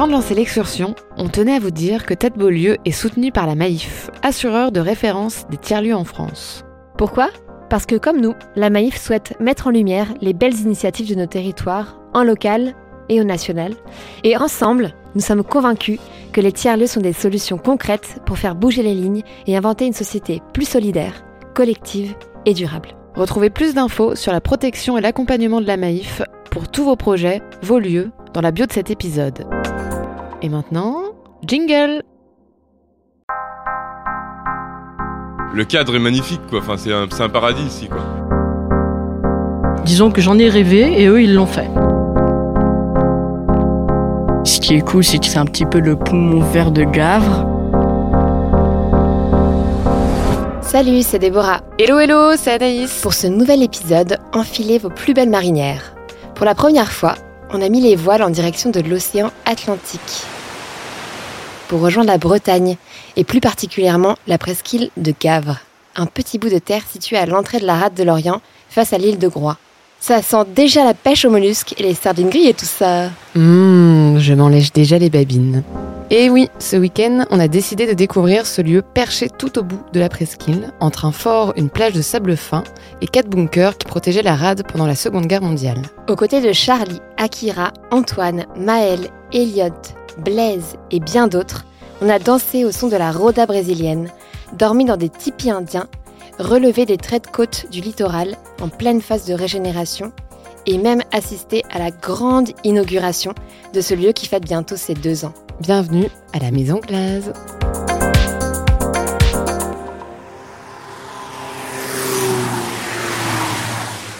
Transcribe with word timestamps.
Avant 0.00 0.06
de 0.06 0.12
lancer 0.12 0.34
l'excursion, 0.34 0.94
on 1.18 1.28
tenait 1.28 1.56
à 1.56 1.58
vous 1.58 1.70
dire 1.70 2.06
que 2.06 2.14
Tête 2.14 2.38
Beaulieu 2.38 2.78
est 2.86 2.90
soutenu 2.90 3.32
par 3.32 3.46
la 3.46 3.54
Maïf, 3.54 4.10
assureur 4.22 4.72
de 4.72 4.80
référence 4.80 5.46
des 5.50 5.58
tiers-lieux 5.58 5.94
en 5.94 6.04
France. 6.04 6.64
Pourquoi? 6.96 7.28
Parce 7.68 7.84
que 7.84 7.96
comme 7.96 8.18
nous, 8.18 8.32
la 8.56 8.70
Maïf 8.70 8.98
souhaite 8.98 9.38
mettre 9.40 9.66
en 9.66 9.70
lumière 9.72 10.06
les 10.22 10.32
belles 10.32 10.58
initiatives 10.58 11.10
de 11.10 11.16
nos 11.16 11.26
territoires, 11.26 12.00
en 12.14 12.24
local 12.24 12.74
et 13.10 13.20
au 13.20 13.24
national. 13.24 13.74
Et 14.24 14.38
ensemble, 14.38 14.94
nous 15.14 15.20
sommes 15.20 15.44
convaincus 15.44 15.98
que 16.32 16.40
les 16.40 16.52
tiers-lieux 16.52 16.86
sont 16.86 17.02
des 17.02 17.12
solutions 17.12 17.58
concrètes 17.58 18.22
pour 18.24 18.38
faire 18.38 18.54
bouger 18.54 18.82
les 18.82 18.94
lignes 18.94 19.22
et 19.46 19.54
inventer 19.54 19.84
une 19.84 19.92
société 19.92 20.40
plus 20.54 20.66
solidaire, 20.66 21.26
collective 21.52 22.14
et 22.46 22.54
durable. 22.54 22.96
Retrouvez 23.16 23.50
plus 23.50 23.74
d'infos 23.74 24.14
sur 24.14 24.32
la 24.32 24.40
protection 24.40 24.96
et 24.96 25.02
l'accompagnement 25.02 25.60
de 25.60 25.66
la 25.66 25.76
Maïf 25.76 26.22
pour 26.50 26.68
tous 26.68 26.84
vos 26.84 26.96
projets, 26.96 27.42
vos 27.62 27.78
lieux, 27.78 28.10
dans 28.34 28.40
la 28.40 28.50
bio 28.50 28.66
de 28.66 28.72
cet 28.72 28.90
épisode. 28.90 29.46
Et 30.42 30.48
maintenant, 30.48 31.02
jingle 31.46 32.02
Le 35.52 35.64
cadre 35.64 35.96
est 35.96 36.00
magnifique, 36.00 36.40
quoi. 36.48 36.60
Enfin, 36.60 36.76
c'est 36.76 36.92
un, 36.92 37.28
paradis 37.28 37.62
ici, 37.62 37.88
quoi. 37.88 38.00
Disons 39.84 40.10
que 40.10 40.20
j'en 40.20 40.38
ai 40.38 40.48
rêvé 40.48 41.02
et 41.02 41.06
eux, 41.06 41.22
ils 41.22 41.34
l'ont 41.34 41.46
fait. 41.46 41.68
Ce 44.44 44.60
qui 44.60 44.74
est 44.74 44.80
cool, 44.80 45.04
c'est 45.04 45.18
que 45.18 45.26
c'est 45.26 45.38
un 45.38 45.46
petit 45.46 45.66
peu 45.66 45.80
le 45.80 45.96
poumon 45.96 46.40
vert 46.40 46.70
de 46.70 46.84
Gavre. 46.84 47.46
Salut, 50.60 51.02
c'est 51.02 51.18
Déborah. 51.18 51.62
Hello 51.78 51.98
hello, 51.98 52.36
c'est 52.36 52.52
Anaïs. 52.52 53.00
Pour 53.00 53.12
ce 53.12 53.26
nouvel 53.26 53.62
épisode, 53.62 54.18
enfilez 54.32 54.78
vos 54.78 54.90
plus 54.90 55.14
belles 55.14 55.30
marinières. 55.30 55.94
Pour 56.40 56.46
la 56.46 56.54
première 56.54 56.90
fois, 56.90 57.16
on 57.50 57.60
a 57.60 57.68
mis 57.68 57.82
les 57.82 57.96
voiles 57.96 58.22
en 58.22 58.30
direction 58.30 58.70
de 58.70 58.80
l'océan 58.80 59.30
Atlantique. 59.44 60.24
Pour 61.68 61.82
rejoindre 61.82 62.08
la 62.08 62.16
Bretagne, 62.16 62.78
et 63.16 63.24
plus 63.24 63.40
particulièrement 63.40 64.16
la 64.26 64.38
presqu'île 64.38 64.88
de 64.96 65.12
Gavre, 65.20 65.58
un 65.96 66.06
petit 66.06 66.38
bout 66.38 66.48
de 66.48 66.58
terre 66.58 66.84
situé 66.90 67.18
à 67.18 67.26
l'entrée 67.26 67.60
de 67.60 67.66
la 67.66 67.74
rade 67.76 67.92
de 67.92 68.04
l'Orient, 68.04 68.40
face 68.70 68.94
à 68.94 68.96
l'île 68.96 69.18
de 69.18 69.28
Groix. 69.28 69.58
Ça 70.00 70.22
sent 70.22 70.44
déjà 70.56 70.82
la 70.82 70.94
pêche 70.94 71.26
aux 71.26 71.30
mollusques 71.30 71.74
et 71.78 71.82
les 71.82 71.94
sardines 71.94 72.30
grillées 72.30 72.50
et 72.50 72.54
tout 72.54 72.64
ça. 72.64 73.10
Mmh, 73.34 74.18
je 74.18 74.32
m'en 74.32 74.48
lèche 74.48 74.72
déjà 74.72 74.98
les 74.98 75.10
babines. 75.10 75.62
Et 76.08 76.30
oui, 76.30 76.48
ce 76.58 76.76
week-end, 76.76 77.26
on 77.30 77.38
a 77.38 77.48
décidé 77.48 77.86
de 77.86 77.92
découvrir 77.92 78.46
ce 78.46 78.62
lieu 78.62 78.80
perché 78.82 79.28
tout 79.28 79.58
au 79.58 79.62
bout 79.62 79.80
de 79.92 80.00
la 80.00 80.08
presqu'île, 80.08 80.72
entre 80.80 81.04
un 81.04 81.12
fort, 81.12 81.52
une 81.56 81.68
plage 81.68 81.92
de 81.92 82.00
sable 82.00 82.34
fin 82.36 82.64
et 83.02 83.06
quatre 83.06 83.28
bunkers 83.28 83.76
qui 83.76 83.86
protégeaient 83.86 84.22
la 84.22 84.34
rade 84.34 84.64
pendant 84.66 84.86
la 84.86 84.94
Seconde 84.94 85.26
Guerre 85.26 85.42
mondiale. 85.42 85.82
Aux 86.08 86.16
côtés 86.16 86.40
de 86.40 86.52
Charlie, 86.52 87.00
Akira, 87.18 87.72
Antoine, 87.90 88.46
Maël, 88.56 89.00
Elliot, 89.34 89.68
Blaise 90.24 90.76
et 90.90 90.98
bien 90.98 91.28
d'autres, 91.28 91.66
on 92.00 92.08
a 92.08 92.18
dansé 92.18 92.64
au 92.64 92.72
son 92.72 92.88
de 92.88 92.96
la 92.96 93.12
rhoda 93.12 93.44
brésilienne, 93.44 94.08
dormi 94.58 94.86
dans 94.86 94.96
des 94.96 95.10
tipis 95.10 95.50
indiens, 95.50 95.86
relevé 96.40 96.86
des 96.86 96.96
traits 96.96 97.26
de 97.26 97.30
côte 97.30 97.66
du 97.70 97.80
littoral 97.80 98.36
en 98.60 98.68
pleine 98.68 99.00
phase 99.00 99.26
de 99.26 99.34
régénération 99.34 100.12
et 100.66 100.78
même 100.78 101.02
assisté 101.12 101.62
à 101.70 101.78
la 101.78 101.90
grande 101.90 102.50
inauguration 102.64 103.34
de 103.72 103.80
ce 103.80 103.94
lieu 103.94 104.12
qui 104.12 104.26
fête 104.26 104.44
bientôt 104.44 104.76
ses 104.76 104.94
deux 104.94 105.24
ans. 105.24 105.34
Bienvenue 105.60 106.08
à 106.32 106.38
la 106.38 106.50
Maison 106.50 106.80
Glaze. 106.80 107.32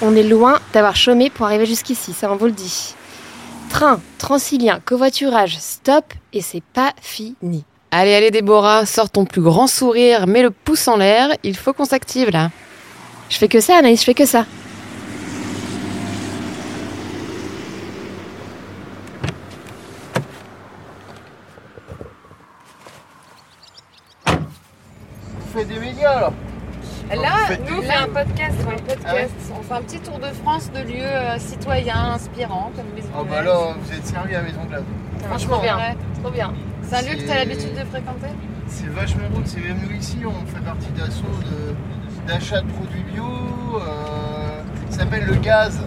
On 0.02 0.16
est 0.16 0.22
loin 0.22 0.58
d'avoir 0.72 0.96
chômé 0.96 1.28
pour 1.30 1.46
arriver 1.46 1.66
jusqu'ici, 1.66 2.12
ça 2.12 2.30
on 2.32 2.36
vous 2.36 2.46
le 2.46 2.52
dit. 2.52 2.94
Train, 3.68 4.00
transilien, 4.18 4.80
covoiturage, 4.84 5.58
stop 5.58 6.04
et 6.32 6.40
c'est 6.40 6.62
pas 6.62 6.92
fini. 7.00 7.64
Allez, 7.92 8.14
allez 8.14 8.30
Déborah, 8.30 8.86
sors 8.86 9.10
ton 9.10 9.24
plus 9.24 9.42
grand 9.42 9.66
sourire, 9.66 10.28
mets 10.28 10.42
le 10.42 10.52
pouce 10.52 10.86
en 10.86 10.96
l'air, 10.96 11.30
il 11.42 11.56
faut 11.56 11.72
qu'on 11.72 11.84
s'active 11.84 12.30
là. 12.30 12.50
Je 13.28 13.36
fais 13.36 13.48
que 13.48 13.58
ça 13.58 13.78
Anaïs, 13.78 13.98
je 13.98 14.04
fais 14.04 14.14
que 14.14 14.26
ça. 14.26 14.46
Vous 24.26 25.58
faites 25.58 25.66
des 25.66 25.80
médias 25.80 26.20
là 26.20 26.32
Là, 27.12 27.56
nous, 27.68 27.78
on 27.78 27.82
fait 27.82 27.92
un 27.92 28.06
podcast. 28.06 28.54
On 28.60 28.70
fait 28.70 28.76
un, 28.76 28.78
podcast. 28.78 29.04
Ah 29.04 29.14
ouais 29.14 29.28
on 29.58 29.62
fait 29.64 29.74
un 29.74 29.82
petit 29.82 29.98
tour 29.98 30.20
de 30.20 30.26
France 30.44 30.70
de 30.70 30.78
lieux 30.80 31.02
euh, 31.02 31.40
citoyens, 31.40 32.12
inspirants, 32.12 32.70
comme 32.76 32.86
Maison 32.94 33.08
Oh 33.18 33.24
bah 33.24 33.42
là, 33.42 33.74
vous 33.80 33.92
êtes 33.92 34.06
servi 34.06 34.36
à 34.36 34.42
Maison 34.42 34.64
Glace. 34.68 34.84
Franchement, 35.28 35.54
trop 35.54 35.62
bien. 35.62 35.76
Ouais, 35.76 35.96
trop 36.22 36.30
bien. 36.32 36.52
C'est 36.82 36.96
un 36.96 37.02
lieu 37.02 37.16
que 37.16 37.24
tu 37.24 37.30
as 37.30 37.34
l'habitude 37.44 37.72
de 37.74 37.84
fréquenter 37.84 38.26
C'est 38.66 38.88
vachement 38.88 39.28
drôle, 39.30 39.42
c'est 39.46 39.60
même 39.60 39.78
nous 39.88 39.94
ici, 39.96 40.18
on 40.26 40.46
fait 40.46 40.64
partie 40.64 40.90
d'assaut 40.96 41.24
de- 41.44 42.26
d'achat 42.26 42.60
de, 42.60 42.66
produits 42.72 43.02
bio. 43.12 43.24
euh, 43.24 44.62
ça 44.90 45.00
s'appelle 45.00 45.24
le 45.26 45.34
Gaz. 45.36 45.80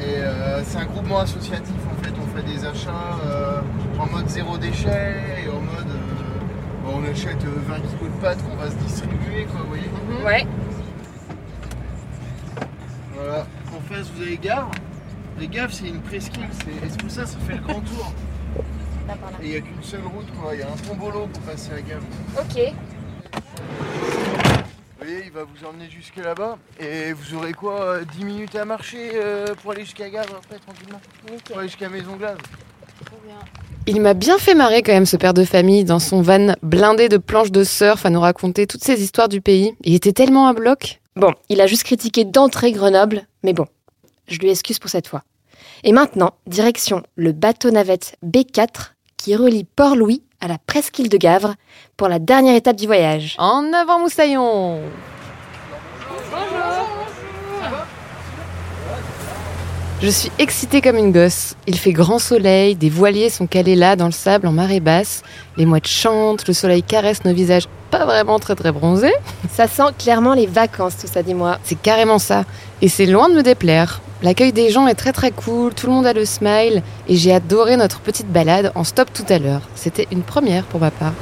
Et 0.00 0.18
euh, 0.18 0.62
c'est 0.64 0.78
un 0.78 0.84
groupement 0.86 1.20
associatif 1.20 1.74
en 1.90 2.02
fait, 2.04 2.12
on 2.20 2.36
fait 2.36 2.42
des 2.44 2.64
achats 2.64 2.90
euh, 3.26 3.60
en 3.98 4.06
mode 4.06 4.28
zéro 4.28 4.58
déchet 4.58 5.14
et 5.44 5.48
en 5.48 5.60
mode 5.60 5.88
euh, 5.88 6.84
bon, 6.84 7.00
on 7.00 7.10
achète 7.10 7.42
euh, 7.44 7.60
20 7.68 7.74
kilos 7.76 8.14
de 8.14 8.20
pâtes 8.20 8.38
qu'on 8.48 8.56
va 8.56 8.70
se 8.70 8.76
distribuer 8.76 9.46
quoi, 9.50 9.60
vous 9.62 9.68
voyez. 9.68 10.24
Ouais. 10.24 10.46
Voilà. 13.14 13.46
En 13.74 13.80
face 13.94 14.10
vous 14.14 14.22
avez 14.22 14.36
Gare. 14.36 14.70
Les 15.40 15.48
Gaves 15.48 15.72
c'est 15.72 15.88
une 15.88 16.00
presqu'île, 16.00 16.46
c'est 16.90 17.00
pour 17.00 17.10
ça 17.10 17.26
ça 17.26 17.38
fait 17.46 17.54
le 17.56 17.62
grand 17.62 17.80
tour. 17.80 18.12
Et 19.42 19.46
il 19.46 19.50
n'y 19.50 19.56
a 19.56 19.60
qu'une 19.60 19.82
seule 19.82 20.00
route 20.02 20.26
quoi, 20.40 20.54
il 20.54 20.60
y 20.60 20.62
a 20.62 20.68
un 20.68 20.76
tombolo 20.76 21.26
pour 21.26 21.42
passer 21.42 21.72
à 21.72 21.80
Gave. 21.80 22.02
Ok. 22.38 22.72
Vous 24.98 25.10
voyez, 25.10 25.24
il 25.26 25.32
va 25.32 25.44
vous 25.44 25.66
emmener 25.66 25.90
jusque 25.90 26.16
là-bas 26.16 26.56
et 26.80 27.12
vous 27.12 27.34
aurez 27.34 27.52
quoi 27.52 27.82
euh, 27.82 28.04
10 28.16 28.24
minutes 28.24 28.54
à 28.54 28.64
marcher 28.64 29.10
euh, 29.14 29.54
pour 29.62 29.72
aller 29.72 29.82
jusqu'à 29.82 30.08
Gave 30.08 30.32
après 30.36 30.58
tranquillement 30.58 31.00
Pour 31.44 31.58
aller 31.58 31.68
jusqu'à 31.68 31.88
Maison. 31.88 32.16
Trop 32.16 33.18
bien. 33.26 33.36
Il 33.86 34.00
m'a 34.00 34.14
bien 34.14 34.38
fait 34.38 34.54
marrer 34.54 34.82
quand 34.82 34.92
même 34.92 35.04
ce 35.04 35.18
père 35.18 35.34
de 35.34 35.44
famille 35.44 35.84
dans 35.84 35.98
son 35.98 36.22
van 36.22 36.54
blindé 36.62 37.10
de 37.10 37.18
planches 37.18 37.50
de 37.50 37.64
surf 37.64 38.06
à 38.06 38.10
nous 38.10 38.20
raconter 38.20 38.66
toutes 38.66 38.82
ces 38.82 39.02
histoires 39.02 39.28
du 39.28 39.42
pays. 39.42 39.74
Il 39.82 39.94
était 39.94 40.12
tellement 40.12 40.46
à 40.46 40.54
bloc. 40.54 41.02
Bon, 41.16 41.34
il 41.50 41.60
a 41.60 41.66
juste 41.66 41.82
critiqué 41.82 42.24
d'entrée 42.24 42.72
Grenoble, 42.72 43.26
mais 43.42 43.52
bon, 43.52 43.66
je 44.26 44.38
lui 44.38 44.48
excuse 44.48 44.78
pour 44.78 44.88
cette 44.88 45.06
fois. 45.06 45.22
Et 45.86 45.92
maintenant, 45.92 46.32
direction 46.46 47.02
le 47.14 47.32
bateau 47.32 47.70
navette 47.70 48.16
B4 48.24 48.92
qui 49.18 49.36
relie 49.36 49.64
Port-Louis 49.64 50.22
à 50.40 50.48
la 50.48 50.56
presqu'île 50.56 51.10
de 51.10 51.18
Gavre 51.18 51.56
pour 51.98 52.08
la 52.08 52.18
dernière 52.18 52.56
étape 52.56 52.76
du 52.76 52.86
voyage. 52.86 53.36
En 53.38 53.70
avant 53.74 53.98
Moussaillon 53.98 54.80
Je 60.00 60.08
suis 60.08 60.30
excitée 60.38 60.80
comme 60.80 60.96
une 60.96 61.12
gosse. 61.12 61.54
Il 61.66 61.78
fait 61.78 61.92
grand 61.92 62.18
soleil, 62.18 62.76
des 62.76 62.90
voiliers 62.90 63.28
sont 63.28 63.46
calés 63.46 63.76
là 63.76 63.94
dans 63.94 64.06
le 64.06 64.12
sable 64.12 64.46
en 64.46 64.52
marée 64.52 64.80
basse, 64.80 65.22
les 65.56 65.66
mouettes 65.66 65.86
chantent, 65.86 66.46
le 66.48 66.54
soleil 66.54 66.82
caresse 66.82 67.24
nos 67.24 67.32
visages 67.32 67.68
pas 67.90 68.04
vraiment 68.04 68.38
très 68.38 68.54
très 68.54 68.72
bronzés. 68.72 69.14
Ça 69.50 69.68
sent 69.68 69.92
clairement 69.98 70.34
les 70.34 70.46
vacances, 70.46 70.96
tout 70.96 71.06
ça, 71.06 71.22
dis-moi. 71.22 71.58
C'est 71.62 71.80
carrément 71.80 72.18
ça. 72.18 72.44
Et 72.82 72.88
c'est 72.88 73.06
loin 73.06 73.28
de 73.28 73.34
me 73.34 73.42
déplaire. 73.42 74.00
L'accueil 74.22 74.52
des 74.52 74.70
gens 74.70 74.86
est 74.86 74.94
très 74.94 75.12
très 75.12 75.30
cool, 75.30 75.74
tout 75.74 75.86
le 75.86 75.92
monde 75.92 76.06
a 76.06 76.12
le 76.12 76.24
smile, 76.24 76.82
et 77.08 77.16
j'ai 77.16 77.32
adoré 77.32 77.76
notre 77.76 78.00
petite 78.00 78.28
balade 78.28 78.72
en 78.74 78.82
stop 78.82 79.12
tout 79.12 79.26
à 79.28 79.38
l'heure. 79.38 79.62
C'était 79.74 80.08
une 80.10 80.22
première 80.22 80.64
pour 80.64 80.80
ma 80.80 80.90
part. 80.90 81.12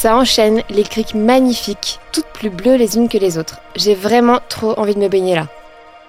Ça 0.00 0.14
enchaîne 0.14 0.62
les 0.70 0.84
criques 0.84 1.16
magnifiques, 1.16 1.98
toutes 2.12 2.28
plus 2.28 2.50
bleues 2.50 2.76
les 2.76 2.96
unes 2.96 3.08
que 3.08 3.18
les 3.18 3.36
autres. 3.36 3.58
J'ai 3.74 3.96
vraiment 3.96 4.38
trop 4.48 4.78
envie 4.78 4.94
de 4.94 5.00
me 5.00 5.08
baigner 5.08 5.34
là. 5.34 5.48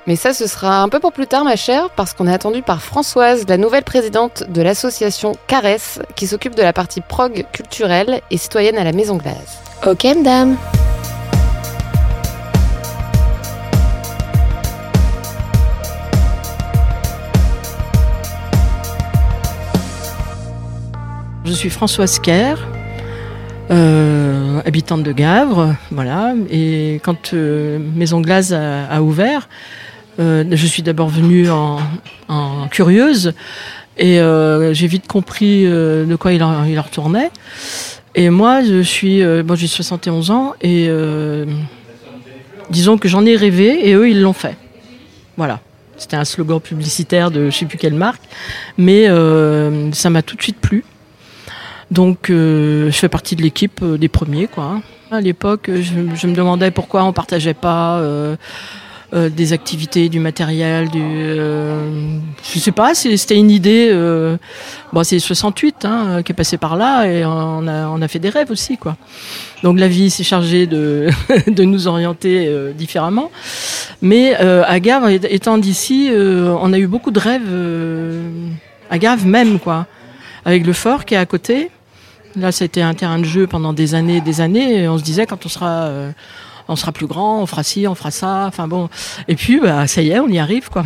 Mais 0.06 0.16
ça, 0.16 0.32
ce 0.32 0.46
sera 0.46 0.84
un 0.84 0.90
peu 0.90 1.00
pour 1.00 1.12
plus 1.12 1.26
tard, 1.26 1.44
ma 1.44 1.56
chère, 1.56 1.90
parce 1.96 2.14
qu'on 2.14 2.28
est 2.28 2.32
attendu 2.32 2.62
par 2.62 2.84
Françoise, 2.84 3.46
la 3.48 3.58
nouvelle 3.58 3.84
présidente 3.84 4.44
de 4.48 4.62
l'association 4.62 5.32
Caresse, 5.48 6.00
qui 6.16 6.28
s'occupe 6.28 6.54
de 6.54 6.62
la 6.62 6.72
partie 6.72 7.02
prog 7.02 7.48
culturelle 7.52 8.22
et 8.30 8.38
citoyenne 8.38 8.78
à 8.78 8.84
la 8.84 8.92
Maison 8.92 9.18
Glace. 9.18 9.58
Ok, 9.84 10.04
madame. 10.04 10.56
Je 21.44 21.54
suis 21.54 21.72
Françoise 21.72 22.20
Kerr, 22.20 22.69
euh, 23.72 24.62
habitante 24.66 25.04
de 25.04 25.12
Gavre, 25.12 25.76
voilà. 25.92 26.34
Et 26.50 27.00
quand 27.04 27.34
euh, 27.34 27.78
Maison 27.96 28.20
Glace 28.20 28.52
a, 28.52 29.02
ouvert, 29.02 29.48
euh, 30.20 30.44
je 30.50 30.66
suis 30.66 30.82
d'abord 30.82 31.10
venue 31.10 31.50
en, 31.50 31.80
curieuse. 32.72 33.34
Et 33.98 34.20
j'ai 34.72 34.88
vite 34.88 35.08
compris 35.08 35.66
de 35.66 36.16
quoi 36.18 36.32
il 36.32 36.42
en, 36.42 36.64
il 36.64 36.80
retournait. 36.80 37.32
Et 38.16 38.30
moi, 38.30 38.64
je 38.64 38.82
suis, 38.82 39.22
bon, 39.44 39.56
j'ai 39.56 39.68
71 39.68 40.32
ans 40.32 40.54
et 40.62 40.90
disons 42.70 42.98
que 42.98 43.10
j'en 43.10 43.26
ai 43.26 43.36
rêvé 43.36 43.90
et 43.90 43.94
eux, 43.94 44.10
ils 44.10 44.22
l'ont 44.22 44.34
fait. 44.34 44.56
Voilà. 45.36 45.60
C'était 45.98 46.16
un 46.16 46.24
slogan 46.24 46.62
publicitaire 46.62 47.30
de 47.30 47.50
je 47.50 47.58
sais 47.58 47.66
plus 47.66 47.78
quelle 47.78 47.94
marque, 47.94 48.22
mais 48.78 49.08
ça 49.92 50.10
m'a 50.10 50.22
tout 50.22 50.38
de 50.38 50.42
suite 50.42 50.60
plu. 50.62 50.86
Donc, 51.92 52.30
euh, 52.30 52.92
je 52.92 52.98
fais 52.98 53.10
partie 53.10 53.36
de 53.36 53.42
l'équipe 53.42 53.82
euh, 53.82 53.98
des 53.98 54.10
premiers, 54.10 54.48
quoi. 54.48 54.82
À 55.12 55.22
l'époque, 55.22 55.72
je, 55.74 56.16
je 56.16 56.28
me 56.28 56.36
demandais 56.36 56.70
pourquoi 56.70 57.04
on 57.04 57.14
partageait 57.14 57.56
pas 57.56 57.98
euh, 57.98 58.36
euh, 59.12 59.30
des 59.30 59.54
activités, 59.54 60.08
du 60.08 60.20
matériel, 60.20 60.88
du, 60.88 61.02
euh, 61.02 62.20
je 62.54 62.60
sais 62.60 62.72
pas, 62.72 62.94
c'était 62.94 63.38
une 63.38 63.50
idée. 63.50 63.90
Euh, 63.92 64.38
bon, 64.94 65.04
c'est 65.04 65.18
68 65.18 65.86
hein, 65.86 66.22
qui 66.22 66.32
est 66.32 66.36
passé 66.36 66.58
par 66.58 66.76
là 66.76 67.06
et 67.08 67.26
on 67.26 67.68
a, 67.68 67.88
on 67.88 68.04
a 68.04 68.08
fait 68.08 68.20
des 68.20 68.30
rêves 68.30 68.52
aussi, 68.52 68.78
quoi. 68.78 68.98
Donc 69.64 69.80
la 69.80 69.88
vie 69.88 70.12
s'est 70.12 70.24
chargée 70.24 70.68
de, 70.68 71.10
de 71.48 71.64
nous 71.64 71.88
orienter 71.88 72.54
différemment. 72.76 73.32
Mais 74.04 74.36
à 74.36 74.80
Gavre, 74.80 75.10
étant 75.10 75.58
d'ici, 75.58 76.12
on 76.14 76.72
a 76.72 76.78
eu 76.78 76.86
beaucoup 76.86 77.10
de 77.10 77.20
rêves 77.20 77.52
à 78.92 79.00
Gavre 79.00 79.26
même, 79.26 79.58
quoi. 79.58 79.88
Avec 80.46 80.68
le 80.68 80.74
fort 80.74 81.06
qui 81.06 81.16
est 81.16 81.18
à 81.18 81.26
côté. 81.26 81.72
Là, 82.36 82.52
c'était 82.52 82.82
un 82.82 82.94
terrain 82.94 83.20
de 83.20 83.26
jeu 83.26 83.48
pendant 83.48 83.74
des 83.74 83.96
années 83.96 84.18
et 84.18 84.22
des 84.22 84.40
années. 84.42 84.88
On 84.88 84.98
se 84.98 85.04
disait, 85.04 85.26
quand 85.26 85.46
on 85.46 85.50
sera, 85.50 85.84
euh, 85.84 86.12
on 86.68 86.76
sera 86.76 86.92
plus 86.92 87.08
grand, 87.08 87.42
on 87.42 87.46
fera 87.46 87.64
ci, 87.64 87.88
on 87.88 87.96
fera 87.96 88.12
ça. 88.12 88.46
Enfin 88.48 88.68
bon. 88.68 88.90
Et 89.28 89.36
puis, 89.36 89.60
bah, 89.60 89.88
ça 89.88 90.02
y 90.02 90.10
est, 90.12 90.20
on 90.20 90.28
y 90.28 90.38
arrive, 90.40 90.70
quoi. 90.70 90.84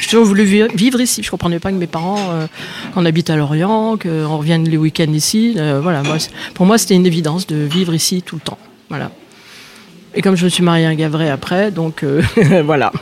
J'ai 0.00 0.08
toujours 0.08 0.24
voulu 0.24 0.44
vi- 0.44 0.74
vivre 0.74 1.00
ici. 1.00 1.22
Je 1.22 1.30
comprenais 1.30 1.58
pas 1.58 1.70
que 1.70 1.76
mes 1.76 1.86
parents, 1.86 2.18
euh, 2.30 2.46
qu'on 2.94 3.04
habite 3.04 3.30
à 3.30 3.36
Lorient, 3.36 3.96
qu'on 3.98 4.36
revienne 4.38 4.68
les 4.68 4.76
week-ends 4.78 5.12
ici. 5.12 5.54
Euh, 5.58 5.80
voilà. 5.82 6.02
Pour 6.54 6.66
moi, 6.66 6.78
c'était 6.78 6.94
une 6.94 7.06
évidence 7.06 7.46
de 7.46 7.56
vivre 7.56 7.94
ici 7.94 8.22
tout 8.22 8.36
le 8.36 8.40
temps. 8.42 8.58
Voilà. 8.88 9.10
Et 10.14 10.22
comme 10.22 10.36
je 10.36 10.44
me 10.44 10.48
suis 10.48 10.62
mariée 10.62 10.86
à 10.86 10.90
un 10.90 10.94
Gavray 10.94 11.28
après, 11.28 11.70
donc 11.70 12.04
voilà. 12.64 12.92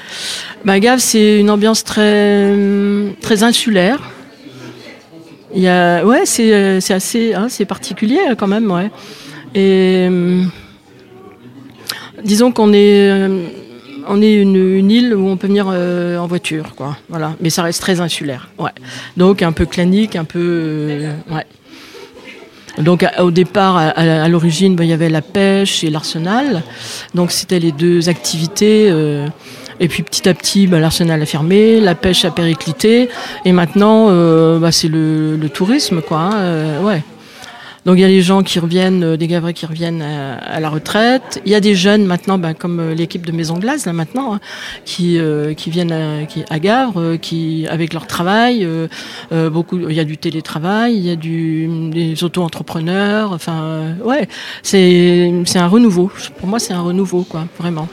c'est 0.98 1.38
une 1.38 1.50
ambiance 1.50 1.84
très 1.84 3.42
insulaire. 3.42 4.00
Il 5.56 5.62
y 5.62 5.68
a, 5.68 6.04
ouais, 6.04 6.26
c'est, 6.26 6.52
euh, 6.52 6.80
c'est 6.80 6.92
assez, 6.92 7.32
hein, 7.32 7.46
c'est 7.48 7.64
particulier 7.64 8.18
quand 8.36 8.46
même, 8.46 8.70
ouais. 8.70 8.90
Et 9.54 10.04
hum, 10.06 10.50
disons 12.22 12.52
qu'on 12.52 12.74
est, 12.74 13.10
euh, 13.10 13.46
on 14.06 14.20
est 14.20 14.34
une, 14.34 14.90
île 14.90 15.14
où 15.14 15.26
on 15.26 15.38
peut 15.38 15.46
venir 15.46 15.66
euh, 15.70 16.18
en 16.18 16.26
voiture, 16.26 16.74
quoi. 16.76 16.98
Voilà, 17.08 17.34
mais 17.40 17.48
ça 17.48 17.62
reste 17.62 17.80
très 17.80 18.00
insulaire, 18.00 18.50
ouais. 18.58 18.70
Donc 19.16 19.40
un 19.40 19.52
peu 19.52 19.64
clanique, 19.64 20.14
un 20.14 20.24
peu, 20.24 20.38
euh, 20.42 21.12
ouais. 21.30 21.46
Donc 22.78 23.06
au 23.18 23.30
départ, 23.30 23.78
à, 23.78 24.28
l'origine, 24.28 24.76
ben, 24.76 24.84
il 24.84 24.90
y 24.90 24.92
avait 24.92 25.08
la 25.08 25.22
pêche 25.22 25.82
et 25.82 25.88
l'arsenal. 25.88 26.62
Donc 27.14 27.32
c'était 27.32 27.58
les 27.58 27.72
deux 27.72 28.10
activités. 28.10 28.88
euh, 28.90 29.26
et 29.80 29.88
puis 29.88 30.02
petit 30.02 30.28
à 30.28 30.34
petit, 30.34 30.66
ben, 30.66 30.80
l'arsenal 30.80 31.22
a 31.22 31.26
fermé, 31.26 31.80
la 31.80 31.94
pêche 31.94 32.24
a 32.24 32.30
périclité, 32.30 33.08
et 33.44 33.52
maintenant, 33.52 34.06
euh, 34.10 34.58
ben, 34.58 34.70
c'est 34.70 34.88
le, 34.88 35.36
le 35.36 35.48
tourisme, 35.48 36.00
quoi. 36.02 36.18
hein, 36.18 36.34
euh, 36.34 36.82
ouais. 36.82 37.02
Donc 37.86 37.98
il 37.98 38.00
y 38.00 38.04
a 38.04 38.08
les 38.08 38.20
gens 38.20 38.42
qui 38.42 38.58
reviennent, 38.58 39.04
euh, 39.04 39.16
des 39.16 39.28
Gavrais 39.28 39.54
qui 39.54 39.64
reviennent 39.64 40.02
à, 40.02 40.58
la 40.58 40.68
retraite. 40.68 41.40
Il 41.46 41.52
y 41.52 41.54
a 41.54 41.60
des 41.60 41.76
jeunes 41.76 42.04
maintenant, 42.04 42.36
ben, 42.36 42.52
comme 42.52 42.90
l'équipe 42.90 43.24
de 43.24 43.30
Maison 43.30 43.58
Glace 43.58 43.86
là 43.86 43.92
maintenant, 43.92 44.34
hein, 44.34 44.40
qui 44.84 45.18
euh, 45.20 45.54
qui 45.54 45.70
viennent 45.70 45.92
à, 45.92 46.26
qui, 46.26 46.42
à 46.50 46.58
Gavre, 46.58 47.00
euh, 47.00 47.16
qui 47.16 47.64
avec 47.70 47.94
leur 47.94 48.08
travail, 48.08 48.68
beaucoup. 49.30 49.78
Il 49.88 49.94
y 49.94 50.00
a 50.00 50.04
du 50.04 50.18
télétravail, 50.18 50.96
il 50.96 51.06
y 51.06 51.10
a 51.10 51.16
du 51.16 51.68
des 51.90 52.24
auto-entrepreneurs. 52.24 53.32
Enfin, 53.32 53.94
ouais, 54.04 54.26
c'est 54.64 55.32
c'est 55.44 55.60
un 55.60 55.68
renouveau. 55.68 56.10
Pour 56.40 56.48
moi, 56.48 56.58
c'est 56.58 56.74
un 56.74 56.82
renouveau, 56.82 57.22
quoi, 57.22 57.46
vraiment. 57.60 57.88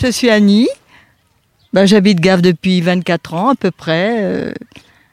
Je 0.00 0.10
suis 0.10 0.30
Annie. 0.30 0.68
Ben, 1.72 1.86
J'habite 1.86 2.20
Gave 2.20 2.40
depuis 2.42 2.80
24 2.80 3.34
ans 3.34 3.48
à 3.50 3.54
peu 3.54 3.70
près. 3.70 4.16
Euh, 4.22 4.52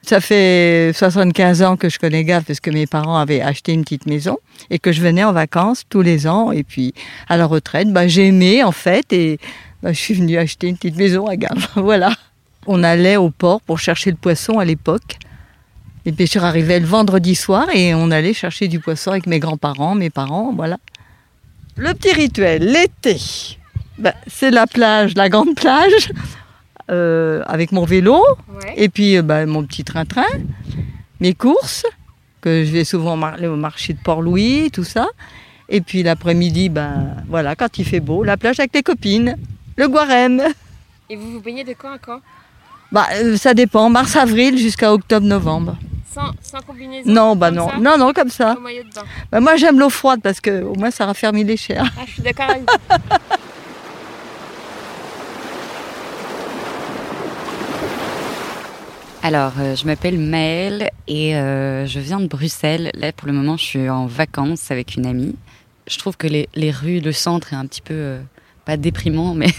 Ça 0.03 0.19
fait 0.19 0.91
75 0.95 1.61
ans 1.61 1.77
que 1.77 1.89
je 1.89 1.99
connais 1.99 2.23
Gave 2.23 2.43
parce 2.43 2.59
que 2.59 2.71
mes 2.71 2.87
parents 2.87 3.17
avaient 3.17 3.41
acheté 3.41 3.71
une 3.73 3.83
petite 3.83 4.05
maison 4.07 4.37
et 4.69 4.79
que 4.79 4.91
je 4.91 5.01
venais 5.01 5.23
en 5.23 5.31
vacances 5.31 5.83
tous 5.89 6.01
les 6.01 6.27
ans. 6.27 6.51
Et 6.51 6.63
puis 6.63 6.93
à 7.29 7.37
la 7.37 7.45
retraite, 7.45 7.91
ben, 7.91 8.07
j'ai 8.07 8.27
aimé 8.27 8.63
en 8.63 8.71
fait 8.71 9.11
et 9.13 9.39
ben, 9.83 9.93
je 9.93 9.99
suis 9.99 10.13
venue 10.15 10.37
acheter 10.37 10.67
une 10.67 10.77
petite 10.77 10.97
maison 10.97 11.27
à 11.27 11.35
Gave. 11.35 11.67
voilà. 11.75 12.11
On 12.67 12.83
allait 12.83 13.17
au 13.17 13.29
port 13.31 13.61
pour 13.61 13.79
chercher 13.79 14.11
le 14.11 14.17
poisson 14.17 14.59
à 14.59 14.65
l'époque. 14.65 15.17
Les 16.05 16.11
pêcheurs 16.11 16.43
arrivaient 16.45 16.79
le 16.79 16.85
vendredi 16.87 17.35
soir 17.35 17.67
et 17.73 17.93
on 17.93 18.09
allait 18.11 18.33
chercher 18.33 18.67
du 18.67 18.79
poisson 18.79 19.11
avec 19.11 19.27
mes 19.27 19.39
grands-parents, 19.39 19.93
mes 19.95 20.09
parents, 20.09 20.51
voilà. 20.55 20.77
Le 21.75 21.93
petit 21.93 22.11
rituel, 22.11 22.63
l'été, 22.71 23.17
ben, 24.01 24.13
c'est 24.27 24.51
la 24.51 24.67
plage, 24.67 25.15
la 25.15 25.29
grande 25.29 25.55
plage, 25.55 26.11
euh, 26.89 27.43
avec 27.45 27.71
mon 27.71 27.85
vélo, 27.85 28.21
et 28.75 28.89
puis 28.89 29.17
euh, 29.17 29.21
ben, 29.21 29.45
mon 29.45 29.63
petit 29.63 29.83
train-train, 29.83 30.23
mes 31.19 31.33
courses, 31.33 31.85
que 32.41 32.65
je 32.65 32.71
vais 32.71 32.83
souvent 32.83 33.13
au 33.13 33.55
marché 33.55 33.93
de 33.93 33.99
Port-Louis, 33.99 34.71
tout 34.71 34.83
ça. 34.83 35.07
Et 35.69 35.79
puis 35.79 36.03
l'après-midi, 36.03 36.69
ben 36.69 37.15
voilà, 37.29 37.55
quand 37.55 37.77
il 37.77 37.85
fait 37.85 37.99
beau, 37.99 38.23
la 38.23 38.35
plage 38.35 38.59
avec 38.59 38.73
les 38.73 38.83
copines, 38.83 39.37
le 39.77 39.87
Guarem. 39.87 40.41
Et 41.09 41.15
vous 41.15 41.31
vous 41.33 41.41
baignez 41.41 41.63
de 41.63 41.73
quand 41.73 41.93
à 41.93 41.97
quand? 41.97 42.19
Bah, 42.91 43.07
euh, 43.13 43.37
ça 43.37 43.53
dépend, 43.53 43.89
mars-avril 43.89 44.57
jusqu'à 44.57 44.91
octobre-novembre. 44.91 45.77
sans, 46.13 46.31
sans 46.41 46.59
combinaison 46.61 47.09
Non, 47.09 47.35
bah 47.37 47.47
comme 47.47 47.55
non, 47.57 47.69
ça? 47.69 47.77
Non, 47.77 47.97
non, 47.97 48.11
comme 48.11 48.29
ça. 48.29 48.55
Au 48.57 48.59
maillot 48.59 48.83
de 48.83 48.93
bain. 48.93 49.03
Bah, 49.31 49.39
moi 49.39 49.55
j'aime 49.55 49.79
l'eau 49.79 49.89
froide 49.89 50.19
parce 50.21 50.41
que 50.41 50.61
au 50.63 50.75
moins 50.75 50.91
ça 50.91 51.05
raffermit 51.05 51.45
les 51.45 51.55
chairs. 51.55 51.85
Ah, 51.97 52.01
je 52.05 52.11
suis 52.13 52.21
d'accord 52.21 52.49
avec 52.49 52.63
vous. 52.63 52.97
Alors, 59.23 59.53
euh, 59.59 59.75
je 59.75 59.85
m'appelle 59.85 60.17
Maëlle 60.17 60.89
et 61.07 61.35
euh, 61.35 61.85
je 61.85 61.99
viens 61.99 62.19
de 62.19 62.25
Bruxelles. 62.25 62.89
Là, 62.95 63.11
pour 63.11 63.27
le 63.27 63.33
moment, 63.33 63.55
je 63.55 63.63
suis 63.63 63.87
en 63.89 64.07
vacances 64.07 64.71
avec 64.71 64.95
une 64.95 65.05
amie. 65.05 65.35
Je 65.87 65.99
trouve 65.99 66.17
que 66.17 66.25
les, 66.25 66.49
les 66.55 66.71
rues, 66.71 67.01
le 67.01 67.11
centre 67.11 67.53
est 67.53 67.55
un 67.55 67.67
petit 67.67 67.81
peu, 67.81 67.93
euh, 67.93 68.19
pas 68.65 68.77
déprimant, 68.77 69.33
mais 69.35 69.49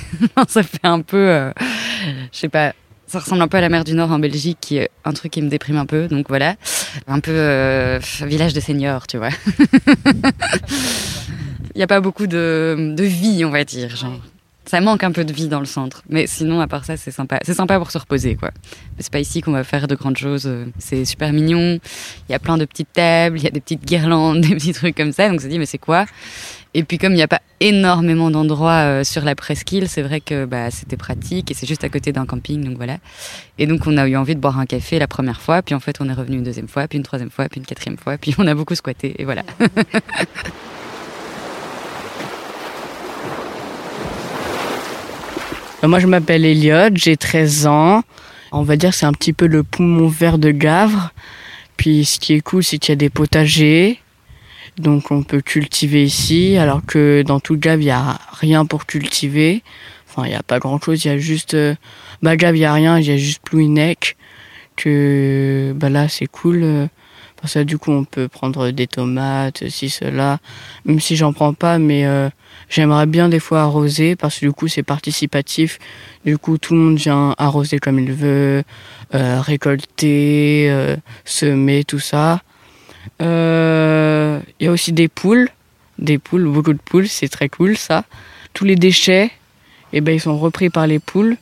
ça 0.48 0.64
fait 0.64 0.80
un 0.82 1.00
peu, 1.00 1.28
euh, 1.28 1.52
je 2.32 2.38
sais 2.38 2.48
pas, 2.48 2.72
ça 3.06 3.20
ressemble 3.20 3.42
un 3.42 3.48
peu 3.48 3.58
à 3.58 3.60
la 3.60 3.68
mer 3.68 3.84
du 3.84 3.94
Nord 3.94 4.10
en 4.10 4.18
Belgique, 4.18 4.58
qui 4.60 4.78
est 4.78 4.90
un 5.04 5.12
truc 5.12 5.30
qui 5.32 5.42
me 5.42 5.48
déprime 5.48 5.76
un 5.76 5.86
peu. 5.86 6.08
Donc 6.08 6.26
voilà, 6.28 6.56
un 7.06 7.20
peu 7.20 7.30
euh, 7.32 8.00
village 8.22 8.54
de 8.54 8.60
seniors, 8.60 9.06
tu 9.06 9.18
vois. 9.18 9.28
Il 11.74 11.78
n'y 11.78 11.82
a 11.82 11.86
pas 11.86 12.00
beaucoup 12.00 12.26
de, 12.26 12.94
de 12.96 13.04
vie, 13.04 13.44
on 13.44 13.50
va 13.50 13.64
dire, 13.64 13.94
genre. 13.94 14.20
Ça 14.72 14.80
manque 14.80 15.04
un 15.04 15.12
peu 15.12 15.22
de 15.26 15.34
vie 15.34 15.48
dans 15.48 15.60
le 15.60 15.66
centre. 15.66 16.02
Mais 16.08 16.26
sinon, 16.26 16.62
à 16.62 16.66
part 16.66 16.86
ça, 16.86 16.96
c'est 16.96 17.10
sympa. 17.10 17.38
C'est 17.44 17.52
sympa 17.52 17.76
pour 17.76 17.90
se 17.90 17.98
reposer, 17.98 18.36
quoi. 18.36 18.52
C'est 18.98 19.12
pas 19.12 19.20
ici 19.20 19.42
qu'on 19.42 19.52
va 19.52 19.64
faire 19.64 19.86
de 19.86 19.94
grandes 19.94 20.16
choses. 20.16 20.46
euh, 20.46 20.64
C'est 20.78 21.04
super 21.04 21.30
mignon. 21.34 21.78
Il 22.26 22.32
y 22.32 22.34
a 22.34 22.38
plein 22.38 22.56
de 22.56 22.64
petites 22.64 22.90
tables, 22.90 23.36
il 23.38 23.44
y 23.44 23.46
a 23.46 23.50
des 23.50 23.60
petites 23.60 23.84
guirlandes, 23.84 24.40
des 24.48 24.54
petits 24.54 24.72
trucs 24.72 24.96
comme 24.96 25.12
ça. 25.12 25.28
Donc 25.28 25.40
on 25.40 25.42
se 25.42 25.48
dit, 25.48 25.58
mais 25.58 25.66
c'est 25.66 25.76
quoi? 25.76 26.06
Et 26.72 26.84
puis 26.84 26.96
comme 26.96 27.12
il 27.12 27.16
n'y 27.16 27.22
a 27.22 27.28
pas 27.28 27.42
énormément 27.60 28.30
d'endroits 28.30 28.80
euh, 28.86 29.04
sur 29.04 29.26
la 29.26 29.34
presqu'île, 29.34 29.90
c'est 29.90 30.00
vrai 30.00 30.22
que 30.22 30.46
bah, 30.46 30.70
c'était 30.70 30.96
pratique 30.96 31.50
et 31.50 31.54
c'est 31.54 31.66
juste 31.66 31.84
à 31.84 31.90
côté 31.90 32.12
d'un 32.12 32.24
camping, 32.24 32.64
donc 32.64 32.78
voilà. 32.78 32.96
Et 33.58 33.66
donc 33.66 33.86
on 33.86 33.98
a 33.98 34.08
eu 34.08 34.16
envie 34.16 34.34
de 34.34 34.40
boire 34.40 34.58
un 34.58 34.64
café 34.64 34.98
la 34.98 35.06
première 35.06 35.42
fois, 35.42 35.60
puis 35.60 35.74
en 35.74 35.80
fait 35.80 35.98
on 36.00 36.08
est 36.08 36.14
revenu 36.14 36.38
une 36.38 36.44
deuxième 36.44 36.68
fois, 36.68 36.88
puis 36.88 36.96
une 36.96 37.04
troisième 37.04 37.30
fois, 37.30 37.46
puis 37.50 37.60
une 37.60 37.66
quatrième 37.66 37.98
fois, 37.98 38.16
puis 38.16 38.34
on 38.38 38.46
a 38.46 38.54
beaucoup 38.54 38.74
squatté 38.74 39.16
et 39.18 39.26
voilà. 39.26 39.42
Moi, 45.82 45.98
je 45.98 46.06
m'appelle 46.06 46.44
Elliot, 46.44 46.94
j'ai 46.94 47.16
13 47.16 47.66
ans. 47.66 48.02
On 48.52 48.62
va 48.62 48.76
dire 48.76 48.94
c'est 48.94 49.06
un 49.06 49.12
petit 49.12 49.32
peu 49.32 49.46
le 49.46 49.62
poumon 49.62 50.08
vert 50.08 50.38
de 50.38 50.50
Gavre. 50.50 51.10
Puis 51.76 52.04
ce 52.04 52.18
qui 52.20 52.34
est 52.34 52.40
cool, 52.40 52.62
c'est 52.62 52.78
qu'il 52.78 52.92
y 52.92 52.94
a 52.94 52.96
des 52.96 53.10
potagers. 53.10 53.98
Donc 54.78 55.10
on 55.10 55.22
peut 55.22 55.40
cultiver 55.40 56.04
ici, 56.04 56.56
alors 56.56 56.82
que 56.86 57.22
dans 57.26 57.40
tout 57.40 57.56
Gave, 57.56 57.80
il 57.82 57.86
n'y 57.86 57.90
a 57.90 58.18
rien 58.32 58.64
pour 58.64 58.86
cultiver. 58.86 59.62
Enfin, 60.08 60.26
il 60.26 60.30
n'y 60.30 60.36
a 60.36 60.42
pas 60.42 60.58
grand-chose, 60.58 61.04
il 61.04 61.08
y 61.08 61.10
a 61.10 61.18
juste... 61.18 61.54
euh, 61.54 61.74
Bah, 62.22 62.36
Gave, 62.36 62.56
il 62.56 62.60
n'y 62.60 62.64
a 62.64 62.72
rien, 62.72 62.98
il 62.98 63.06
y 63.06 63.10
a 63.10 63.16
juste 63.16 63.42
Plouinec. 63.42 64.16
Que 64.76 65.74
bah 65.76 65.90
là, 65.90 66.08
c'est 66.08 66.26
cool. 66.26 66.88
Parce 67.42 67.54
que 67.54 67.64
du 67.64 67.76
coup, 67.76 67.92
on 67.92 68.04
peut 68.04 68.28
prendre 68.28 68.70
des 68.70 68.86
tomates, 68.86 69.68
ci, 69.68 69.90
cela. 69.90 70.38
Même 70.86 71.00
si 71.00 71.16
j'en 71.16 71.34
prends 71.34 71.52
pas, 71.52 71.78
mais... 71.78 72.06
euh, 72.06 72.30
J'aimerais 72.68 73.04
bien 73.06 73.28
des 73.28 73.40
fois 73.40 73.62
arroser 73.62 74.16
parce 74.16 74.38
que 74.38 74.46
du 74.46 74.52
coup 74.52 74.66
c'est 74.66 74.82
participatif. 74.82 75.78
Du 76.24 76.38
coup 76.38 76.56
tout 76.56 76.72
le 76.72 76.80
monde 76.80 76.96
vient 76.96 77.34
arroser 77.36 77.78
comme 77.78 77.98
il 77.98 78.12
veut, 78.12 78.62
euh, 79.14 79.40
récolter, 79.42 80.68
euh, 80.70 80.96
semer, 81.26 81.84
tout 81.84 81.98
ça. 81.98 82.40
Il 83.20 83.26
y 84.60 84.66
a 84.66 84.70
aussi 84.70 84.92
des 84.92 85.08
poules, 85.08 85.50
des 85.98 86.18
poules, 86.18 86.44
beaucoup 86.48 86.72
de 86.72 86.78
poules, 86.78 87.08
c'est 87.08 87.28
très 87.28 87.50
cool 87.50 87.76
ça. 87.76 88.04
tous 88.54 88.64
les 88.64 88.76
déchets, 88.76 89.30
et 89.92 90.00
ben, 90.00 90.14
ils 90.14 90.20
sont 90.20 90.38
repris 90.38 90.70
par 90.70 90.86
les 90.86 90.98
poules. 90.98 91.36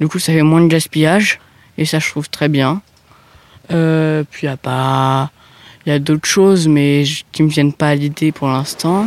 Du 0.00 0.08
coup, 0.08 0.18
ça 0.18 0.32
fait 0.32 0.42
moins 0.42 0.60
de 0.60 0.68
gaspillage. 0.68 1.40
Et 1.76 1.84
ça, 1.84 1.98
je 1.98 2.08
trouve 2.08 2.28
très 2.28 2.48
bien. 2.48 2.82
Euh, 3.70 4.24
puis, 4.30 4.46
a 4.46 4.56
pas. 4.56 5.30
Il 5.88 5.92
y 5.92 5.94
a 5.94 6.00
d'autres 6.00 6.28
choses, 6.28 6.68
mais 6.68 7.04
qui 7.32 7.42
me 7.42 7.48
viennent 7.48 7.72
pas 7.72 7.88
à 7.88 7.94
l'idée 7.94 8.30
pour 8.30 8.48
l'instant. 8.48 9.06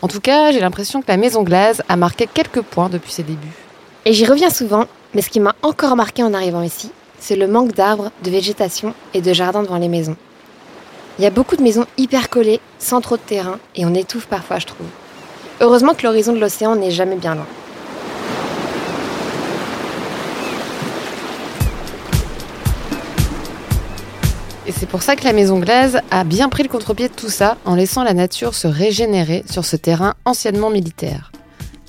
En 0.00 0.08
tout 0.08 0.20
cas, 0.20 0.50
j'ai 0.50 0.60
l'impression 0.60 1.02
que 1.02 1.08
la 1.08 1.18
Maison 1.18 1.42
Glace 1.42 1.82
a 1.86 1.96
marqué 1.96 2.26
quelques 2.26 2.62
points 2.62 2.88
depuis 2.88 3.12
ses 3.12 3.24
débuts. 3.24 3.52
Et 4.06 4.14
j'y 4.14 4.24
reviens 4.24 4.48
souvent, 4.48 4.86
mais 5.12 5.20
ce 5.20 5.28
qui 5.28 5.38
m'a 5.38 5.54
encore 5.60 5.96
marqué 5.96 6.22
en 6.22 6.32
arrivant 6.32 6.62
ici, 6.62 6.90
c'est 7.18 7.36
le 7.36 7.46
manque 7.46 7.74
d'arbres, 7.74 8.10
de 8.24 8.30
végétation 8.30 8.94
et 9.12 9.20
de 9.20 9.34
jardins 9.34 9.62
devant 9.62 9.76
les 9.76 9.88
maisons. 9.88 10.16
Il 11.18 11.24
y 11.24 11.26
a 11.26 11.30
beaucoup 11.30 11.56
de 11.56 11.62
maisons 11.62 11.84
hyper 11.98 12.30
collées, 12.30 12.60
sans 12.78 13.02
trop 13.02 13.18
de 13.18 13.20
terrain, 13.20 13.58
et 13.76 13.84
on 13.84 13.92
étouffe 13.92 14.24
parfois, 14.24 14.60
je 14.60 14.66
trouve. 14.66 14.86
Heureusement 15.60 15.92
que 15.92 16.04
l'horizon 16.04 16.32
de 16.32 16.40
l'océan 16.40 16.74
n'est 16.74 16.90
jamais 16.90 17.16
bien 17.16 17.34
loin. 17.34 17.46
Et 24.70 24.72
c'est 24.72 24.86
pour 24.86 25.02
ça 25.02 25.16
que 25.16 25.24
la 25.24 25.32
Maison 25.32 25.58
Glace 25.58 25.96
a 26.12 26.22
bien 26.22 26.48
pris 26.48 26.62
le 26.62 26.68
contre-pied 26.68 27.08
de 27.08 27.12
tout 27.12 27.28
ça 27.28 27.56
en 27.64 27.74
laissant 27.74 28.04
la 28.04 28.14
nature 28.14 28.54
se 28.54 28.68
régénérer 28.68 29.42
sur 29.50 29.64
ce 29.64 29.74
terrain 29.74 30.14
anciennement 30.24 30.70
militaire. 30.70 31.32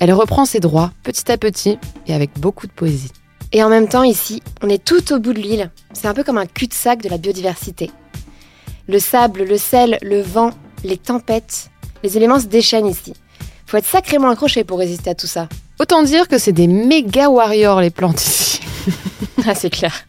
Elle 0.00 0.12
reprend 0.12 0.46
ses 0.46 0.58
droits 0.58 0.90
petit 1.04 1.30
à 1.30 1.38
petit 1.38 1.78
et 2.08 2.12
avec 2.12 2.32
beaucoup 2.40 2.66
de 2.66 2.72
poésie. 2.72 3.12
Et 3.52 3.62
en 3.62 3.68
même 3.68 3.86
temps, 3.86 4.02
ici, 4.02 4.42
on 4.62 4.68
est 4.68 4.84
tout 4.84 5.12
au 5.12 5.20
bout 5.20 5.32
de 5.32 5.38
l'île. 5.38 5.70
C'est 5.92 6.08
un 6.08 6.12
peu 6.12 6.24
comme 6.24 6.38
un 6.38 6.46
cul-de-sac 6.46 7.00
de 7.02 7.08
la 7.08 7.18
biodiversité. 7.18 7.92
Le 8.88 8.98
sable, 8.98 9.44
le 9.44 9.58
sel, 9.58 9.96
le 10.02 10.20
vent, 10.20 10.50
les 10.82 10.96
tempêtes, 10.96 11.70
les 12.02 12.16
éléments 12.16 12.40
se 12.40 12.46
déchaînent 12.46 12.88
ici. 12.88 13.14
Faut 13.64 13.76
être 13.76 13.86
sacrément 13.86 14.28
accroché 14.28 14.64
pour 14.64 14.80
résister 14.80 15.10
à 15.10 15.14
tout 15.14 15.28
ça. 15.28 15.48
Autant 15.78 16.02
dire 16.02 16.26
que 16.26 16.36
c'est 16.36 16.50
des 16.50 16.66
méga 16.66 17.30
warriors 17.30 17.80
les 17.80 17.90
plantes 17.90 18.20
ici. 18.20 18.60
ah, 19.46 19.54
c'est 19.54 19.70
clair. 19.70 20.04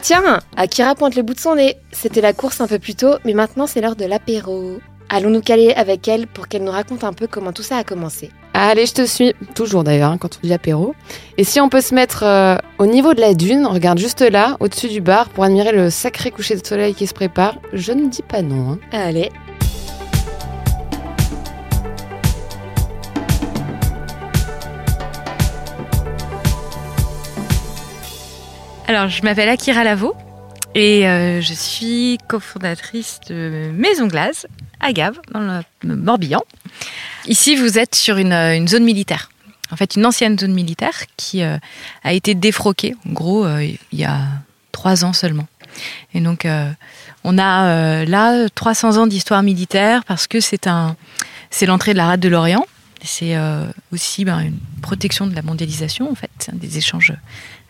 Tiens, 0.00 0.40
Akira 0.56 0.94
pointe 0.94 1.16
le 1.16 1.22
bout 1.22 1.34
de 1.34 1.40
son 1.40 1.56
nez. 1.56 1.76
C'était 1.92 2.20
la 2.20 2.32
course 2.32 2.60
un 2.60 2.66
peu 2.66 2.78
plus 2.78 2.94
tôt, 2.94 3.16
mais 3.24 3.32
maintenant 3.34 3.66
c'est 3.66 3.80
l'heure 3.80 3.96
de 3.96 4.04
l'apéro. 4.04 4.78
Allons 5.10 5.30
nous 5.30 5.40
caler 5.40 5.72
avec 5.74 6.06
elle 6.06 6.26
pour 6.26 6.48
qu'elle 6.48 6.64
nous 6.64 6.70
raconte 6.70 7.02
un 7.02 7.12
peu 7.14 7.26
comment 7.26 7.52
tout 7.52 7.62
ça 7.62 7.78
a 7.78 7.84
commencé. 7.84 8.30
Allez, 8.52 8.86
je 8.86 8.92
te 8.94 9.06
suis. 9.06 9.34
Toujours 9.54 9.84
d'ailleurs, 9.84 10.10
hein, 10.10 10.18
quand 10.18 10.38
on 10.42 10.46
dit 10.46 10.52
apéro. 10.52 10.94
Et 11.38 11.44
si 11.44 11.60
on 11.60 11.68
peut 11.68 11.80
se 11.80 11.94
mettre 11.94 12.24
euh, 12.24 12.56
au 12.78 12.86
niveau 12.86 13.14
de 13.14 13.20
la 13.20 13.32
dune, 13.34 13.66
regarde 13.66 13.98
juste 13.98 14.20
là, 14.20 14.56
au-dessus 14.60 14.88
du 14.88 15.00
bar, 15.00 15.28
pour 15.30 15.44
admirer 15.44 15.72
le 15.72 15.90
sacré 15.90 16.30
coucher 16.30 16.56
de 16.56 16.66
soleil 16.66 16.94
qui 16.94 17.06
se 17.06 17.14
prépare, 17.14 17.56
je 17.72 17.92
ne 17.92 18.08
dis 18.08 18.22
pas 18.22 18.42
non. 18.42 18.72
hein. 18.72 18.78
Allez. 18.92 19.30
Alors, 28.88 29.10
je 29.10 29.22
m'appelle 29.22 29.50
Akira 29.50 29.84
Lavo 29.84 30.16
et 30.74 31.06
euh, 31.06 31.42
je 31.42 31.52
suis 31.52 32.16
cofondatrice 32.26 33.20
de 33.28 33.70
Maison 33.74 34.06
Glace 34.06 34.46
à 34.80 34.94
Gave, 34.94 35.20
dans 35.30 35.62
le 35.82 35.94
Morbihan. 35.94 36.40
Ici, 37.26 37.54
vous 37.54 37.78
êtes 37.78 37.94
sur 37.94 38.16
une, 38.16 38.32
euh, 38.32 38.66
zone 38.66 38.84
militaire. 38.84 39.30
En 39.70 39.76
fait, 39.76 39.96
une 39.96 40.06
ancienne 40.06 40.38
zone 40.38 40.54
militaire 40.54 41.02
qui 41.18 41.42
euh, 41.42 41.58
a 42.02 42.14
été 42.14 42.34
défroquée, 42.34 42.96
en 43.06 43.12
gros, 43.12 43.46
il 43.58 43.78
y 43.92 44.06
a 44.06 44.20
trois 44.72 45.04
ans 45.04 45.12
seulement. 45.12 45.48
Et 46.14 46.22
donc, 46.22 46.48
on 47.24 47.38
a 47.38 48.06
là 48.06 48.48
300 48.48 48.96
ans 48.96 49.06
d'histoire 49.06 49.42
militaire 49.42 50.02
parce 50.06 50.26
que 50.26 50.40
c'est 50.40 50.66
un, 50.66 50.96
c'est 51.50 51.66
l'entrée 51.66 51.92
de 51.92 51.98
la 51.98 52.06
rade 52.06 52.20
de 52.20 52.30
l'Orient. 52.30 52.64
C'est 53.04 53.36
aussi 53.92 54.24
ben, 54.24 54.40
une 54.40 54.58
protection 54.80 55.26
de 55.26 55.34
la 55.34 55.42
mondialisation, 55.42 56.10
en 56.10 56.14
fait, 56.14 56.50
des 56.54 56.78
échanges 56.78 57.12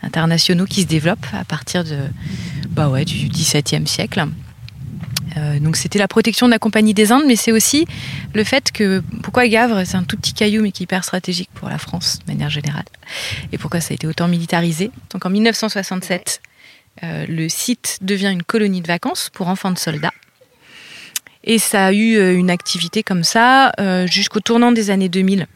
internationaux 0.02 0.66
qui 0.66 0.82
se 0.82 0.86
développent 0.86 1.26
à 1.32 1.44
partir 1.44 1.84
de, 1.84 1.98
bah 2.70 2.88
ouais, 2.88 3.04
du 3.04 3.28
XVIIe 3.28 3.86
siècle. 3.86 4.26
Euh, 5.36 5.58
donc 5.60 5.76
c'était 5.76 5.98
la 5.98 6.08
protection 6.08 6.46
de 6.46 6.52
la 6.52 6.58
Compagnie 6.58 6.94
des 6.94 7.12
Indes, 7.12 7.24
mais 7.26 7.36
c'est 7.36 7.52
aussi 7.52 7.86
le 8.34 8.44
fait 8.44 8.72
que 8.72 9.02
pourquoi 9.22 9.46
Gavre, 9.48 9.84
c'est 9.84 9.96
un 9.96 10.02
tout 10.02 10.16
petit 10.16 10.32
caillou 10.32 10.62
mais 10.62 10.72
qui 10.72 10.82
est 10.82 10.84
hyper 10.84 11.04
stratégique 11.04 11.50
pour 11.54 11.68
la 11.68 11.78
France 11.78 12.18
de 12.26 12.32
manière 12.32 12.50
générale, 12.50 12.84
et 13.52 13.58
pourquoi 13.58 13.80
ça 13.80 13.92
a 13.92 13.94
été 13.94 14.06
autant 14.06 14.28
militarisé. 14.28 14.90
Donc 15.10 15.26
en 15.26 15.30
1967, 15.30 16.40
euh, 17.02 17.26
le 17.28 17.48
site 17.48 17.98
devient 18.00 18.30
une 18.32 18.42
colonie 18.42 18.80
de 18.80 18.86
vacances 18.86 19.30
pour 19.32 19.48
enfants 19.48 19.70
de 19.70 19.78
soldats. 19.78 20.12
Et 21.44 21.58
ça 21.58 21.86
a 21.86 21.92
eu 21.92 22.16
euh, 22.16 22.36
une 22.36 22.50
activité 22.50 23.02
comme 23.02 23.24
ça 23.24 23.72
jusqu'au 24.06 24.40
tournant 24.40 24.72
des 24.72 24.90
années 24.90 25.08
2000, 25.08 25.46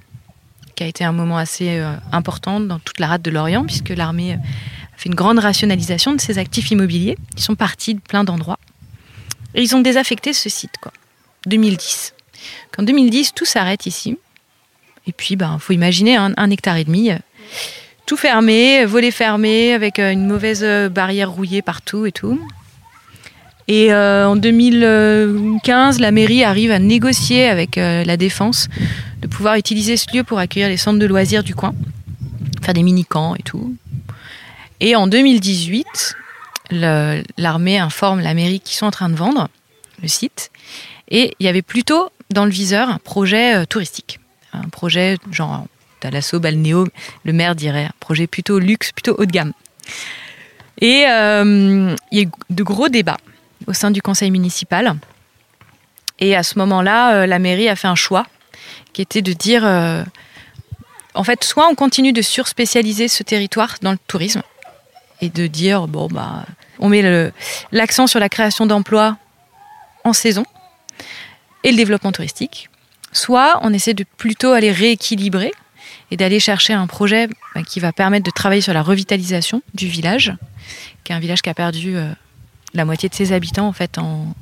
qui 0.75 0.83
a 0.83 0.87
été 0.87 1.05
un 1.05 1.13
moment 1.13 1.39
assez 1.39 1.79
euh, 1.79 1.95
important 2.13 2.61
dans 2.61 2.79
toute 2.79 3.01
la 3.01 3.07
rade 3.09 3.23
de 3.23 3.31
l'Orient, 3.31 3.65
puisque 3.65 3.91
l'armée 3.91 4.35
a 4.35 4.39
fait 4.97 5.09
une 5.09 5.15
grande 5.15 5.39
rationalisation 5.39 6.15
de 6.15 6.21
ses 6.21 6.39
actifs 6.39 6.71
immobiliers. 6.71 7.17
Ils 7.37 7.43
sont 7.43 7.55
partis 7.55 7.95
de 7.95 8.01
plein 8.01 8.25
d'endroits. 8.25 8.59
Et 9.55 9.63
ils 9.63 9.77
ont 9.77 9.81
désaffecté 9.81 10.33
ce 10.33 10.49
site, 10.49 10.75
quoi. 10.81 10.93
2010. 11.47 12.15
En 12.79 12.83
2010, 12.83 13.35
tout 13.35 13.45
s'arrête 13.45 13.87
ici. 13.87 14.19
Et 15.07 15.13
puis, 15.13 15.37
ben, 15.37 15.59
faut 15.59 15.73
imaginer 15.73 16.17
un, 16.17 16.33
un 16.37 16.51
hectare 16.51 16.77
et 16.77 16.85
demi, 16.85 17.11
euh, 17.11 17.19
tout 18.07 18.17
fermé, 18.17 18.85
volets 18.85 19.11
fermés, 19.11 19.73
avec 19.73 19.99
euh, 19.99 20.13
une 20.13 20.27
mauvaise 20.27 20.63
euh, 20.63 20.89
barrière 20.89 21.31
rouillée 21.31 21.63
partout 21.63 22.07
et 22.07 22.13
tout. 22.13 22.41
Et 23.69 23.93
euh, 23.93 24.27
en 24.27 24.37
2015, 24.37 26.01
la 26.01 26.11
mairie 26.11 26.45
arrive 26.45 26.71
à 26.73 26.79
négocier 26.79 27.47
avec 27.47 27.79
euh, 27.79 28.05
la 28.05 28.17
défense 28.17 28.69
de 29.23 29.27
pouvoir 29.29 29.55
utiliser 29.57 29.97
ce 29.97 30.07
lieu 30.15 30.25
pour 30.25 30.39
accueillir 30.39 30.69
les 30.69 30.77
centres 30.77 30.99
de 30.99 31.07
loisirs 31.07 31.43
du 31.45 31.55
coin, 31.55 31.75
faire 32.63 32.75
des 32.75 32.83
mini-camps 32.83 33.35
et 33.37 33.43
tout. 33.43 33.75
Et 34.81 34.97
en 34.97 35.07
2018, 35.07 36.15
le- 36.71 37.23
l'armée 37.39 37.79
informe 37.79 38.21
la 38.21 38.35
mairie 38.35 38.61
qu'ils 38.61 38.77
sont 38.77 38.87
en 38.87 38.91
train 38.91 39.09
de 39.09 39.15
vendre 39.15 39.49
le 40.03 40.09
site. 40.09 40.51
Et 41.09 41.35
il 41.39 41.47
y 41.47 41.49
avait 41.49 41.63
plutôt 41.63 42.11
dans 42.31 42.45
le 42.45 42.51
viseur 42.51 42.89
un 42.89 42.99
projet 42.99 43.55
euh, 43.55 43.65
touristique. 43.65 44.19
Un 44.53 44.69
projet 44.69 45.19
genre 45.31 45.67
Thalasso, 46.01 46.41
Balnéo, 46.41 46.89
le 47.25 47.33
maire 47.33 47.55
dirait 47.55 47.85
un 47.85 47.93
projet 48.01 48.27
plutôt 48.27 48.59
luxe, 48.59 48.91
plutôt 48.93 49.15
haut 49.17 49.25
de 49.27 49.31
gamme. 49.31 49.53
Et 50.81 51.05
euh, 51.09 51.95
il 52.11 52.19
y 52.19 52.21
a 52.23 52.25
eu 52.25 52.29
de 52.51 52.63
gros 52.65 52.89
débats 52.89 53.19
au 53.69 53.73
sein 53.73 53.93
du 53.93 54.03
conseil 54.03 54.33
municipal. 54.33 54.97
Et 56.19 56.35
à 56.35 56.43
ce 56.43 56.59
moment-là, 56.59 57.15
euh, 57.15 57.27
la 57.27 57.39
mairie 57.39 57.69
a 57.69 57.77
fait 57.77 57.87
un 57.89 57.95
choix 57.95 58.27
qui 58.93 59.03
était 59.03 59.23
de 59.23 59.33
dire, 59.33 59.65
euh, 59.65 60.05
en 61.15 61.25
fait, 61.25 61.45
soit 61.45 61.69
on 61.69 61.75
continue 61.75 62.13
de 62.13 62.23
surspécialiser 62.23 63.09
ce 63.09 63.23
territoire 63.23 63.77
dans 63.83 63.93
le 63.93 63.99
tourisme 64.07 64.43
et 65.21 65.29
de 65.29 65.47
dire, 65.47 65.87
bon, 65.89 66.09
bah, 66.09 66.45
on 66.79 66.89
met 66.89 67.31
l'accent 67.71 68.07
sur 68.07 68.19
la 68.21 68.29
création 68.29 68.67
d'emplois 68.67 69.17
en 70.05 70.13
saison 70.13 70.45
et 71.65 71.71
le 71.71 71.77
développement 71.77 72.13
touristique, 72.13 72.69
soit 73.13 73.61
on 73.63 73.73
essaie 73.73 73.95
de 73.95 74.05
plutôt 74.17 74.51
aller 74.53 74.73
rééquilibrer 74.73 75.53
et 76.11 76.17
d'aller 76.17 76.41
chercher 76.41 76.73
un 76.73 76.87
projet 76.87 77.29
bah, 77.55 77.63
qui 77.63 77.79
va 77.81 77.93
permettre 77.93 78.25
de 78.25 78.31
travailler 78.31 78.61
sur 78.63 78.75
la 78.75 78.83
revitalisation 78.83 79.63
du 79.75 79.87
village, 79.87 80.33
qui 81.05 81.13
est 81.13 81.15
un 81.15 81.21
village 81.21 81.41
qui 81.41 81.51
a 81.51 81.55
perdu 81.55 81.97
euh, 81.97 82.11
la 82.75 82.85
moitié 82.85 83.09
de 83.09 83.15
ses 83.15 83.33
habitants 83.33 83.69
en 83.69 83.73
fait 83.73 83.97
en- 83.99 84.35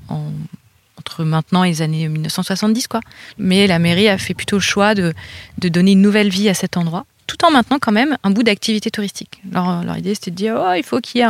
entre 1.10 1.24
maintenant 1.24 1.64
et 1.64 1.70
les 1.70 1.82
années 1.82 2.08
1970 2.08 2.86
quoi. 2.86 3.00
Mais 3.38 3.66
la 3.66 3.78
mairie 3.78 4.08
a 4.08 4.18
fait 4.18 4.34
plutôt 4.34 4.56
le 4.56 4.62
choix 4.62 4.94
de, 4.94 5.12
de 5.58 5.68
donner 5.68 5.92
une 5.92 6.02
nouvelle 6.02 6.28
vie 6.28 6.48
à 6.48 6.54
cet 6.54 6.76
endroit, 6.76 7.04
tout 7.26 7.44
en 7.44 7.50
maintenant 7.50 7.78
quand 7.80 7.92
même 7.92 8.16
un 8.22 8.30
bout 8.30 8.44
d'activité 8.44 8.90
touristique. 8.90 9.42
Leur, 9.50 9.82
leur 9.82 9.96
idée 9.96 10.14
c'était 10.14 10.30
de 10.30 10.36
dire 10.36 10.54
oh, 10.56 10.72
il 10.76 10.84
faut 10.84 11.00
qu'il 11.00 11.20
y 11.20 11.24
ait 11.24 11.28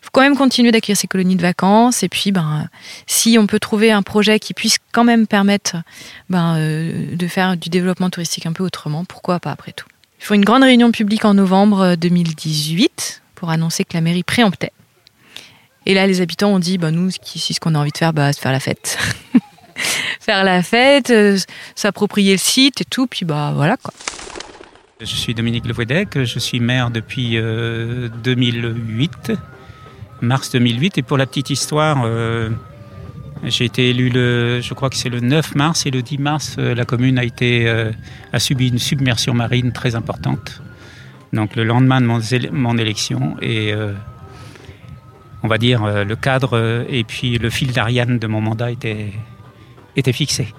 faut 0.00 0.10
quand 0.12 0.20
même 0.20 0.36
continuer 0.36 0.70
d'accueillir 0.70 0.96
ces 0.96 1.08
colonies 1.08 1.36
de 1.36 1.42
vacances 1.42 2.02
et 2.02 2.08
puis 2.08 2.30
ben 2.30 2.68
si 3.06 3.36
on 3.38 3.46
peut 3.46 3.58
trouver 3.58 3.90
un 3.90 4.02
projet 4.02 4.38
qui 4.38 4.54
puisse 4.54 4.78
quand 4.92 5.04
même 5.04 5.26
permettre 5.26 5.76
ben, 6.30 6.56
euh, 6.56 7.16
de 7.16 7.26
faire 7.26 7.56
du 7.56 7.68
développement 7.68 8.10
touristique 8.10 8.46
un 8.46 8.52
peu 8.52 8.62
autrement, 8.62 9.04
pourquoi 9.04 9.40
pas 9.40 9.50
après 9.50 9.72
tout. 9.72 9.86
Ils 10.20 10.24
font 10.24 10.34
une 10.34 10.44
grande 10.44 10.62
réunion 10.62 10.92
publique 10.92 11.24
en 11.24 11.34
novembre 11.34 11.80
euh, 11.80 11.96
2018 11.96 13.22
pour 13.34 13.50
annoncer 13.50 13.84
que 13.84 13.94
la 13.94 14.00
mairie 14.00 14.22
préemptait. 14.22 14.72
Et 15.86 15.94
là, 15.94 16.06
les 16.06 16.20
habitants 16.20 16.50
ont 16.50 16.58
dit, 16.58 16.78
bah, 16.78 16.90
nous, 16.90 17.10
ici, 17.34 17.54
ce 17.54 17.60
qu'on 17.60 17.74
a 17.74 17.78
envie 17.78 17.92
de 17.92 17.98
faire, 17.98 18.12
bah, 18.12 18.32
c'est 18.32 18.40
faire 18.40 18.52
la 18.52 18.60
fête. 18.60 18.98
faire 20.20 20.44
la 20.44 20.62
fête, 20.62 21.10
euh, 21.10 21.38
s'approprier 21.74 22.32
le 22.32 22.38
site 22.38 22.80
et 22.80 22.84
tout, 22.84 23.06
puis 23.06 23.24
bah 23.24 23.52
voilà 23.54 23.76
quoi. 23.76 23.92
Je 25.00 25.04
suis 25.04 25.34
Dominique 25.34 25.66
Levoidec, 25.66 26.24
je 26.24 26.38
suis 26.38 26.58
maire 26.58 26.90
depuis 26.90 27.36
euh, 27.36 28.08
2008, 28.24 29.32
mars 30.22 30.50
2008. 30.50 30.98
Et 30.98 31.02
pour 31.02 31.18
la 31.18 31.26
petite 31.26 31.50
histoire, 31.50 32.02
euh, 32.04 32.48
j'ai 33.44 33.66
été 33.66 33.90
élu 33.90 34.08
le, 34.08 34.60
je 34.60 34.74
crois 34.74 34.90
que 34.90 34.96
c'est 34.96 35.08
le 35.08 35.20
9 35.20 35.54
mars 35.54 35.86
et 35.86 35.90
le 35.90 36.02
10 36.02 36.18
mars, 36.18 36.56
euh, 36.58 36.74
la 36.74 36.84
commune 36.84 37.18
a 37.18 37.24
été 37.24 37.68
euh, 37.68 37.92
a 38.32 38.38
subi 38.38 38.68
une 38.68 38.78
submersion 38.78 39.34
marine 39.34 39.72
très 39.72 39.94
importante. 39.94 40.62
Donc 41.32 41.56
le 41.56 41.64
lendemain 41.64 42.00
de 42.00 42.06
mon, 42.06 42.20
mon 42.52 42.78
élection 42.78 43.36
et 43.42 43.72
euh, 43.72 43.92
on 45.42 45.48
va 45.48 45.58
dire 45.58 45.84
euh, 45.84 46.04
le 46.04 46.16
cadre 46.16 46.56
euh, 46.56 46.84
et 46.88 47.04
puis 47.04 47.38
le 47.38 47.50
fil 47.50 47.72
d'Ariane 47.72 48.18
de 48.18 48.26
mon 48.26 48.40
mandat 48.40 48.70
était 48.70 49.12
était 49.96 50.12
fixé. 50.12 50.52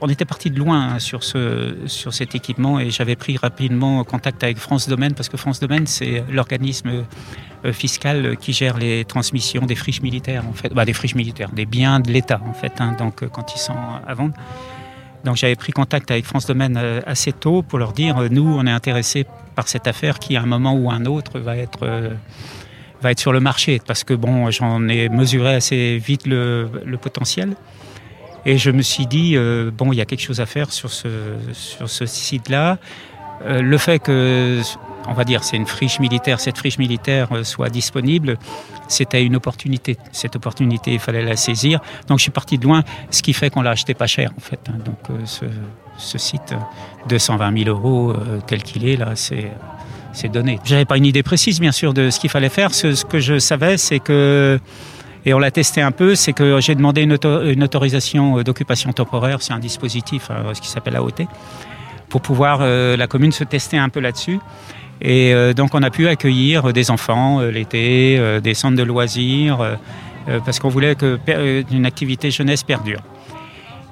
on 0.00 0.08
était 0.08 0.26
parti 0.26 0.50
de 0.50 0.58
loin 0.58 0.94
hein, 0.94 0.98
sur, 0.98 1.24
ce, 1.24 1.76
sur 1.86 2.12
cet 2.12 2.34
équipement 2.34 2.78
et 2.78 2.90
j'avais 2.90 3.16
pris 3.16 3.38
rapidement 3.38 4.04
contact 4.04 4.44
avec 4.44 4.58
France 4.58 4.86
Domaine 4.88 5.14
parce 5.14 5.30
que 5.30 5.38
France 5.38 5.60
Domaine, 5.60 5.86
c'est 5.86 6.24
l'organisme 6.30 7.04
euh, 7.64 7.72
fiscal 7.72 8.36
qui 8.36 8.52
gère 8.52 8.76
les 8.76 9.06
transmissions 9.06 9.64
des 9.64 9.76
friches 9.76 10.02
militaires, 10.02 10.44
en 10.46 10.52
fait, 10.52 10.74
bah, 10.74 10.84
des 10.84 10.92
friches 10.92 11.14
militaires, 11.14 11.50
des 11.52 11.64
biens 11.64 12.00
de 12.00 12.10
l'État, 12.10 12.42
en 12.46 12.52
fait, 12.52 12.80
hein, 12.80 12.94
donc 12.98 13.26
quand 13.28 13.54
ils 13.54 13.60
sont 13.60 13.78
à 14.06 14.12
vendre. 14.12 14.34
Donc 15.24 15.36
j'avais 15.36 15.56
pris 15.56 15.72
contact 15.72 16.10
avec 16.10 16.26
France 16.26 16.46
Domaine 16.46 16.76
assez 17.06 17.32
tôt 17.32 17.62
pour 17.62 17.78
leur 17.78 17.92
dire, 17.92 18.28
nous, 18.30 18.54
on 18.58 18.66
est 18.66 18.72
intéressés 18.72 19.24
par 19.54 19.68
cette 19.68 19.86
affaire 19.86 20.18
qui, 20.18 20.36
à 20.36 20.42
un 20.42 20.46
moment 20.46 20.74
ou 20.74 20.90
un 20.90 21.06
autre, 21.06 21.38
va 21.38 21.56
être 21.56 22.10
va 23.02 23.10
être 23.10 23.20
sur 23.20 23.32
le 23.32 23.40
marché 23.40 23.80
parce 23.86 24.04
que 24.04 24.14
bon, 24.14 24.50
j'en 24.50 24.88
ai 24.88 25.08
mesuré 25.08 25.54
assez 25.54 25.98
vite 25.98 26.26
le, 26.26 26.68
potentiel. 27.00 27.54
Et 28.46 28.58
je 28.58 28.70
me 28.70 28.82
suis 28.82 29.06
dit, 29.06 29.36
euh, 29.36 29.70
bon, 29.70 29.92
il 29.92 29.96
y 29.96 30.00
a 30.00 30.04
quelque 30.04 30.22
chose 30.22 30.40
à 30.40 30.46
faire 30.46 30.72
sur 30.72 30.90
ce, 30.90 31.08
sur 31.52 31.88
ce 31.88 32.06
site-là. 32.06 32.78
Euh, 33.44 33.60
le 33.60 33.78
fait 33.78 33.98
que, 33.98 34.60
on 35.08 35.12
va 35.12 35.24
dire, 35.24 35.44
c'est 35.44 35.56
une 35.56 35.66
friche 35.66 36.00
militaire, 36.00 36.40
cette 36.40 36.58
friche 36.58 36.78
militaire 36.78 37.28
euh, 37.32 37.44
soit 37.44 37.70
disponible, 37.70 38.38
c'était 38.88 39.24
une 39.24 39.36
opportunité. 39.36 39.96
Cette 40.10 40.36
opportunité, 40.36 40.92
il 40.92 40.98
fallait 40.98 41.24
la 41.24 41.36
saisir. 41.36 41.80
Donc 42.08 42.18
je 42.18 42.22
suis 42.22 42.32
parti 42.32 42.58
de 42.58 42.64
loin, 42.64 42.82
ce 43.10 43.22
qui 43.22 43.32
fait 43.32 43.50
qu'on 43.50 43.62
l'a 43.62 43.70
acheté 43.70 43.94
pas 43.94 44.08
cher, 44.08 44.32
en 44.36 44.40
fait. 44.40 44.60
Hein. 44.68 44.78
Donc 44.84 45.20
ce, 45.24 45.44
ce, 45.96 46.18
site, 46.18 46.54
220 47.08 47.64
000 47.64 47.68
euros 47.68 48.14
tel 48.46 48.62
qu'il 48.62 48.88
est, 48.88 48.96
là, 48.96 49.14
c'est 49.14 49.50
c'est 50.12 50.30
donné. 50.30 50.58
J'avais 50.64 50.84
pas 50.84 50.96
une 50.96 51.06
idée 51.06 51.22
précise, 51.22 51.60
bien 51.60 51.72
sûr, 51.72 51.94
de 51.94 52.10
ce 52.10 52.20
qu'il 52.20 52.30
fallait 52.30 52.48
faire. 52.48 52.74
Ce, 52.74 53.04
que 53.04 53.18
je 53.18 53.38
savais, 53.38 53.76
c'est 53.76 53.98
que 53.98 54.58
et 55.24 55.34
on 55.34 55.38
l'a 55.38 55.50
testé 55.50 55.80
un 55.80 55.92
peu, 55.92 56.14
c'est 56.14 56.32
que 56.32 56.60
j'ai 56.60 56.74
demandé 56.74 57.02
une, 57.02 57.12
autorisation 57.62 58.38
euh, 58.38 58.44
d'occupation 58.44 58.92
temporaire, 58.92 59.40
c'est 59.40 59.52
un 59.52 59.60
dispositif, 59.60 60.28
euh, 60.30 60.52
ce 60.52 60.60
qui 60.60 60.68
s'appelle 60.68 60.96
AOT, 60.96 61.28
pour 62.08 62.22
pouvoir 62.22 62.58
euh, 62.60 62.96
la 62.96 63.06
commune 63.06 63.30
se 63.30 63.44
tester 63.44 63.78
un 63.78 63.88
peu 63.88 64.00
là-dessus. 64.00 64.40
Et 65.00 65.34
donc 65.56 65.74
on 65.74 65.82
a 65.82 65.90
pu 65.90 66.06
accueillir 66.06 66.72
des 66.72 66.92
enfants 66.92 67.40
l'été, 67.40 68.38
des 68.40 68.54
centres 68.54 68.76
de 68.76 68.84
loisirs, 68.84 69.76
parce 70.44 70.60
qu'on 70.60 70.68
voulait 70.68 70.94
que 70.94 71.18
une 71.72 71.86
activité 71.86 72.30
jeunesse 72.30 72.62
perdure. 72.62 73.00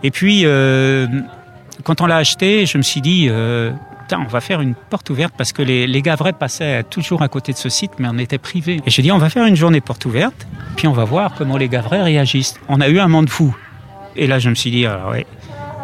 Et 0.05 0.13
puis, 0.13 0.45
quand 1.83 2.01
on 2.01 2.07
l'a 2.07 2.19
acheté, 2.19 2.65
je 2.65 2.79
me 2.79 2.85
suis 2.85 3.01
dit, 3.01 3.29
on 4.19 4.25
va 4.25 4.41
faire 4.41 4.61
une 4.61 4.75
porte 4.75 5.11
ouverte 5.11 5.35
parce 5.37 5.53
que 5.53 5.63
les, 5.63 5.87
les 5.87 6.03
passaient 6.39 6.83
toujours 6.85 7.23
à 7.23 7.29
côté 7.29 7.53
de 7.53 7.59
ce 7.59 7.69
site, 7.69 7.93
mais 7.99 8.09
on 8.11 8.19
était 8.19 8.39
privés. 8.39 8.81
Et 8.87 8.91
j'ai 8.91 9.03
dit, 9.03 9.13
on 9.13 9.19
va 9.19 9.31
faire 9.31 9.47
une 9.47 9.57
journée 9.57 9.81
porte 9.81 10.05
ouverte, 10.05 10.47
puis 10.77 10.87
on 10.87 10.93
va 10.93 11.05
voir 11.05 11.35
comment 11.37 11.57
les 11.57 11.69
vrais 11.69 12.03
réagissent. 12.03 12.55
On 12.69 12.81
a 12.81 12.89
eu 12.89 12.99
un 12.99 13.09
monde 13.09 13.29
fou. 13.29 13.57
Et 14.17 14.27
là, 14.27 14.39
je 14.39 14.51
me 14.51 14.55
suis 14.55 14.71
dit, 14.71 14.87
alors 14.87 15.13
oui, 15.13 15.25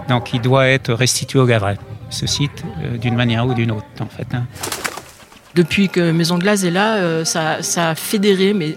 donc 0.08 0.32
il 0.32 0.40
doit 0.40 0.68
être 0.68 0.92
restitué 0.92 1.38
aux 1.38 1.46
vrais, 1.46 1.78
ce 2.10 2.26
site, 2.26 2.64
euh, 2.82 2.96
d'une 2.98 3.14
manière 3.14 3.46
ou 3.46 3.54
d'une 3.54 3.70
autre, 3.70 3.86
en 4.00 4.06
fait. 4.06 4.26
Hein. 4.34 4.46
Depuis 5.54 5.88
que 5.88 6.10
Maison 6.10 6.38
Glace 6.38 6.64
est 6.64 6.70
là, 6.70 6.96
euh, 6.96 7.24
ça, 7.24 7.62
ça, 7.62 7.90
a 7.90 7.94
fédéré 7.94 8.52
mais 8.52 8.76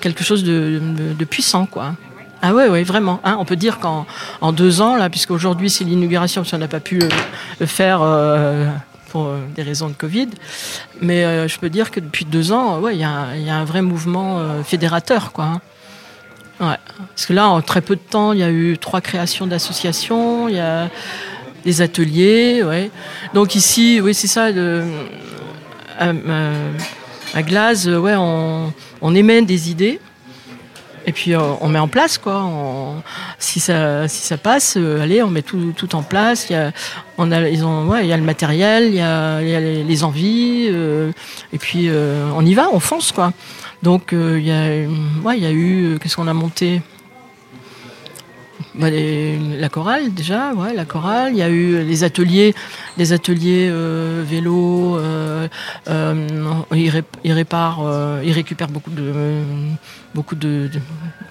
quelque 0.00 0.24
chose 0.24 0.42
de, 0.44 0.80
de, 1.18 1.24
puissant, 1.24 1.66
quoi. 1.66 1.94
Ah 2.40 2.54
ouais, 2.54 2.68
ouais, 2.68 2.84
vraiment. 2.84 3.20
Hein. 3.24 3.36
on 3.40 3.44
peut 3.44 3.56
dire 3.56 3.80
qu'en 3.80 4.06
en 4.40 4.52
deux 4.52 4.80
ans, 4.80 4.96
là, 4.96 5.10
puisqu'aujourd'hui 5.10 5.70
c'est 5.70 5.84
l'inauguration, 5.84 6.42
parce 6.42 6.52
qu'on 6.52 6.58
n'a 6.58 6.68
pas 6.68 6.80
pu 6.80 7.00
euh, 7.02 7.08
le 7.58 7.66
faire 7.66 8.00
euh, 8.02 8.70
pour 9.10 9.26
euh, 9.26 9.40
des 9.56 9.62
raisons 9.62 9.88
de 9.88 9.94
Covid, 9.94 10.28
mais 11.00 11.48
je 11.48 11.58
peux 11.58 11.68
dire 11.68 11.90
que 11.90 11.98
depuis 11.98 12.24
deux 12.24 12.52
ans, 12.52 12.78
ouais, 12.78 12.94
il 12.94 12.98
y, 12.98 13.00
y, 13.00 13.50
a 13.50 13.56
un 13.56 13.64
vrai 13.64 13.82
mouvement 13.82 14.62
fédérateur, 14.62 15.32
quoi. 15.32 15.44
Hein. 15.44 15.60
Ouais. 16.60 16.76
Parce 17.14 17.26
que 17.26 17.32
là, 17.32 17.48
en 17.48 17.60
très 17.60 17.80
peu 17.80 17.96
de 17.96 18.00
temps, 18.00 18.32
il 18.32 18.40
y 18.40 18.42
a 18.42 18.50
eu 18.50 18.78
trois 18.78 19.00
créations 19.00 19.46
d'associations, 19.46 20.48
il 20.48 20.56
y 20.56 20.60
a 20.60 20.88
des 21.64 21.82
ateliers, 21.82 22.62
ouais. 22.62 22.90
Donc 23.34 23.54
ici, 23.54 24.00
oui, 24.00 24.14
c'est 24.14 24.26
ça. 24.28 24.48
À, 27.34 27.42
Glaze, 27.42 27.88
ouais, 27.88 28.14
on, 28.16 28.72
on 29.00 29.14
émène 29.14 29.44
des 29.44 29.70
idées 29.70 30.00
et 31.08 31.12
puis 31.12 31.34
euh, 31.34 31.40
on 31.62 31.68
met 31.68 31.78
en 31.78 31.88
place 31.88 32.18
quoi. 32.18 32.46
si 33.38 33.60
ça 33.60 34.06
si 34.08 34.26
ça 34.26 34.36
passe, 34.36 34.76
euh, 34.76 35.00
allez, 35.00 35.22
on 35.22 35.30
met 35.30 35.40
tout, 35.42 35.72
tout 35.74 35.96
en 35.96 36.02
place. 36.02 36.48
Il 36.50 36.52
y 36.52 36.56
a 36.56 36.72
ils 37.50 37.64
ont 37.64 37.88
ouais, 37.88 38.04
il 38.04 38.08
y 38.08 38.12
a 38.12 38.16
le 38.16 38.22
matériel, 38.22 38.84
il 38.88 38.94
y 38.94 39.00
a, 39.00 39.40
il 39.40 39.48
y 39.48 39.54
a 39.54 39.60
les, 39.60 40.04
envies 40.04 40.68
euh, 40.70 41.10
et 41.52 41.58
puis 41.58 41.90
on 41.90 42.44
y 42.44 42.54
va, 42.54 42.68
on 42.72 42.78
fonce 42.78 43.10
quoi. 43.10 43.32
Donc 43.82 44.10
il 44.12 44.44
y 44.44 44.52
a 44.52 44.86
ouais, 45.24 45.38
il 45.38 45.42
y 45.42 45.46
a 45.46 45.50
eu 45.50 45.98
qu'est-ce 46.00 46.16
qu'on 46.16 46.28
a 46.28 46.34
monté? 46.34 46.82
Bah, 48.78 48.90
la 48.90 49.68
chorale 49.68 50.14
déjà, 50.14 50.54
ouais, 50.54 50.72
la 50.72 50.84
chorale. 50.84 51.32
Il 51.32 51.38
y 51.38 51.42
a 51.42 51.48
eu 51.48 51.82
les 51.82 52.04
ateliers, 52.04 52.54
les 52.96 53.12
ateliers 53.12 53.68
euh, 53.70 54.22
vélo. 54.24 54.96
Euh, 54.98 55.48
euh, 55.88 56.28
ils, 56.72 57.32
réparent, 57.32 58.20
ils 58.22 58.32
récupèrent 58.32 58.68
beaucoup 58.68 58.90
de 58.90 59.42
beaucoup 60.14 60.36
de, 60.36 60.70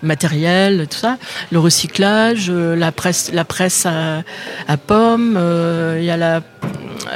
matériel, 0.03 0.87
tout 0.89 0.97
ça. 0.97 1.17
Le 1.51 1.59
recyclage, 1.59 2.51
la 2.51 2.91
presse, 2.91 3.31
la 3.33 3.45
presse 3.45 3.85
à, 3.85 4.23
à 4.67 4.77
pommes. 4.77 5.39
il 5.97 6.03
y 6.03 6.09
a 6.09 6.17
la 6.17 6.41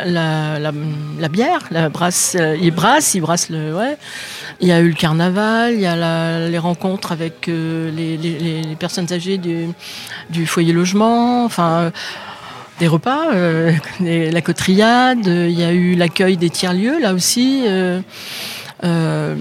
la, 0.06 0.60
la, 0.60 1.30
bière, 1.30 1.60
la 1.72 1.90
brasse, 1.90 2.38
ils 2.62 2.72
brassent, 2.72 3.14
ils 3.14 3.20
brassent 3.20 3.50
le, 3.50 3.76
ouais. 3.76 3.98
Il 4.62 4.68
y 4.68 4.72
a 4.72 4.80
eu 4.80 4.90
le 4.90 4.96
carnaval, 4.96 5.74
il 5.74 5.80
y 5.80 5.88
a 5.88 6.48
les 6.48 6.58
rencontres 6.60 7.12
avec 7.12 7.48
euh, 7.50 7.90
les, 7.92 8.76
personnes 8.76 9.12
âgées 9.12 9.40
du, 9.40 10.46
foyer 10.46 10.72
logement, 10.72 11.44
enfin 11.46 11.92
des 12.80 12.88
repas, 12.88 13.34
euh, 13.34 13.72
la 14.00 14.42
cotriade, 14.42 15.26
il 15.26 15.60
y 15.60 15.64
a 15.64 15.72
eu 15.72 15.96
l'accueil 15.96 16.38
des 16.38 16.52
tiers-lieux 16.52 17.00
là 17.00 17.14
aussi. 17.14 17.64
Euh, 18.84 19.36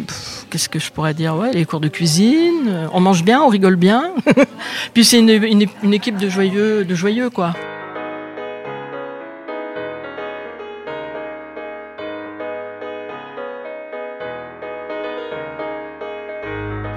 qu'est-ce 0.50 0.70
que 0.70 0.78
je 0.78 0.90
pourrais 0.90 1.12
dire 1.12 1.36
Ouais, 1.36 1.52
les 1.52 1.66
cours 1.66 1.80
de 1.80 1.88
cuisine. 1.88 2.88
On 2.94 3.00
mange 3.00 3.22
bien, 3.22 3.42
on 3.42 3.48
rigole 3.48 3.76
bien. 3.76 4.12
Puis 4.94 5.04
c'est 5.04 5.18
une, 5.18 5.28
une, 5.82 5.94
équipe 5.94 6.16
de 6.16 6.30
joyeux, 6.30 6.86
de 6.86 6.94
joyeux 6.94 7.28
quoi. 7.28 7.52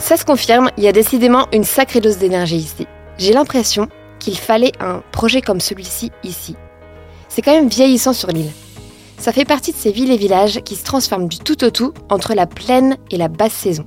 Ça 0.03 0.17
se 0.17 0.25
confirme, 0.25 0.69
il 0.75 0.83
y 0.83 0.89
a 0.89 0.91
décidément 0.91 1.47
une 1.53 1.63
sacrée 1.63 2.01
dose 2.01 2.17
d'énergie 2.17 2.57
ici. 2.57 2.85
J'ai 3.17 3.31
l'impression 3.31 3.87
qu'il 4.19 4.37
fallait 4.37 4.73
un 4.81 5.01
projet 5.13 5.41
comme 5.41 5.61
celui-ci 5.61 6.11
ici. 6.25 6.57
C'est 7.29 7.41
quand 7.41 7.53
même 7.53 7.69
vieillissant 7.69 8.11
sur 8.11 8.27
l'île. 8.27 8.51
Ça 9.17 9.31
fait 9.31 9.45
partie 9.45 9.71
de 9.71 9.77
ces 9.77 9.93
villes 9.93 10.11
et 10.11 10.17
villages 10.17 10.59
qui 10.65 10.75
se 10.75 10.83
transforment 10.83 11.29
du 11.29 11.39
tout 11.39 11.63
au 11.63 11.69
tout 11.69 11.93
entre 12.09 12.33
la 12.33 12.47
pleine 12.47 12.97
et 13.11 13.17
la 13.17 13.29
basse 13.29 13.53
saison. 13.53 13.85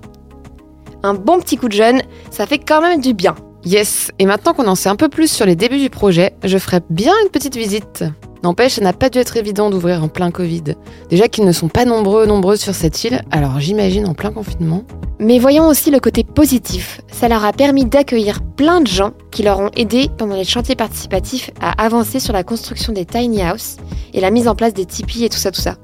Un 1.03 1.13
bon 1.13 1.39
petit 1.39 1.59
coup 1.59 1.69
de 1.69 1.75
jeune, 1.75 2.01
ça 2.31 2.47
fait 2.47 2.61
quand 2.61 2.81
même 2.81 3.03
du 3.03 3.13
bien. 3.13 3.35
Yes, 3.67 4.11
et 4.19 4.25
maintenant 4.25 4.55
qu'on 4.55 4.69
en 4.69 4.75
sait 4.75 4.89
un 4.89 4.97
peu 4.97 5.11
plus 5.11 5.31
sur 5.31 5.45
les 5.45 5.55
débuts 5.55 5.81
du 5.81 5.91
projet, 5.91 6.33
je 6.45 6.57
ferai 6.57 6.81
bien 6.89 7.13
une 7.25 7.31
petite 7.31 7.59
visite. 7.59 8.05
N'empêche, 8.43 8.73
ça 8.73 8.81
n'a 8.81 8.95
pas 8.95 9.11
dû 9.11 9.19
être 9.19 9.37
évident 9.37 9.69
d'ouvrir 9.69 10.03
en 10.03 10.09
plein 10.09 10.31
Covid. 10.31 10.77
Déjà 11.11 11.29
qu'ils 11.29 11.45
ne 11.45 11.53
sont 11.53 11.69
pas 11.69 11.85
nombreux, 11.85 12.25
nombreuses 12.25 12.61
sur 12.61 12.75
cette 12.75 13.05
île, 13.05 13.21
alors 13.31 13.61
j'imagine 13.61 14.09
en 14.09 14.15
plein 14.15 14.31
confinement. 14.33 14.83
Mais 15.19 15.39
voyons 15.39 15.67
aussi 15.67 15.91
le 15.91 15.99
côté 15.99 16.25
positif. 16.25 17.01
Ça 17.11 17.29
leur 17.29 17.45
a 17.45 17.53
permis 17.53 17.87
d'accueillir 17.87 18.41
plein 18.57 18.83
de 18.83 18.87
gens 18.87 19.13
qui 19.31 19.43
leur 19.43 19.61
ont 19.61 19.71
aidé 19.75 20.11
pendant 20.19 20.37
les 20.37 20.45
chantiers 20.45 20.77
participatifs 20.77 21.51
à 21.61 21.83
avancer 21.83 22.21
sur 22.21 22.35
la 22.35 22.45
construction 22.45 22.93
des 22.93 23.07
tiny 23.07 23.43
houses 23.43 23.77
et 24.13 24.21
la 24.21 24.31
mise 24.31 24.47
en 24.47 24.55
place 24.55 24.75
des 24.75 24.85
tipis 24.85 25.25
et 25.25 25.29
tout 25.31 25.39
ça, 25.39 25.51
tout 25.51 25.61
ça. 25.61 25.77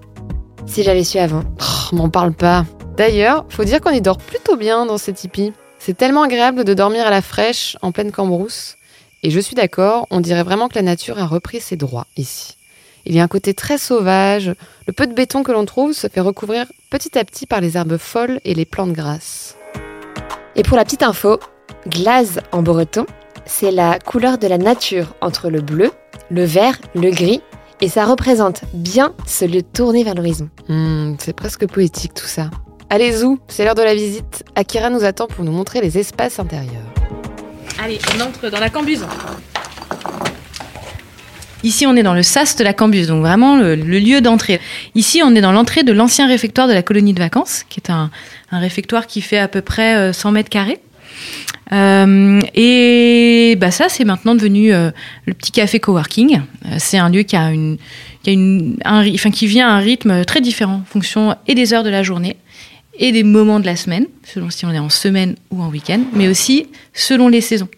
Si 0.66 0.82
j'avais 0.82 1.04
su 1.04 1.18
avant. 1.18 1.44
Oh, 1.60 1.96
m'en 1.96 2.10
parle 2.10 2.34
pas. 2.34 2.66
D'ailleurs, 2.96 3.46
faut 3.48 3.64
dire 3.64 3.80
qu'on 3.80 3.90
y 3.90 4.02
dort 4.02 4.18
plutôt 4.18 4.56
bien 4.56 4.84
dans 4.84 4.98
ces 4.98 5.14
tipis. 5.14 5.52
C'est 5.78 5.96
tellement 5.96 6.22
agréable 6.22 6.64
de 6.64 6.74
dormir 6.74 7.06
à 7.06 7.10
la 7.10 7.22
fraîche, 7.22 7.76
en 7.80 7.90
pleine 7.90 8.12
cambrousse. 8.12 8.76
Et 9.22 9.30
je 9.30 9.40
suis 9.40 9.54
d'accord, 9.54 10.06
on 10.10 10.20
dirait 10.20 10.42
vraiment 10.42 10.68
que 10.68 10.74
la 10.74 10.82
nature 10.82 11.18
a 11.18 11.26
repris 11.26 11.60
ses 11.60 11.76
droits 11.76 12.06
ici. 12.16 12.56
Il 13.04 13.14
y 13.14 13.20
a 13.20 13.22
un 13.22 13.28
côté 13.28 13.54
très 13.54 13.78
sauvage, 13.78 14.52
le 14.86 14.92
peu 14.92 15.06
de 15.06 15.14
béton 15.14 15.42
que 15.42 15.52
l'on 15.52 15.64
trouve 15.64 15.92
se 15.92 16.08
fait 16.08 16.20
recouvrir 16.20 16.66
petit 16.90 17.18
à 17.18 17.24
petit 17.24 17.46
par 17.46 17.60
les 17.60 17.76
herbes 17.76 17.96
folles 17.96 18.40
et 18.44 18.54
les 18.54 18.64
plantes 18.64 18.92
grasses. 18.92 19.56
Et 20.54 20.62
pour 20.62 20.76
la 20.76 20.84
petite 20.84 21.02
info, 21.02 21.40
glaze 21.88 22.40
en 22.52 22.62
breton, 22.62 23.06
c'est 23.44 23.70
la 23.70 23.98
couleur 23.98 24.38
de 24.38 24.46
la 24.46 24.58
nature 24.58 25.14
entre 25.20 25.50
le 25.50 25.60
bleu, 25.60 25.90
le 26.30 26.44
vert, 26.44 26.78
le 26.94 27.10
gris, 27.10 27.42
et 27.80 27.88
ça 27.88 28.04
représente 28.04 28.62
bien 28.72 29.14
ce 29.26 29.44
lieu 29.44 29.62
tourné 29.62 30.04
vers 30.04 30.14
l'horizon. 30.14 30.48
Hmm, 30.68 31.14
c'est 31.18 31.34
presque 31.34 31.66
poétique 31.66 32.14
tout 32.14 32.26
ça. 32.26 32.50
Allez 32.90 33.10
Zou, 33.10 33.40
c'est 33.48 33.64
l'heure 33.64 33.74
de 33.74 33.82
la 33.82 33.94
visite. 33.94 34.44
Akira 34.54 34.90
nous 34.90 35.02
attend 35.02 35.26
pour 35.26 35.44
nous 35.44 35.50
montrer 35.50 35.80
les 35.80 35.98
espaces 35.98 36.38
intérieurs. 36.38 36.92
Allez, 37.82 37.98
on 38.14 38.20
entre 38.20 38.50
dans 38.50 38.60
la 38.60 38.70
cambuse. 38.70 39.04
Ici, 41.62 41.87
on 41.87 41.96
est 41.96 42.03
dans 42.03 42.14
le 42.14 42.22
sas 42.22 42.57
de 42.57 42.64
la 42.64 42.72
Cambuse, 42.72 43.09
donc 43.09 43.20
vraiment 43.20 43.57
le, 43.57 43.75
lieu 43.75 44.20
d'entrée. 44.20 44.61
Ici, 44.94 45.22
on 45.25 45.35
est 45.35 45.40
dans 45.40 45.53
l'entrée 45.53 45.83
de 45.83 45.92
l'ancien 45.92 46.27
réfectoire 46.27 46.68
de 46.68 46.72
la 46.72 46.83
colonie 46.83 47.14
de 47.14 47.18
vacances, 47.18 47.64
qui 47.68 47.81
est 47.81 47.90
un, 47.90 48.11
réfectoire 48.51 49.07
qui 49.07 49.20
fait 49.20 49.38
à 49.38 49.48
peu 49.48 49.62
près 49.62 50.12
100 50.12 50.29
euh, 50.29 50.33
mètres 50.33 50.51
carrés. 50.51 50.81
Euh, 51.72 52.40
et 52.55 53.57
bah 53.59 53.70
ça, 53.70 53.88
c'est 53.88 54.05
maintenant 54.05 54.35
devenu 54.35 54.72
euh, 54.72 54.90
le 55.27 55.35
petit 55.35 55.53
café 55.53 55.81
coworking. 55.81 56.40
Euh, 56.66 56.77
c'est 56.79 56.98
un 56.98 57.09
lieu 57.09 57.22
qui 57.22 57.37
a 57.37 57.51
une, 57.51 57.79
qui 58.22 58.31
a 58.31 58.33
une, 58.33 58.77
enfin, 58.85 59.31
qui 59.31 59.46
vient 59.46 59.68
à 59.68 59.72
un 59.72 59.79
rythme 59.79 60.25
très 60.25 60.40
différent 60.40 60.83
en 60.83 60.85
fonction 60.85 61.35
et 61.46 61.55
des 61.55 61.72
heures 61.72 61.85
de 61.85 61.90
la 61.90 62.03
journée 62.03 62.37
et 62.98 63.11
des 63.11 63.22
moments 63.22 63.59
de 63.59 63.66
la 63.66 63.77
semaine, 63.77 64.07
selon 64.22 64.51
si 64.51 64.66
on 64.66 64.70
est 64.70 64.79
en 64.79 64.90
semaine 64.90 65.37
ou 65.51 65.62
en 65.62 65.68
week-end, 65.68 66.01
mais 66.12 66.29
aussi 66.29 66.66
selon 66.92 67.29
les 67.29 67.40
saisons. 67.40 67.68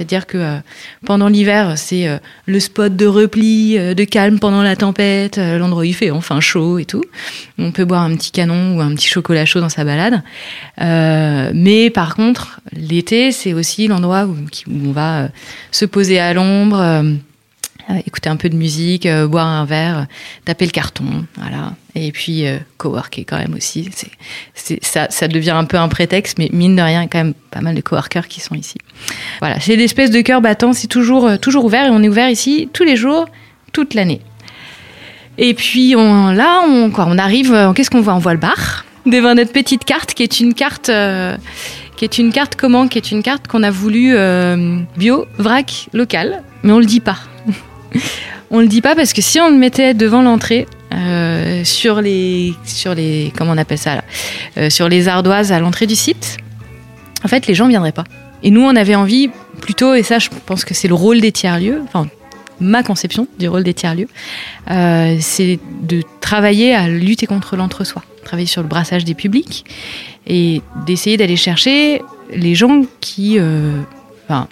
C'est-à-dire 0.00 0.26
que 0.26 0.38
euh, 0.38 0.56
pendant 1.04 1.28
l'hiver, 1.28 1.76
c'est 1.76 2.08
euh, 2.08 2.16
le 2.46 2.58
spot 2.58 2.96
de 2.96 3.04
repli, 3.04 3.76
euh, 3.76 3.92
de 3.92 4.04
calme 4.04 4.38
pendant 4.38 4.62
la 4.62 4.74
tempête, 4.74 5.36
l'endroit 5.36 5.82
où 5.82 5.84
il 5.84 5.94
fait 5.94 6.10
enfin 6.10 6.40
chaud 6.40 6.78
et 6.78 6.86
tout. 6.86 7.04
On 7.58 7.70
peut 7.70 7.84
boire 7.84 8.00
un 8.04 8.16
petit 8.16 8.30
canon 8.30 8.78
ou 8.78 8.80
un 8.80 8.94
petit 8.94 9.08
chocolat 9.08 9.44
chaud 9.44 9.60
dans 9.60 9.68
sa 9.68 9.84
balade. 9.84 10.22
Mais 10.78 11.90
par 11.90 12.14
contre, 12.16 12.62
l'été, 12.72 13.30
c'est 13.30 13.52
aussi 13.52 13.88
l'endroit 13.88 14.24
où, 14.24 14.36
on 14.70 14.92
va 14.92 15.28
se 15.70 15.84
poser 15.84 16.18
à 16.18 16.32
l'ombre, 16.32 17.04
écouter 17.98 18.28
un 18.28 18.36
peu 18.36 18.48
de 18.48 18.56
musique, 18.56 19.06
euh, 19.06 19.26
boire 19.26 19.46
un 19.46 19.64
verre, 19.64 19.98
euh, 19.98 20.04
taper 20.44 20.66
le 20.66 20.70
carton, 20.70 21.04
voilà. 21.36 21.74
Et 21.94 22.12
puis 22.12 22.46
euh, 22.46 22.58
coworker 22.76 23.24
quand 23.24 23.38
même 23.38 23.54
aussi. 23.54 23.88
Ça, 24.54 25.28
devient 25.28 25.50
un 25.50 25.64
peu 25.64 25.76
un 25.76 25.88
prétexte, 25.88 26.38
mais 26.38 26.48
mine 26.52 26.76
de 26.76 26.82
rien, 26.82 27.06
quand 27.08 27.18
même 27.18 27.34
pas 27.50 27.60
mal 27.60 27.74
de 27.74 27.80
coworkers 27.80 28.28
qui 28.28 28.40
sont 28.40 28.54
ici. 28.54 28.78
Voilà, 29.40 29.58
c'est 29.60 29.76
l'espèce 29.76 30.10
de 30.10 30.20
cœur 30.20 30.40
battant, 30.40 30.72
c'est 30.72 30.86
toujours, 30.86 31.26
euh, 31.26 31.36
toujours 31.36 31.64
ouvert 31.64 31.86
et 31.86 31.90
on 31.90 32.02
est 32.02 32.08
ouvert 32.08 32.30
ici 32.30 32.68
tous 32.72 32.84
les 32.84 32.96
jours, 32.96 33.26
toute 33.72 33.94
l'année. 33.94 34.20
Et 35.38 35.54
puis 35.54 35.92
là, 35.92 36.62
on, 36.68 37.18
arrive, 37.18 37.54
euh, 37.54 37.72
qu'est-ce 37.72 37.90
qu'on 37.90 38.02
voit? 38.02 38.14
On 38.14 38.18
voit 38.18 38.34
le 38.34 38.38
bar 38.38 38.84
devant 39.06 39.34
notre 39.34 39.52
petite 39.52 39.86
carte 39.86 40.12
qui 40.12 40.22
est 40.22 40.38
une 40.38 40.52
carte, 40.52 40.90
euh, 40.90 41.36
qui 41.96 42.04
est 42.04 42.18
une 42.18 42.30
carte 42.30 42.56
comment? 42.56 42.88
Qui 42.88 42.98
est 42.98 43.10
une 43.10 43.22
carte 43.22 43.48
qu'on 43.48 43.62
a 43.62 43.70
voulu 43.70 44.14
euh, 44.14 44.78
bio, 44.98 45.24
vrac, 45.38 45.88
local, 45.94 46.42
mais 46.62 46.72
on 46.72 46.78
le 46.78 46.84
dit 46.84 47.00
pas. 47.00 47.16
On 48.50 48.60
le 48.60 48.66
dit 48.66 48.80
pas 48.80 48.94
parce 48.94 49.12
que 49.12 49.22
si 49.22 49.40
on 49.40 49.50
le 49.50 49.56
mettait 49.56 49.94
devant 49.94 50.22
l'entrée, 50.22 50.66
euh, 50.92 51.62
sur 51.64 52.00
les, 52.00 52.54
sur 52.64 52.94
les, 52.94 53.32
comment 53.36 53.52
on 53.52 53.58
appelle 53.58 53.78
ça 53.78 53.96
là, 53.96 54.04
Euh, 54.56 54.70
sur 54.70 54.88
les 54.88 55.06
ardoises 55.06 55.52
à 55.52 55.60
l'entrée 55.60 55.86
du 55.86 55.94
site, 55.94 56.38
en 57.24 57.28
fait, 57.28 57.46
les 57.46 57.54
gens 57.54 57.68
viendraient 57.68 57.92
pas. 57.92 58.04
Et 58.42 58.50
nous, 58.50 58.62
on 58.62 58.74
avait 58.74 58.96
envie 58.96 59.30
plutôt, 59.60 59.94
et 59.94 60.02
ça, 60.02 60.18
je 60.18 60.28
pense 60.46 60.64
que 60.64 60.74
c'est 60.74 60.88
le 60.88 60.94
rôle 60.94 61.20
des 61.20 61.30
tiers-lieux, 61.30 61.82
enfin, 61.84 62.08
ma 62.58 62.82
conception 62.82 63.28
du 63.38 63.48
rôle 63.48 63.62
des 63.62 63.74
tiers-lieux, 63.74 64.08
euh, 64.70 65.16
c'est 65.20 65.60
de 65.82 66.02
travailler 66.20 66.74
à 66.74 66.88
lutter 66.88 67.26
contre 67.26 67.56
l'entre-soi, 67.56 68.02
travailler 68.24 68.48
sur 68.48 68.62
le 68.62 68.68
brassage 68.68 69.04
des 69.04 69.14
publics 69.14 69.64
et 70.26 70.62
d'essayer 70.86 71.16
d'aller 71.16 71.36
chercher 71.36 72.02
les 72.34 72.54
gens 72.54 72.82
qui, 73.00 73.38
enfin, 74.24 74.48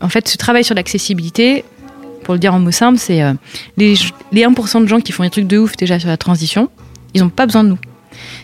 en 0.00 0.08
fait, 0.08 0.28
ce 0.28 0.36
travail 0.36 0.64
sur 0.64 0.74
l'accessibilité, 0.74 1.64
pour 2.30 2.34
le 2.34 2.38
dire 2.38 2.54
en 2.54 2.60
mots 2.60 2.70
simples, 2.70 3.00
c'est 3.00 3.24
euh, 3.24 3.34
les, 3.76 3.94
les 4.30 4.42
1% 4.42 4.82
de 4.82 4.86
gens 4.86 5.00
qui 5.00 5.10
font 5.10 5.24
des 5.24 5.30
trucs 5.30 5.48
de 5.48 5.58
ouf 5.58 5.76
déjà 5.76 5.98
sur 5.98 6.08
la 6.08 6.16
transition, 6.16 6.70
ils 7.12 7.20
n'ont 7.20 7.28
pas 7.28 7.44
besoin 7.44 7.64
de 7.64 7.70
nous. 7.70 7.78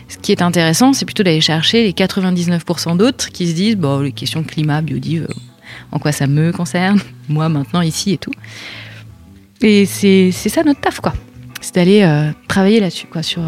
Ce 0.09 0.17
qui 0.17 0.33
est 0.33 0.41
intéressant, 0.41 0.91
c'est 0.91 1.05
plutôt 1.05 1.23
d'aller 1.23 1.39
chercher 1.39 1.85
les 1.85 1.93
99% 1.93 2.97
d'autres 2.97 3.29
qui 3.29 3.47
se 3.47 3.53
disent 3.53 3.77
bon, 3.77 4.01
les 4.01 4.11
questions 4.11 4.43
climat, 4.43 4.81
biodiv, 4.81 5.27
euh, 5.29 5.33
en 5.93 5.99
quoi 5.99 6.11
ça 6.11 6.27
me 6.27 6.51
concerne, 6.51 6.99
moi 7.29 7.47
maintenant 7.47 7.79
ici 7.79 8.11
et 8.11 8.17
tout. 8.17 8.33
Et 9.61 9.85
c'est 9.85 10.33
ça 10.33 10.65
notre 10.65 10.81
taf, 10.81 10.99
quoi. 10.99 11.13
C'est 11.61 11.75
d'aller 11.75 12.01
euh, 12.01 12.29
travailler 12.49 12.81
là-dessus, 12.81 13.07
quoi, 13.07 13.23
sur, 13.23 13.41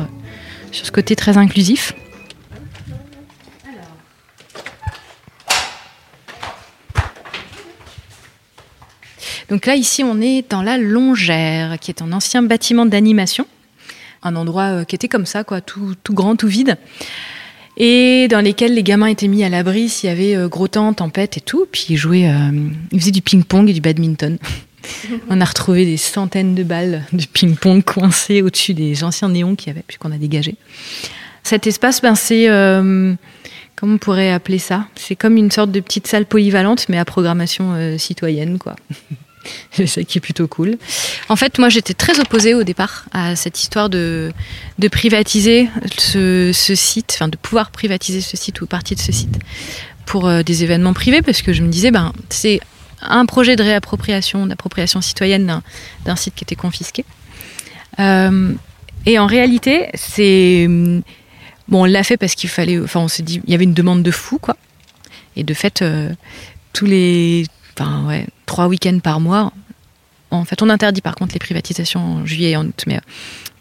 sur 0.71 0.85
ce 0.85 0.91
côté 0.93 1.17
très 1.17 1.37
inclusif. 1.37 1.93
Donc 9.49 9.65
là, 9.65 9.75
ici, 9.75 10.03
on 10.03 10.21
est 10.21 10.49
dans 10.49 10.61
la 10.61 10.77
Longère, 10.77 11.79
qui 11.79 11.89
est 11.91 12.01
un 12.01 12.11
ancien 12.11 12.43
bâtiment 12.43 12.85
d'animation, 12.85 13.47
un 14.21 14.35
endroit 14.35 14.63
euh, 14.63 14.83
qui 14.83 14.95
était 14.95 15.07
comme 15.07 15.25
ça, 15.25 15.43
quoi, 15.43 15.59
tout, 15.61 15.95
tout 16.03 16.13
grand, 16.13 16.35
tout 16.35 16.47
vide, 16.47 16.77
et 17.77 18.27
dans 18.29 18.41
lesquels 18.41 18.73
les 18.73 18.83
gamins 18.83 19.07
étaient 19.07 19.29
mis 19.29 19.43
à 19.43 19.49
l'abri 19.49 19.89
s'il 19.89 20.09
y 20.09 20.11
avait 20.13 20.35
euh, 20.35 20.49
gros 20.49 20.67
temps, 20.67 20.93
tempête 20.93 21.37
et 21.37 21.41
tout. 21.41 21.65
Puis 21.71 21.87
ils 21.89 21.97
jouaient, 21.97 22.27
euh, 22.27 22.51
ils 22.91 22.99
faisaient 22.99 23.11
du 23.11 23.21
ping-pong 23.21 23.69
et 23.69 23.73
du 23.73 23.81
badminton. 23.81 24.37
on 25.29 25.41
a 25.41 25.45
retrouvé 25.45 25.85
des 25.85 25.97
centaines 25.97 26.55
de 26.55 26.63
balles 26.63 27.05
de 27.13 27.25
ping-pong 27.25 27.83
coincées 27.83 28.41
au-dessus 28.41 28.73
des 28.73 29.03
anciens 29.03 29.29
néons 29.29 29.55
qu'il 29.55 29.67
y 29.67 29.71
avait, 29.71 29.83
puis 29.87 29.97
qu'on 29.97 30.11
a 30.11 30.17
dégagés. 30.17 30.55
Cet 31.43 31.65
espace, 31.67 32.01
ben, 32.01 32.15
c'est. 32.15 32.49
euh, 32.49 33.13
comment 33.77 33.95
on 33.95 33.97
pourrait 33.97 34.31
appeler 34.31 34.59
ça? 34.59 34.85
C'est 34.95 35.15
comme 35.15 35.37
une 35.37 35.49
sorte 35.49 35.71
de 35.71 35.79
petite 35.79 36.05
salle 36.05 36.25
polyvalente, 36.25 36.89
mais 36.89 36.99
à 36.99 37.05
programmation 37.05 37.97
citoyenne, 37.97 38.59
quoi. 38.59 38.75
Ça 39.85 40.03
qui 40.03 40.17
est 40.17 40.21
plutôt 40.21 40.47
cool. 40.47 40.77
En 41.29 41.35
fait, 41.35 41.57
moi, 41.59 41.69
j'étais 41.69 41.93
très 41.93 42.19
opposée 42.19 42.53
au 42.53 42.63
départ 42.63 43.05
à 43.11 43.35
cette 43.35 43.61
histoire 43.61 43.89
de, 43.89 44.31
de 44.79 44.87
privatiser 44.87 45.69
ce, 45.97 46.51
site, 46.53 47.13
enfin 47.15 47.27
de 47.27 47.37
pouvoir 47.37 47.71
privatiser 47.71 48.21
ce 48.21 48.35
site 48.37 48.61
ou 48.61 48.65
partie 48.67 48.95
de 48.95 48.99
ce 48.99 49.11
site 49.11 49.37
pour 50.05 50.27
euh, 50.27 50.41
des 50.43 50.63
événements 50.63 50.93
privés, 50.93 51.21
parce 51.21 51.41
que 51.41 51.53
je 51.53 51.61
me 51.61 51.69
disais, 51.69 51.91
ben, 51.91 52.13
c'est 52.29 52.59
un 53.01 53.25
projet 53.25 53.55
de 53.55 53.63
réappropriation, 53.63 54.45
d'appropriation 54.47 55.01
citoyenne 55.01 55.61
d'un- 56.05 56.15
site 56.15 56.35
qui 56.35 56.43
était 56.43 56.55
confisqué. 56.55 57.05
Euh, 57.99 58.53
et 59.05 59.19
en 59.19 59.27
réalité, 59.27 59.87
c'est 59.93 60.67
bon, 61.67 61.81
on 61.83 61.85
l'a 61.85 62.03
fait 62.03 62.17
parce 62.17 62.35
qu'il 62.35 62.49
fallait, 62.49 62.79
enfin, 62.79 62.99
on 62.99 63.07
s'est 63.07 63.23
dit, 63.23 63.41
il 63.45 63.51
y 63.51 63.53
avait 63.53 63.63
une 63.63 63.73
demande 63.73 64.03
de 64.03 64.11
fou, 64.11 64.39
quoi. 64.39 64.57
Et 65.35 65.43
de 65.43 65.53
fait, 65.53 65.81
euh, 65.81 66.09
tous 66.73 66.85
les, 66.85 67.45
enfin, 67.77 68.03
ouais, 68.07 68.25
trois 68.49 68.67
week-ends 68.67 68.97
par 68.97 69.19
mois. 69.19 69.53
En 70.31 70.43
fait, 70.43 70.63
on 70.63 70.69
interdit 70.69 71.01
par 71.01 71.13
contre 71.13 71.33
les 71.33 71.39
privatisations 71.39 71.99
en 71.99 72.25
juillet 72.25 72.51
et 72.51 72.57
en 72.57 72.65
août, 72.65 72.83
mais 72.87 72.97
euh, 72.97 73.01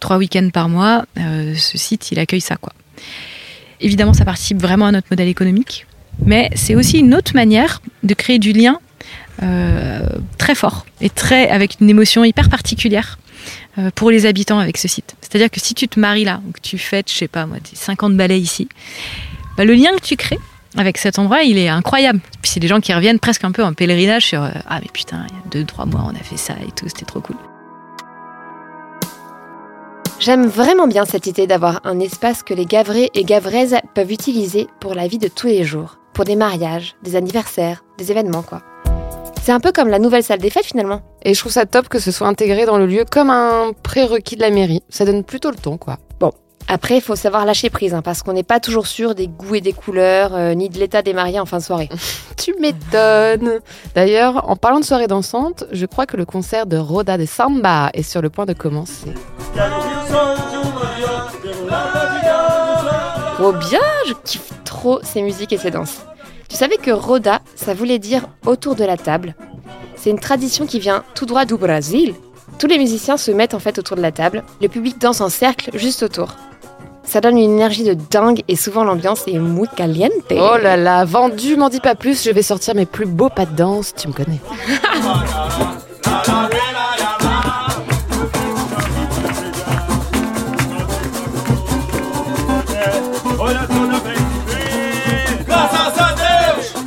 trois 0.00 0.16
week-ends 0.16 0.48
par 0.50 0.70
mois, 0.70 1.04
euh, 1.18 1.54
ce 1.54 1.76
site, 1.76 2.10
il 2.10 2.18
accueille 2.18 2.40
ça, 2.40 2.56
quoi. 2.56 2.72
Évidemment, 3.80 4.14
ça 4.14 4.24
participe 4.24 4.60
vraiment 4.60 4.86
à 4.86 4.92
notre 4.92 5.08
modèle 5.10 5.28
économique, 5.28 5.86
mais 6.24 6.48
c'est 6.54 6.74
aussi 6.74 6.98
une 6.98 7.14
autre 7.14 7.32
manière 7.34 7.82
de 8.02 8.14
créer 8.14 8.38
du 8.38 8.52
lien 8.52 8.80
euh, 9.42 10.08
très 10.38 10.54
fort 10.54 10.86
et 11.02 11.10
très 11.10 11.48
avec 11.50 11.76
une 11.80 11.90
émotion 11.90 12.24
hyper 12.24 12.48
particulière 12.48 13.18
pour 13.94 14.10
les 14.10 14.26
habitants 14.26 14.58
avec 14.58 14.76
ce 14.76 14.88
site. 14.88 15.14
C'est-à-dire 15.20 15.50
que 15.50 15.60
si 15.60 15.72
tu 15.72 15.86
te 15.86 16.00
maries 16.00 16.24
là, 16.24 16.40
ou 16.48 16.50
que 16.50 16.60
tu 16.60 16.78
fêtes, 16.78 17.08
je 17.08 17.16
sais 17.16 17.28
pas 17.28 17.46
moi, 17.46 17.58
tes 17.60 17.76
50 17.76 18.16
balais 18.16 18.40
ici, 18.40 18.68
bah, 19.56 19.64
le 19.64 19.74
lien 19.74 19.90
que 19.94 20.02
tu 20.02 20.16
crées 20.16 20.40
avec 20.76 20.98
cet 20.98 21.18
endroit, 21.18 21.42
il 21.42 21.58
est 21.58 21.68
incroyable. 21.68 22.20
Puis 22.42 22.50
c'est 22.50 22.60
des 22.60 22.68
gens 22.68 22.80
qui 22.80 22.92
reviennent 22.92 23.18
presque 23.18 23.44
un 23.44 23.52
peu 23.52 23.64
en 23.64 23.72
pèlerinage 23.72 24.26
sur 24.26 24.42
euh, 24.42 24.50
ah 24.68 24.78
mais 24.80 24.88
putain, 24.92 25.26
il 25.28 25.34
y 25.34 25.38
a 25.38 25.50
deux 25.50 25.64
trois 25.64 25.86
mois 25.86 26.04
on 26.06 26.14
a 26.14 26.22
fait 26.22 26.36
ça 26.36 26.54
et 26.66 26.70
tout, 26.72 26.88
c'était 26.88 27.06
trop 27.06 27.20
cool. 27.20 27.36
J'aime 30.20 30.46
vraiment 30.46 30.88
bien 30.88 31.04
cette 31.04 31.26
idée 31.26 31.46
d'avoir 31.46 31.80
un 31.84 32.00
espace 32.00 32.42
que 32.42 32.52
les 32.52 32.66
Gavrais 32.66 33.08
et 33.14 33.24
Gavraises 33.24 33.76
peuvent 33.94 34.10
utiliser 34.10 34.66
pour 34.80 34.94
la 34.94 35.06
vie 35.06 35.18
de 35.18 35.28
tous 35.28 35.46
les 35.46 35.64
jours, 35.64 35.98
pour 36.12 36.24
des 36.24 36.34
mariages, 36.34 36.96
des 37.04 37.14
anniversaires, 37.14 37.84
des 37.98 38.10
événements 38.10 38.42
quoi. 38.42 38.62
C'est 39.48 39.52
un 39.52 39.60
peu 39.60 39.72
comme 39.72 39.88
la 39.88 39.98
nouvelle 39.98 40.22
salle 40.22 40.40
des 40.40 40.50
fêtes 40.50 40.66
finalement. 40.66 41.00
Et 41.22 41.32
je 41.32 41.40
trouve 41.40 41.52
ça 41.52 41.64
top 41.64 41.88
que 41.88 41.98
ce 41.98 42.10
soit 42.10 42.26
intégré 42.26 42.66
dans 42.66 42.76
le 42.76 42.84
lieu 42.84 43.04
comme 43.10 43.30
un 43.30 43.72
prérequis 43.82 44.36
de 44.36 44.42
la 44.42 44.50
mairie. 44.50 44.82
Ça 44.90 45.06
donne 45.06 45.24
plutôt 45.24 45.50
le 45.50 45.56
ton, 45.56 45.78
quoi. 45.78 45.96
Après 46.70 46.96
il 46.96 47.00
faut 47.00 47.16
savoir 47.16 47.46
lâcher 47.46 47.70
prise 47.70 47.94
hein, 47.94 48.02
parce 48.02 48.22
qu'on 48.22 48.34
n'est 48.34 48.42
pas 48.42 48.60
toujours 48.60 48.86
sûr 48.86 49.14
des 49.14 49.26
goûts 49.26 49.54
et 49.54 49.60
des 49.62 49.72
couleurs, 49.72 50.34
euh, 50.34 50.54
ni 50.54 50.68
de 50.68 50.78
l'état 50.78 51.00
des 51.00 51.14
mariés 51.14 51.40
en 51.40 51.46
fin 51.46 51.58
de 51.58 51.62
soirée. 51.62 51.88
Tu 52.36 52.54
m'étonnes. 52.60 53.60
D'ailleurs, 53.94 54.48
en 54.48 54.54
parlant 54.54 54.78
de 54.78 54.84
soirée 54.84 55.06
dansante, 55.06 55.64
je 55.72 55.86
crois 55.86 56.06
que 56.06 56.16
le 56.16 56.24
concert 56.24 56.66
de 56.66 56.76
Roda 56.76 57.18
de 57.18 57.26
Samba 57.26 57.90
est 57.92 58.02
sur 58.02 58.22
le 58.22 58.30
point 58.30 58.46
de 58.46 58.52
commencer. 58.52 59.12
Oh 63.40 63.52
bien, 63.52 63.80
je 64.06 64.12
kiffe 64.24 64.52
trop 64.64 65.00
ces 65.02 65.20
musiques 65.22 65.52
et 65.52 65.58
ces 65.58 65.70
danses. 65.70 66.06
Tu 66.48 66.56
savais 66.56 66.76
que 66.76 66.90
Roda, 66.90 67.40
ça 67.54 67.74
voulait 67.74 67.98
dire 67.98 68.28
autour 68.46 68.76
de 68.76 68.84
la 68.84 68.96
table. 68.96 69.34
C'est 69.96 70.10
une 70.10 70.20
tradition 70.20 70.64
qui 70.64 70.78
vient 70.78 71.04
tout 71.14 71.26
droit 71.26 71.44
du 71.44 71.56
Brésil. 71.56 72.14
Tous 72.58 72.66
les 72.66 72.78
musiciens 72.78 73.16
se 73.16 73.30
mettent 73.30 73.54
en 73.54 73.58
fait 73.58 73.78
autour 73.78 73.96
de 73.96 74.02
la 74.02 74.12
table. 74.12 74.44
Le 74.62 74.68
public 74.68 74.98
danse 74.98 75.20
en 75.20 75.28
cercle 75.28 75.70
juste 75.74 76.02
autour. 76.02 76.34
Ça 77.08 77.22
donne 77.22 77.38
une 77.38 77.52
énergie 77.52 77.84
de 77.84 77.94
dingue 77.94 78.42
et 78.48 78.54
souvent 78.54 78.84
l'ambiance 78.84 79.26
est 79.26 79.38
muy 79.38 79.66
caliente. 79.74 80.12
Oh 80.30 80.58
là 80.62 80.76
là, 80.76 81.06
vendu, 81.06 81.56
m'en 81.56 81.70
dis 81.70 81.80
pas 81.80 81.94
plus, 81.94 82.22
je 82.22 82.30
vais 82.30 82.42
sortir 82.42 82.74
mes 82.74 82.84
plus 82.84 83.06
beaux 83.06 83.30
pas 83.30 83.46
de 83.46 83.56
danse, 83.56 83.94
tu 83.94 84.08
me 84.08 84.12
connais. 84.12 84.38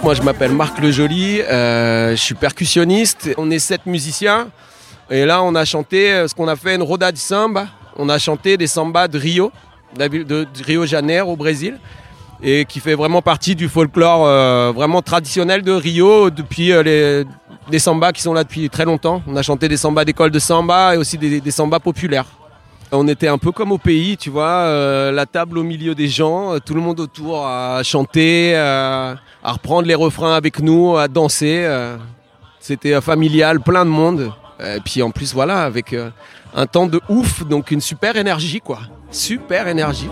Moi, 0.03 0.13
je 0.13 0.21
m'appelle 0.21 0.51
Marc 0.51 0.77
Le 0.77 0.91
Joly, 0.91 1.41
euh, 1.41 2.12
je 2.12 2.21
suis 2.21 2.36
percussionniste. 2.36 3.31
On 3.39 3.49
est 3.49 3.57
sept 3.57 3.88
musiciens. 3.88 4.49
Et 5.10 5.25
là, 5.25 5.41
on 5.41 5.55
a 5.55 5.65
chanté 5.65 6.13
euh, 6.13 6.27
ce 6.27 6.36
qu'on 6.36 6.47
a 6.47 6.55
fait 6.55 6.75
une 6.75 6.84
roda 6.84 7.12
de 7.12 7.17
samba. 7.17 7.65
On 7.97 8.07
a 8.07 8.19
chanté 8.19 8.55
des 8.55 8.67
sambas 8.67 9.07
de 9.07 9.17
Rio, 9.17 9.51
de, 9.97 10.47
Rio 10.65 10.82
de 10.82 10.88
Janeiro, 10.88 11.34
au 11.34 11.36
Brésil. 11.36 11.80
et 12.43 12.65
qui 12.65 12.80
fait 12.80 12.95
vraiment 12.95 13.21
partie 13.21 13.56
du 13.56 13.69
folklore 13.69 14.25
euh, 14.25 14.71
vraiment 14.73 15.01
traditionnel 15.01 15.62
de 15.62 15.71
Rio 15.71 16.30
depuis 16.30 16.71
euh, 16.71 16.84
les 16.84 17.25
des 17.69 17.80
sambas 17.80 18.12
qui 18.12 18.21
sont 18.21 18.34
là 18.34 18.43
depuis 18.43 18.69
très 18.69 18.86
longtemps. 18.86 19.21
On 19.27 19.36
a 19.36 19.43
chanté 19.43 19.69
des 19.69 19.77
sambas 19.77 20.04
d'école 20.04 20.32
de 20.32 20.39
samba 20.39 20.95
et 20.95 20.97
aussi 20.97 21.17
des, 21.17 21.39
des 21.39 21.51
sambas 21.51 21.80
populaires. 21.80 22.25
On 22.91 23.08
était 23.08 23.30
un 23.30 23.38
peu 23.38 23.51
comme 23.51 23.71
au 23.71 23.77
pays, 23.77 24.17
tu 24.17 24.30
vois, 24.30 24.49
euh, 24.49 25.12
la 25.12 25.25
table 25.25 25.58
au 25.58 25.63
milieu 25.63 25.95
des 25.95 26.10
gens, 26.10 26.54
euh, 26.56 26.60
tout 26.60 26.73
le 26.73 26.82
monde 26.82 26.99
autour 26.99 27.45
à 27.47 27.82
chanter, 27.84 28.56
à 28.56 29.15
reprendre 29.43 29.88
les 29.88 29.95
refrains 29.95 30.34
avec 30.36 30.60
nous, 30.60 30.97
à 30.97 31.08
danser. 31.08 31.65
C'était 32.60 32.99
familial, 32.99 33.62
plein 33.62 33.86
de 33.86 33.89
monde. 33.89 34.34
Et 34.60 34.80
puis 34.84 35.01
en 35.01 35.12
plus, 35.12 35.34
voilà, 35.34 35.63
avec 35.63 35.95
un 36.54 36.65
temps 36.65 36.88
de 36.88 36.99
ouf, 37.08 37.45
donc 37.45 37.71
une 37.71 37.82
super 37.82 38.17
énergie, 38.17 38.60
quoi. 38.60 38.80
Super 39.12 39.67
énergie. 39.67 40.10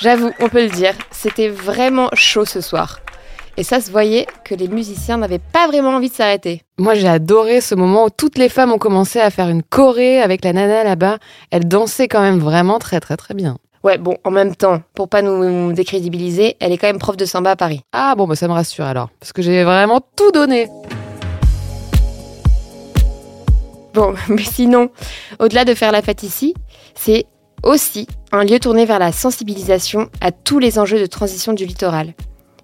J'avoue, 0.00 0.30
on 0.40 0.48
peut 0.48 0.62
le 0.62 0.70
dire, 0.70 0.94
c'était 1.10 1.48
vraiment 1.48 2.08
chaud 2.14 2.46
ce 2.46 2.62
soir. 2.62 3.00
Et 3.58 3.62
ça 3.62 3.80
se 3.80 3.90
voyait 3.90 4.26
que 4.46 4.54
les 4.54 4.66
musiciens 4.66 5.18
n'avaient 5.18 5.38
pas 5.38 5.66
vraiment 5.66 5.90
envie 5.90 6.08
de 6.08 6.14
s'arrêter. 6.14 6.62
Moi, 6.78 6.94
j'ai 6.94 7.06
adoré 7.06 7.60
ce 7.60 7.74
moment 7.74 8.06
où 8.06 8.08
toutes 8.10 8.38
les 8.38 8.48
femmes 8.48 8.72
ont 8.72 8.78
commencé 8.78 9.20
à 9.20 9.28
faire 9.28 9.50
une 9.50 9.62
choré 9.62 10.22
avec 10.22 10.42
la 10.42 10.54
nana 10.54 10.84
là-bas. 10.84 11.18
Elle 11.50 11.68
dansait 11.68 12.08
quand 12.08 12.22
même 12.22 12.38
vraiment 12.38 12.78
très 12.78 12.98
très 12.98 13.18
très 13.18 13.34
bien. 13.34 13.58
Ouais, 13.84 13.98
bon, 13.98 14.16
en 14.24 14.30
même 14.30 14.56
temps, 14.56 14.80
pour 14.94 15.10
pas 15.10 15.20
nous 15.20 15.74
décrédibiliser, 15.74 16.56
elle 16.60 16.72
est 16.72 16.78
quand 16.78 16.86
même 16.86 16.98
prof 16.98 17.18
de 17.18 17.26
samba 17.26 17.50
à 17.50 17.56
Paris. 17.56 17.82
Ah 17.92 18.14
bon, 18.16 18.26
bah 18.26 18.36
ça 18.36 18.48
me 18.48 18.54
rassure 18.54 18.86
alors, 18.86 19.10
parce 19.20 19.34
que 19.34 19.42
j'ai 19.42 19.64
vraiment 19.64 20.00
tout 20.16 20.32
donné. 20.32 20.68
Bon, 23.92 24.14
mais 24.28 24.44
sinon, 24.44 24.88
au-delà 25.38 25.66
de 25.66 25.74
faire 25.74 25.92
la 25.92 26.00
fête 26.00 26.22
ici, 26.22 26.54
c'est 26.94 27.26
aussi 27.62 28.06
un 28.32 28.44
lieu 28.44 28.58
tourné 28.58 28.84
vers 28.84 28.98
la 28.98 29.12
sensibilisation 29.12 30.08
à 30.20 30.32
tous 30.32 30.58
les 30.58 30.78
enjeux 30.78 31.00
de 31.00 31.06
transition 31.06 31.52
du 31.52 31.66
littoral, 31.66 32.14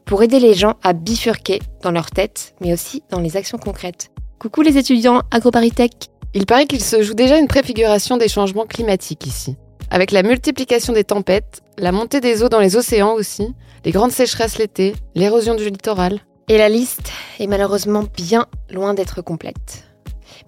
pour 0.05 0.23
aider 0.23 0.39
les 0.39 0.55
gens 0.55 0.75
à 0.83 0.93
bifurquer 0.93 1.61
dans 1.83 1.91
leur 1.91 2.11
tête, 2.11 2.55
mais 2.61 2.73
aussi 2.73 3.03
dans 3.11 3.21
les 3.21 3.37
actions 3.37 3.59
concrètes. 3.59 4.11
Coucou 4.39 4.63
les 4.63 4.79
étudiants 4.79 5.23
AgroParisTech 5.31 5.93
Il 6.35 6.47
paraît 6.47 6.67
qu'il 6.67 6.83
se 6.83 7.03
joue 7.03 7.15
déjà 7.15 7.39
une 7.39 7.49
préfiguration 7.49 8.17
des 8.17 8.29
changements 8.29 8.67
climatiques 8.67 9.27
ici. 9.27 9.57
Avec 9.91 10.11
la 10.11 10.23
multiplication 10.23 10.93
des 10.93 11.05
tempêtes, 11.05 11.63
la 11.79 11.93
montée 11.93 12.21
des 12.21 12.43
eaux 12.43 12.49
dans 12.49 12.61
les 12.61 12.77
océans 12.77 13.15
aussi, 13.15 13.55
les 13.85 13.93
grandes 13.93 14.13
sécheresses 14.13 14.59
l'été, 14.59 14.95
l'érosion 15.15 15.55
du 15.55 15.65
littoral. 15.71 16.21
Et 16.49 16.59
la 16.59 16.69
liste 16.69 17.11
est 17.41 17.47
malheureusement 17.47 18.05
bien 18.17 18.47
loin 18.71 18.95
d'être 18.95 19.23
complète. 19.23 19.85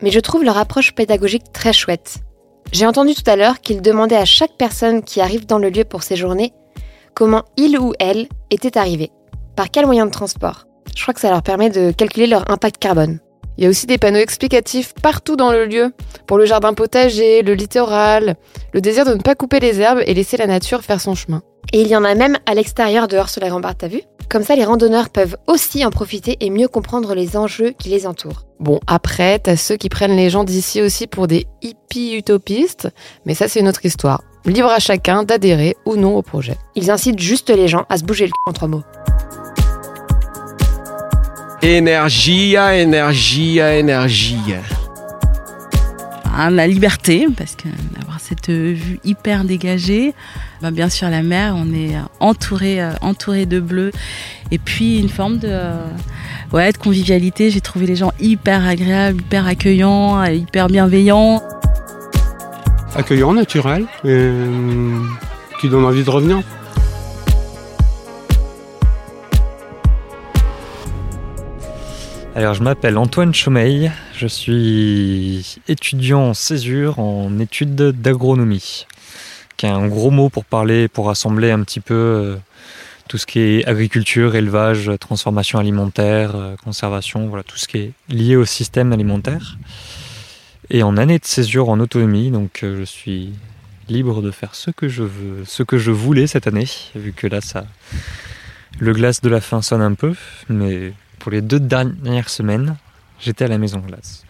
Mais 0.02 0.10
je 0.10 0.20
trouve 0.20 0.44
leur 0.44 0.58
approche 0.58 0.92
pédagogique 0.92 1.52
très 1.52 1.72
chouette. 1.72 2.20
J'ai 2.72 2.86
entendu 2.86 3.14
tout 3.14 3.28
à 3.28 3.36
l'heure 3.36 3.60
qu'ils 3.60 3.80
demandaient 3.80 4.16
à 4.16 4.26
chaque 4.26 4.56
personne 4.58 5.02
qui 5.02 5.20
arrive 5.20 5.46
dans 5.46 5.58
le 5.58 5.70
lieu 5.70 5.84
pour 5.84 6.02
séjourner 6.02 6.52
comment 7.14 7.42
il 7.56 7.78
ou 7.78 7.94
elle 7.98 8.28
était 8.50 8.78
arrivé, 8.78 9.10
par 9.56 9.70
quel 9.70 9.86
moyen 9.86 10.06
de 10.06 10.10
transport? 10.10 10.66
Je 10.94 11.02
crois 11.02 11.14
que 11.14 11.20
ça 11.20 11.30
leur 11.30 11.42
permet 11.42 11.70
de 11.70 11.90
calculer 11.90 12.26
leur 12.26 12.50
impact 12.50 12.78
carbone. 12.78 13.20
Il 13.56 13.64
y 13.64 13.66
a 13.66 13.70
aussi 13.70 13.86
des 13.86 13.98
panneaux 13.98 14.20
explicatifs 14.20 14.94
partout 15.02 15.34
dans 15.34 15.50
le 15.50 15.64
lieu, 15.64 15.92
pour 16.26 16.38
le 16.38 16.44
jardin 16.44 16.74
potager, 16.74 17.42
le 17.42 17.54
littoral, 17.54 18.36
le 18.72 18.80
désir 18.80 19.04
de 19.04 19.14
ne 19.14 19.20
pas 19.20 19.34
couper 19.34 19.58
les 19.58 19.80
herbes 19.80 20.02
et 20.06 20.14
laisser 20.14 20.36
la 20.36 20.46
nature 20.46 20.82
faire 20.82 21.00
son 21.00 21.14
chemin. 21.14 21.42
Et 21.72 21.82
il 21.82 21.88
y 21.88 21.96
en 21.96 22.04
a 22.04 22.14
même 22.14 22.38
à 22.46 22.54
l'extérieur 22.54 23.08
dehors 23.08 23.28
sur 23.28 23.42
la 23.42 23.50
rambarde, 23.50 23.76
t'as 23.78 23.88
vu? 23.88 24.00
Comme 24.30 24.42
ça, 24.42 24.56
les 24.56 24.64
randonneurs 24.64 25.10
peuvent 25.10 25.36
aussi 25.46 25.84
en 25.84 25.90
profiter 25.90 26.36
et 26.40 26.48
mieux 26.48 26.68
comprendre 26.68 27.14
les 27.14 27.36
enjeux 27.36 27.72
qui 27.78 27.90
les 27.90 28.06
entourent. 28.06 28.44
Bon, 28.58 28.80
après, 28.86 29.38
t'as 29.38 29.56
ceux 29.56 29.76
qui 29.76 29.90
prennent 29.90 30.16
les 30.16 30.30
gens 30.30 30.44
d'ici 30.44 30.80
aussi 30.80 31.06
pour 31.06 31.26
des 31.26 31.46
hippies 31.60 32.16
utopistes, 32.16 32.88
mais 33.26 33.34
ça 33.34 33.48
c'est 33.48 33.60
une 33.60 33.68
autre 33.68 33.84
histoire. 33.84 34.22
Libre 34.46 34.70
à 34.70 34.78
chacun 34.78 35.24
d'adhérer 35.24 35.76
ou 35.84 35.96
non 35.96 36.16
au 36.16 36.22
projet. 36.22 36.56
Ils 36.74 36.90
incitent 36.90 37.20
juste 37.20 37.50
les 37.50 37.68
gens 37.68 37.84
à 37.90 37.98
se 37.98 38.04
bouger 38.04 38.24
le 38.24 38.30
cul 38.30 38.42
en 38.46 38.52
trois 38.52 38.68
mots. 38.68 38.82
Énergie, 41.60 42.54
énergie, 42.54 43.58
énergie. 43.58 44.54
Hein, 46.40 46.50
la 46.50 46.68
liberté, 46.68 47.26
parce 47.36 47.56
que 47.56 47.66
d'avoir 47.96 48.20
cette 48.20 48.48
vue 48.48 49.00
hyper 49.02 49.42
dégagée, 49.42 50.14
bah, 50.62 50.70
bien 50.70 50.88
sûr 50.88 51.10
la 51.10 51.24
mer, 51.24 51.54
on 51.56 51.74
est 51.74 51.96
entouré, 52.20 52.80
euh, 52.80 52.92
de 53.44 53.58
bleu, 53.58 53.90
et 54.52 54.58
puis 54.58 55.00
une 55.00 55.08
forme 55.08 55.38
de, 55.38 55.48
euh, 55.50 55.82
de 56.52 56.76
convivialité. 56.78 57.50
J'ai 57.50 57.60
trouvé 57.60 57.86
les 57.86 57.96
gens 57.96 58.12
hyper 58.20 58.64
agréables, 58.64 59.20
hyper 59.20 59.48
accueillants, 59.48 60.22
euh, 60.22 60.30
hyper 60.30 60.68
bienveillants. 60.68 61.42
accueillant, 62.94 63.32
naturel, 63.32 63.82
et, 64.04 64.08
euh, 64.08 65.00
qui 65.60 65.68
donne 65.68 65.84
envie 65.84 66.04
de 66.04 66.10
revenir. 66.10 66.40
Alors, 72.34 72.54
je 72.54 72.62
m'appelle 72.62 72.98
Antoine 72.98 73.34
Chaumeil, 73.34 73.90
je 74.16 74.26
suis 74.26 75.56
étudiant 75.66 76.20
en 76.20 76.34
césure 76.34 76.98
en 77.00 77.38
études 77.40 77.74
d'agronomie, 77.74 78.86
qui 79.56 79.66
est 79.66 79.70
un 79.70 79.88
gros 79.88 80.10
mot 80.10 80.28
pour 80.28 80.44
parler, 80.44 80.86
pour 80.88 81.06
rassembler 81.06 81.50
un 81.50 81.62
petit 81.62 81.80
peu 81.80 81.94
euh, 81.94 82.36
tout 83.08 83.18
ce 83.18 83.26
qui 83.26 83.40
est 83.40 83.64
agriculture, 83.66 84.36
élevage, 84.36 84.92
transformation 85.00 85.58
alimentaire, 85.58 86.36
euh, 86.36 86.54
conservation, 86.62 87.26
voilà, 87.26 87.42
tout 87.42 87.56
ce 87.56 87.66
qui 87.66 87.78
est 87.78 87.92
lié 88.08 88.36
au 88.36 88.44
système 88.44 88.92
alimentaire. 88.92 89.58
Et 90.70 90.82
en 90.82 90.96
année 90.96 91.18
de 91.18 91.24
césure 91.24 91.70
en 91.70 91.80
autonomie, 91.80 92.30
donc 92.30 92.62
euh, 92.62 92.78
je 92.78 92.84
suis 92.84 93.32
libre 93.88 94.22
de 94.22 94.30
faire 94.30 94.54
ce 94.54 94.70
que 94.70 94.88
je 94.88 95.02
veux, 95.02 95.44
ce 95.44 95.62
que 95.62 95.78
je 95.78 95.90
voulais 95.90 96.26
cette 96.26 96.46
année, 96.46 96.68
vu 96.94 97.12
que 97.12 97.26
là, 97.26 97.40
ça, 97.40 97.66
le 98.78 98.92
glace 98.92 99.22
de 99.22 99.28
la 99.28 99.40
fin 99.40 99.62
sonne 99.62 99.82
un 99.82 99.94
peu, 99.94 100.14
mais 100.48 100.92
pour 101.18 101.32
les 101.32 101.42
deux 101.42 101.60
dernières 101.60 102.30
semaines, 102.30 102.76
j'étais 103.20 103.44
à 103.44 103.48
la 103.48 103.58
maison 103.58 103.78
glace. 103.78 104.24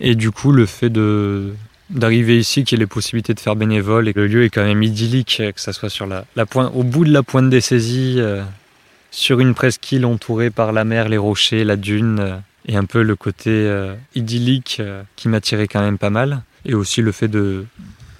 Et 0.00 0.14
du 0.14 0.30
coup, 0.30 0.52
le 0.52 0.66
fait 0.66 0.90
de 0.90 1.54
d'arriver 1.90 2.38
ici, 2.38 2.64
qu'il 2.64 2.78
y 2.78 2.80
ait 2.80 2.84
les 2.84 2.88
possibilités 2.88 3.34
de 3.34 3.40
faire 3.40 3.54
bénévole 3.54 4.08
et 4.08 4.14
que 4.14 4.20
le 4.20 4.26
lieu 4.26 4.44
est 4.44 4.50
quand 4.50 4.64
même 4.64 4.82
idyllique, 4.82 5.42
que 5.54 5.60
ça 5.60 5.72
soit 5.72 5.90
sur 5.90 6.06
la, 6.06 6.24
la 6.36 6.46
pointe, 6.46 6.72
au 6.74 6.84
bout 6.84 7.04
de 7.04 7.12
la 7.12 7.22
pointe 7.22 7.50
des 7.50 7.60
saisies, 7.60 8.16
euh, 8.18 8.42
sur 9.10 9.40
une 9.40 9.54
presqu'île 9.54 10.06
entourée 10.06 10.50
par 10.50 10.72
la 10.72 10.84
mer, 10.84 11.10
les 11.10 11.18
rochers, 11.18 11.64
la 11.64 11.76
dune, 11.76 12.18
euh, 12.18 12.36
et 12.66 12.76
un 12.76 12.84
peu 12.84 13.02
le 13.02 13.14
côté 13.14 13.50
euh, 13.50 13.94
idyllique 14.14 14.80
qui 15.16 15.28
m'attirait 15.28 15.68
quand 15.68 15.82
même 15.82 15.98
pas 15.98 16.10
mal. 16.10 16.42
Et 16.64 16.74
aussi 16.74 17.02
le 17.02 17.12
fait 17.12 17.28
de, 17.28 17.66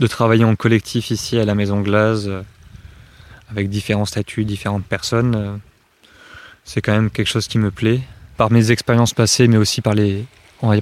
de 0.01 0.07
travailler 0.07 0.45
en 0.45 0.57
collectif 0.57 1.11
ici 1.11 1.39
à 1.39 1.45
la 1.45 1.55
Maison 1.55 1.81
Glace, 1.81 2.29
avec 3.51 3.71
différents 3.71 4.05
statuts, 4.05 4.45
différentes 4.45 4.85
personnes, 4.85 5.61
c'est 6.65 6.81
quand 6.81 6.93
même 6.93 7.11
quelque 7.11 7.29
chose 7.29 7.49
qui 7.49 7.59
me 7.59 7.71
plaît. 7.71 8.01
Par 8.37 8.51
mes 8.51 8.71
expériences 8.71 9.15
passées, 9.15 9.49
mais 9.49 9.57
aussi 9.57 9.81
par 9.81 9.95
les, 9.95 10.25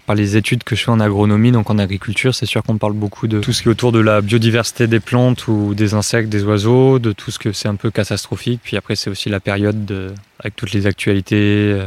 par 0.07 0.15
les 0.15 0.37
études 0.37 0.63
que 0.63 0.77
je 0.77 0.85
fais 0.85 0.91
en 0.91 1.01
agronomie, 1.01 1.53
donc 1.53 1.71
en 1.71 1.79
agriculture, 1.79 2.35
c'est 2.35 2.47
sûr 2.47 2.63
qu'on 2.63 2.79
parle 2.79 2.93
beaucoup 2.93 3.27
de 3.27 3.41
tout 3.41 3.53
ce 3.53 3.63
qui 3.63 3.69
est 3.69 3.71
autour 3.71 3.93
de 3.93 3.99
la 3.99 4.21
biodiversité 4.21 4.87
des 4.87 5.01
plantes 5.01 5.49
ou 5.49 5.75
des 5.75 5.95
insectes, 5.95 6.29
des 6.29 6.45
oiseaux, 6.45 6.99
de 6.99 7.13
tout 7.13 7.31
ce 7.31 7.39
que 7.39 7.53
c'est 7.53 7.69
un 7.69 7.77
peu 7.77 7.91
catastrophique. 7.91 8.61
Puis 8.63 8.77
après, 8.77 8.95
c'est 8.97 9.11
aussi 9.11 9.29
la 9.29 9.41
période 9.41 9.85
de, 9.85 10.13
avec 10.39 10.55
toutes 10.57 10.73
les 10.73 10.87
actualités 10.87 11.73
euh, 11.75 11.87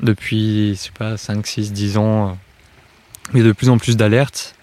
depuis, 0.00 0.74
je 0.74 0.80
sais 0.80 0.90
pas, 0.96 1.16
5, 1.16 1.46
6, 1.46 1.72
10 1.72 1.96
ans. 1.96 2.28
euh, 2.28 2.32
il 3.34 3.38
y 3.38 3.42
a 3.42 3.46
de 3.46 3.52
plus 3.52 3.70
en 3.70 3.78
plus 3.78 3.96
d'alertes. 3.96 4.54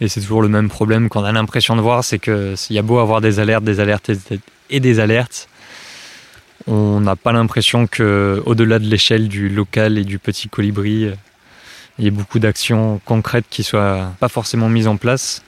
Et 0.00 0.08
c'est 0.08 0.20
toujours 0.20 0.42
le 0.42 0.48
même 0.48 0.68
problème 0.68 1.08
qu'on 1.08 1.24
a 1.24 1.32
l'impression 1.32 1.76
de 1.76 1.80
voir, 1.80 2.02
c'est 2.02 2.18
que 2.18 2.56
s'il 2.56 2.74
y 2.74 2.78
a 2.78 2.82
beau 2.82 2.98
avoir 2.98 3.20
des 3.20 3.38
alertes, 3.38 3.64
des 3.64 3.78
alertes 3.78 4.10
et 4.68 4.80
des 4.80 5.00
alertes, 5.00 5.48
on 6.66 7.00
n'a 7.00 7.16
pas 7.16 7.32
l'impression 7.32 7.86
que, 7.86 8.42
au-delà 8.46 8.78
de 8.78 8.86
l'échelle 8.86 9.28
du 9.28 9.48
local 9.48 9.98
et 9.98 10.04
du 10.04 10.18
petit 10.18 10.48
colibri, 10.48 11.06
euh, 11.06 11.14
il 11.98 12.04
y 12.04 12.08
ait 12.08 12.12
beaucoup 12.12 12.38
d'actions 12.38 13.00
concrètes 13.04 13.46
qui 13.50 13.62
soient 13.62 14.12
pas 14.18 14.28
forcément 14.28 14.68
mises 14.68 14.88
en 14.88 14.96
place. 14.96 15.42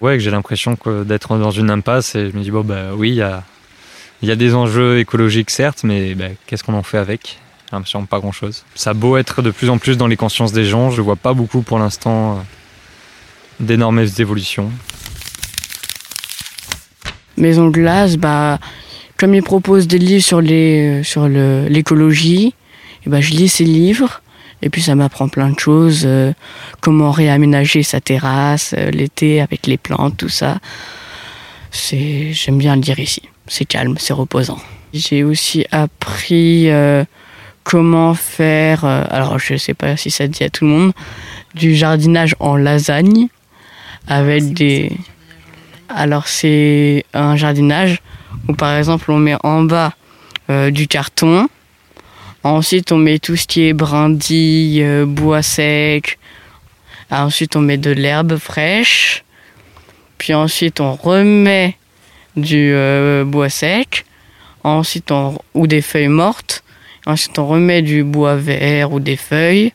Ouais, 0.00 0.14
que 0.14 0.20
j'ai 0.20 0.30
l'impression 0.30 0.78
d'être 1.04 1.36
dans 1.38 1.50
une 1.50 1.70
impasse 1.70 2.14
et 2.14 2.30
je 2.30 2.36
me 2.36 2.42
dis 2.42 2.52
bon 2.52 2.62
bah 2.62 2.94
oui, 2.94 3.10
il 3.10 3.16
y 3.16 3.22
a, 3.22 3.42
il 4.22 4.28
y 4.28 4.32
a 4.32 4.36
des 4.36 4.54
enjeux 4.54 4.98
écologiques 5.00 5.50
certes, 5.50 5.82
mais 5.82 6.14
bah, 6.14 6.26
qu'est-ce 6.46 6.62
qu'on 6.62 6.74
en 6.74 6.84
fait 6.84 6.98
avec? 6.98 7.40
J'ai 7.68 7.76
l'impression 7.76 8.06
pas 8.06 8.20
grand-chose. 8.20 8.64
Ça 8.76 8.90
a 8.90 8.94
beau 8.94 9.16
être 9.16 9.42
de 9.42 9.50
plus 9.50 9.68
en 9.68 9.78
plus 9.78 9.96
dans 9.96 10.06
les 10.06 10.16
consciences 10.16 10.52
des 10.52 10.64
gens, 10.64 10.90
je 10.90 11.02
vois 11.02 11.16
pas 11.16 11.34
beaucoup 11.34 11.62
pour 11.62 11.78
l'instant 11.80 12.36
euh, 12.36 12.40
d'énormes 13.58 14.06
évolutions. 14.18 14.70
Maison 17.36 17.66
de 17.66 17.72
glace, 17.72 18.16
bah, 18.16 18.58
comme 19.18 19.34
il 19.34 19.42
propose 19.42 19.86
des 19.86 19.98
livres 19.98 20.24
sur 20.24 20.40
les 20.40 21.02
sur 21.02 21.28
le- 21.28 21.66
l'écologie, 21.68 22.54
et 23.04 23.10
ben 23.10 23.20
je 23.20 23.32
lis 23.32 23.48
ces 23.48 23.64
livres 23.64 24.22
et 24.62 24.70
puis 24.70 24.82
ça 24.82 24.94
m'apprend 24.96 25.28
plein 25.28 25.50
de 25.50 25.58
choses, 25.58 26.02
euh, 26.04 26.32
comment 26.80 27.10
réaménager 27.12 27.82
sa 27.84 28.00
terrasse 28.00 28.74
euh, 28.76 28.90
l'été 28.90 29.40
avec 29.40 29.66
les 29.66 29.76
plantes, 29.76 30.16
tout 30.16 30.28
ça. 30.30 30.58
C'est 31.70 32.32
j'aime 32.32 32.58
bien 32.58 32.74
le 32.74 32.82
lire 32.82 32.98
ici. 32.98 33.22
C'est 33.46 33.64
calme, 33.64 33.96
c'est 33.98 34.12
reposant. 34.14 34.58
J'ai 34.94 35.22
aussi 35.22 35.64
appris 35.70 36.70
euh, 36.70 37.04
comment 37.64 38.14
faire. 38.14 38.84
euh, 38.84 39.04
alors 39.10 39.38
je 39.38 39.56
sais 39.56 39.74
pas 39.74 39.96
si 39.96 40.10
ça 40.10 40.26
dit 40.26 40.42
à 40.44 40.50
tout 40.50 40.64
le 40.64 40.70
monde 40.70 40.92
du 41.54 41.74
jardinage 41.74 42.34
en 42.40 42.56
lasagne 42.56 43.28
avec 44.06 44.54
des. 44.54 44.90
Alors 45.88 46.26
c'est 46.28 47.04
un 47.14 47.36
jardinage 47.36 48.00
où 48.48 48.54
par 48.54 48.76
exemple 48.76 49.10
on 49.10 49.18
met 49.18 49.36
en 49.42 49.62
bas 49.62 49.94
euh, 50.50 50.70
du 50.70 50.86
carton. 50.86 51.48
Ensuite 52.44 52.92
on 52.92 52.98
met 52.98 53.18
tout 53.18 53.36
ce 53.36 53.46
qui 53.46 53.62
est 53.62 53.72
brindilles, 53.72 54.82
euh, 54.82 55.06
bois 55.06 55.42
sec. 55.42 56.18
Ensuite 57.10 57.56
on 57.56 57.60
met 57.60 57.78
de 57.78 57.90
l'herbe 57.90 58.36
fraîche. 58.36 59.24
Puis 60.18 60.34
ensuite 60.34 60.80
on 60.80 60.94
remet 60.94 61.76
du 62.36 62.72
euh, 62.72 63.24
bois 63.24 63.50
sec. 63.50 64.04
On 64.64 64.82
ou 65.54 65.66
des 65.66 65.82
feuilles 65.82 66.08
mortes. 66.08 66.62
Ensuite 67.06 67.38
on 67.38 67.46
remet 67.46 67.82
du 67.82 68.04
bois 68.04 68.36
vert 68.36 68.92
ou 68.92 69.00
des 69.00 69.16
feuilles 69.16 69.72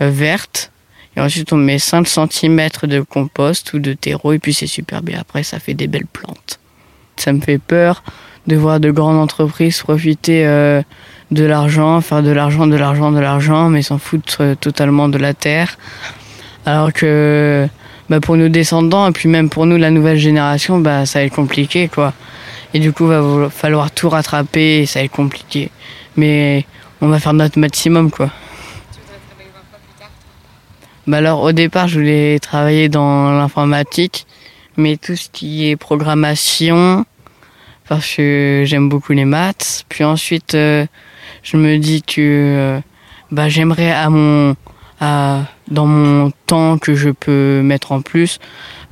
vertes. 0.00 0.70
Et 1.18 1.20
ensuite, 1.20 1.52
on 1.52 1.56
met 1.56 1.80
5 1.80 2.06
cm 2.06 2.68
de 2.84 3.00
compost 3.00 3.72
ou 3.72 3.80
de 3.80 3.92
terreau, 3.92 4.32
et 4.34 4.38
puis 4.38 4.54
c'est 4.54 4.68
super 4.68 5.02
bien. 5.02 5.18
Après, 5.18 5.42
ça 5.42 5.58
fait 5.58 5.74
des 5.74 5.88
belles 5.88 6.06
plantes. 6.06 6.60
Ça 7.18 7.32
me 7.32 7.40
fait 7.40 7.58
peur 7.58 8.02
de 8.46 8.56
voir 8.56 8.80
de 8.80 8.90
grandes 8.90 9.18
entreprises 9.18 9.80
profiter 9.82 10.46
euh, 10.46 10.82
de 11.30 11.44
l'argent, 11.44 12.00
faire 12.00 12.22
de 12.22 12.30
l'argent, 12.30 12.66
de 12.66 12.76
l'argent, 12.76 13.12
de 13.12 13.20
l'argent, 13.20 13.68
mais 13.68 13.82
s'en 13.82 13.98
foutre 13.98 14.38
euh, 14.40 14.54
totalement 14.54 15.08
de 15.08 15.18
la 15.18 15.34
terre. 15.34 15.76
Alors 16.64 16.92
que 16.92 17.68
bah, 18.08 18.20
pour 18.20 18.36
nos 18.36 18.48
descendants, 18.48 19.08
et 19.08 19.12
puis 19.12 19.28
même 19.28 19.50
pour 19.50 19.66
nous, 19.66 19.76
la 19.76 19.90
nouvelle 19.90 20.18
génération, 20.18 20.78
bah, 20.78 21.06
ça 21.06 21.18
va 21.18 21.26
être 21.26 21.34
compliqué, 21.34 21.88
quoi. 21.88 22.14
Et 22.74 22.80
du 22.80 22.92
coup, 22.92 23.06
va 23.06 23.50
falloir 23.50 23.90
tout 23.90 24.08
rattraper, 24.08 24.80
et 24.80 24.86
ça 24.86 25.00
va 25.00 25.04
être 25.04 25.12
compliqué. 25.12 25.70
Mais 26.16 26.64
on 27.00 27.08
va 27.08 27.18
faire 27.18 27.34
notre 27.34 27.58
maximum, 27.58 28.10
quoi. 28.10 28.30
Bah 31.08 31.16
alors 31.16 31.40
au 31.40 31.52
départ 31.52 31.88
je 31.88 32.00
voulais 32.00 32.38
travailler 32.38 32.90
dans 32.90 33.32
l'informatique, 33.32 34.26
mais 34.76 34.98
tout 34.98 35.16
ce 35.16 35.30
qui 35.30 35.66
est 35.66 35.74
programmation, 35.74 37.06
parce 37.88 38.16
que 38.16 38.62
j'aime 38.66 38.88
beaucoup 38.88 39.12
les 39.12 39.24
maths. 39.24 39.84
Puis 39.88 40.04
ensuite 40.04 40.54
euh, 40.54 40.86
je 41.42 41.56
me 41.56 41.78
dis 41.78 42.02
que 42.02 42.20
euh, 42.20 42.80
bah, 43.30 43.48
j'aimerais 43.48 44.08
mon 44.08 44.54
dans 45.00 45.86
mon 45.86 46.32
temps 46.46 46.78
que 46.78 46.94
je 46.94 47.10
peux 47.10 47.62
mettre 47.62 47.92
en 47.92 48.00
plus, 48.00 48.38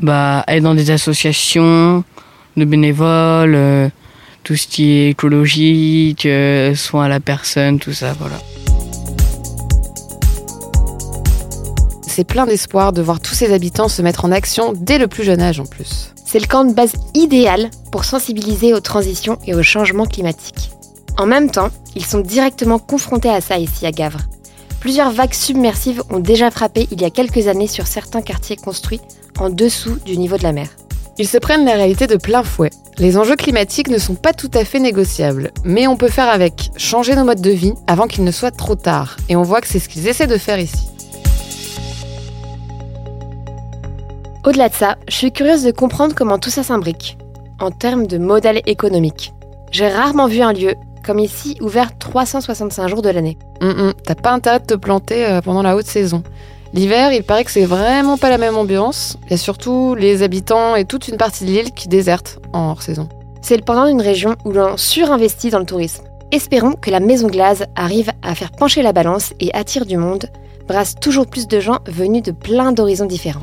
bah, 0.00 0.44
être 0.48 0.62
dans 0.62 0.74
des 0.74 0.90
associations 0.90 2.04
de 2.56 2.64
bénévoles, 2.64 3.54
euh, 3.54 3.88
tout 4.44 4.56
ce 4.56 4.66
qui 4.66 4.92
est 4.92 5.10
écologique, 5.10 6.26
euh, 6.26 6.74
soin 6.74 7.04
à 7.04 7.08
la 7.08 7.20
personne, 7.20 7.78
tout 7.78 7.92
ça, 7.92 8.14
voilà. 8.18 8.36
C'est 12.06 12.24
plein 12.24 12.46
d'espoir 12.46 12.92
de 12.92 13.02
voir 13.02 13.20
tous 13.20 13.34
ces 13.34 13.52
habitants 13.52 13.88
se 13.88 14.00
mettre 14.00 14.24
en 14.24 14.32
action 14.32 14.72
dès 14.74 14.98
le 14.98 15.06
plus 15.06 15.24
jeune 15.24 15.42
âge 15.42 15.60
en 15.60 15.66
plus. 15.66 16.14
C'est 16.26 16.40
le 16.40 16.46
camp 16.48 16.64
de 16.64 16.74
base 16.74 16.92
idéal 17.14 17.70
pour 17.92 18.04
sensibiliser 18.04 18.74
aux 18.74 18.80
transitions 18.80 19.38
et 19.46 19.54
au 19.54 19.62
changement 19.62 20.06
climatique. 20.06 20.72
En 21.16 21.24
même 21.24 21.50
temps, 21.50 21.70
ils 21.94 22.04
sont 22.04 22.18
directement 22.18 22.80
confrontés 22.80 23.30
à 23.30 23.40
ça 23.40 23.58
ici 23.58 23.86
à 23.86 23.92
Gavre. 23.92 24.18
Plusieurs 24.80 25.12
vagues 25.12 25.32
submersives 25.32 26.02
ont 26.10 26.18
déjà 26.18 26.50
frappé 26.50 26.88
il 26.90 27.00
y 27.00 27.04
a 27.04 27.10
quelques 27.10 27.46
années 27.46 27.68
sur 27.68 27.86
certains 27.86 28.22
quartiers 28.22 28.56
construits 28.56 29.00
en 29.38 29.50
dessous 29.50 29.98
du 30.04 30.18
niveau 30.18 30.36
de 30.36 30.42
la 30.42 30.52
mer. 30.52 30.68
Ils 31.16 31.28
se 31.28 31.38
prennent 31.38 31.64
la 31.64 31.74
réalité 31.74 32.08
de 32.08 32.16
plein 32.16 32.42
fouet. 32.42 32.70
Les 32.98 33.16
enjeux 33.16 33.36
climatiques 33.36 33.88
ne 33.88 33.98
sont 33.98 34.16
pas 34.16 34.32
tout 34.32 34.50
à 34.52 34.64
fait 34.64 34.80
négociables, 34.80 35.52
mais 35.64 35.86
on 35.86 35.96
peut 35.96 36.08
faire 36.08 36.28
avec, 36.28 36.70
changer 36.76 37.14
nos 37.14 37.24
modes 37.24 37.40
de 37.40 37.50
vie 37.50 37.74
avant 37.86 38.08
qu'il 38.08 38.24
ne 38.24 38.32
soit 38.32 38.50
trop 38.50 38.74
tard. 38.74 39.16
Et 39.28 39.36
on 39.36 39.42
voit 39.42 39.60
que 39.60 39.68
c'est 39.68 39.78
ce 39.78 39.88
qu'ils 39.88 40.08
essaient 40.08 40.26
de 40.26 40.38
faire 40.38 40.58
ici. 40.58 40.88
Au-delà 44.46 44.68
de 44.68 44.74
ça, 44.74 44.94
je 45.08 45.16
suis 45.16 45.32
curieuse 45.32 45.64
de 45.64 45.72
comprendre 45.72 46.14
comment 46.14 46.38
tout 46.38 46.50
ça 46.50 46.62
s'imbrique, 46.62 47.18
en 47.58 47.72
termes 47.72 48.06
de 48.06 48.16
modèle 48.16 48.62
économique. 48.66 49.32
J'ai 49.72 49.88
rarement 49.88 50.28
vu 50.28 50.40
un 50.40 50.52
lieu, 50.52 50.74
comme 51.04 51.18
ici, 51.18 51.56
ouvert 51.60 51.98
365 51.98 52.86
jours 52.86 53.02
de 53.02 53.08
l'année. 53.10 53.38
Hum, 53.60 53.74
hum, 53.76 53.92
T'as 54.04 54.14
pas 54.14 54.30
intérêt 54.30 54.60
de 54.60 54.66
te 54.66 54.74
planter 54.74 55.26
euh, 55.26 55.40
pendant 55.40 55.62
la 55.62 55.74
haute 55.74 55.86
saison. 55.86 56.22
L'hiver, 56.74 57.12
il 57.12 57.24
paraît 57.24 57.42
que 57.42 57.50
c'est 57.50 57.64
vraiment 57.64 58.18
pas 58.18 58.30
la 58.30 58.38
même 58.38 58.56
ambiance. 58.56 59.18
Il 59.24 59.32
y 59.32 59.34
a 59.34 59.36
surtout 59.36 59.96
les 59.96 60.22
habitants 60.22 60.76
et 60.76 60.84
toute 60.84 61.08
une 61.08 61.16
partie 61.16 61.44
de 61.44 61.50
l'île 61.50 61.72
qui 61.72 61.88
désertent 61.88 62.38
en 62.52 62.70
hors 62.70 62.82
saison. 62.82 63.08
C'est 63.42 63.56
le 63.56 63.62
pendant 63.62 63.86
d'une 63.88 64.00
région 64.00 64.36
où 64.44 64.52
l'on 64.52 64.76
surinvestit 64.76 65.50
dans 65.50 65.58
le 65.58 65.66
tourisme. 65.66 66.04
Espérons 66.30 66.74
que 66.74 66.92
la 66.92 67.00
Maison 67.00 67.26
Glace 67.26 67.64
arrive 67.74 68.12
à 68.22 68.36
faire 68.36 68.52
pencher 68.52 68.82
la 68.82 68.92
balance 68.92 69.32
et 69.40 69.52
attire 69.54 69.86
du 69.86 69.96
monde, 69.96 70.26
brasse 70.68 70.94
toujours 70.94 71.26
plus 71.26 71.48
de 71.48 71.58
gens 71.58 71.78
venus 71.88 72.22
de 72.22 72.30
plein 72.30 72.70
d'horizons 72.70 73.06
différents. 73.06 73.42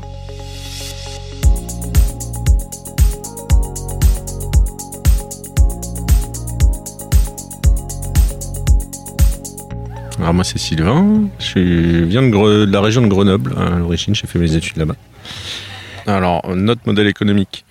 Moi 10.32 10.44
c'est 10.44 10.58
Sylvain, 10.58 11.28
je 11.38 12.04
viens 12.04 12.22
de, 12.22 12.64
la 12.64 12.80
région 12.80 13.02
de 13.02 13.08
Grenoble 13.08 13.54
à 13.58 13.70
l'origine, 13.70 14.14
j'ai 14.14 14.26
fait 14.26 14.38
mes 14.38 14.54
études 14.54 14.76
là-bas. 14.76 14.96
Alors 16.06 16.54
notre 16.54 16.82
modèle 16.86 17.06
économique, 17.06 17.64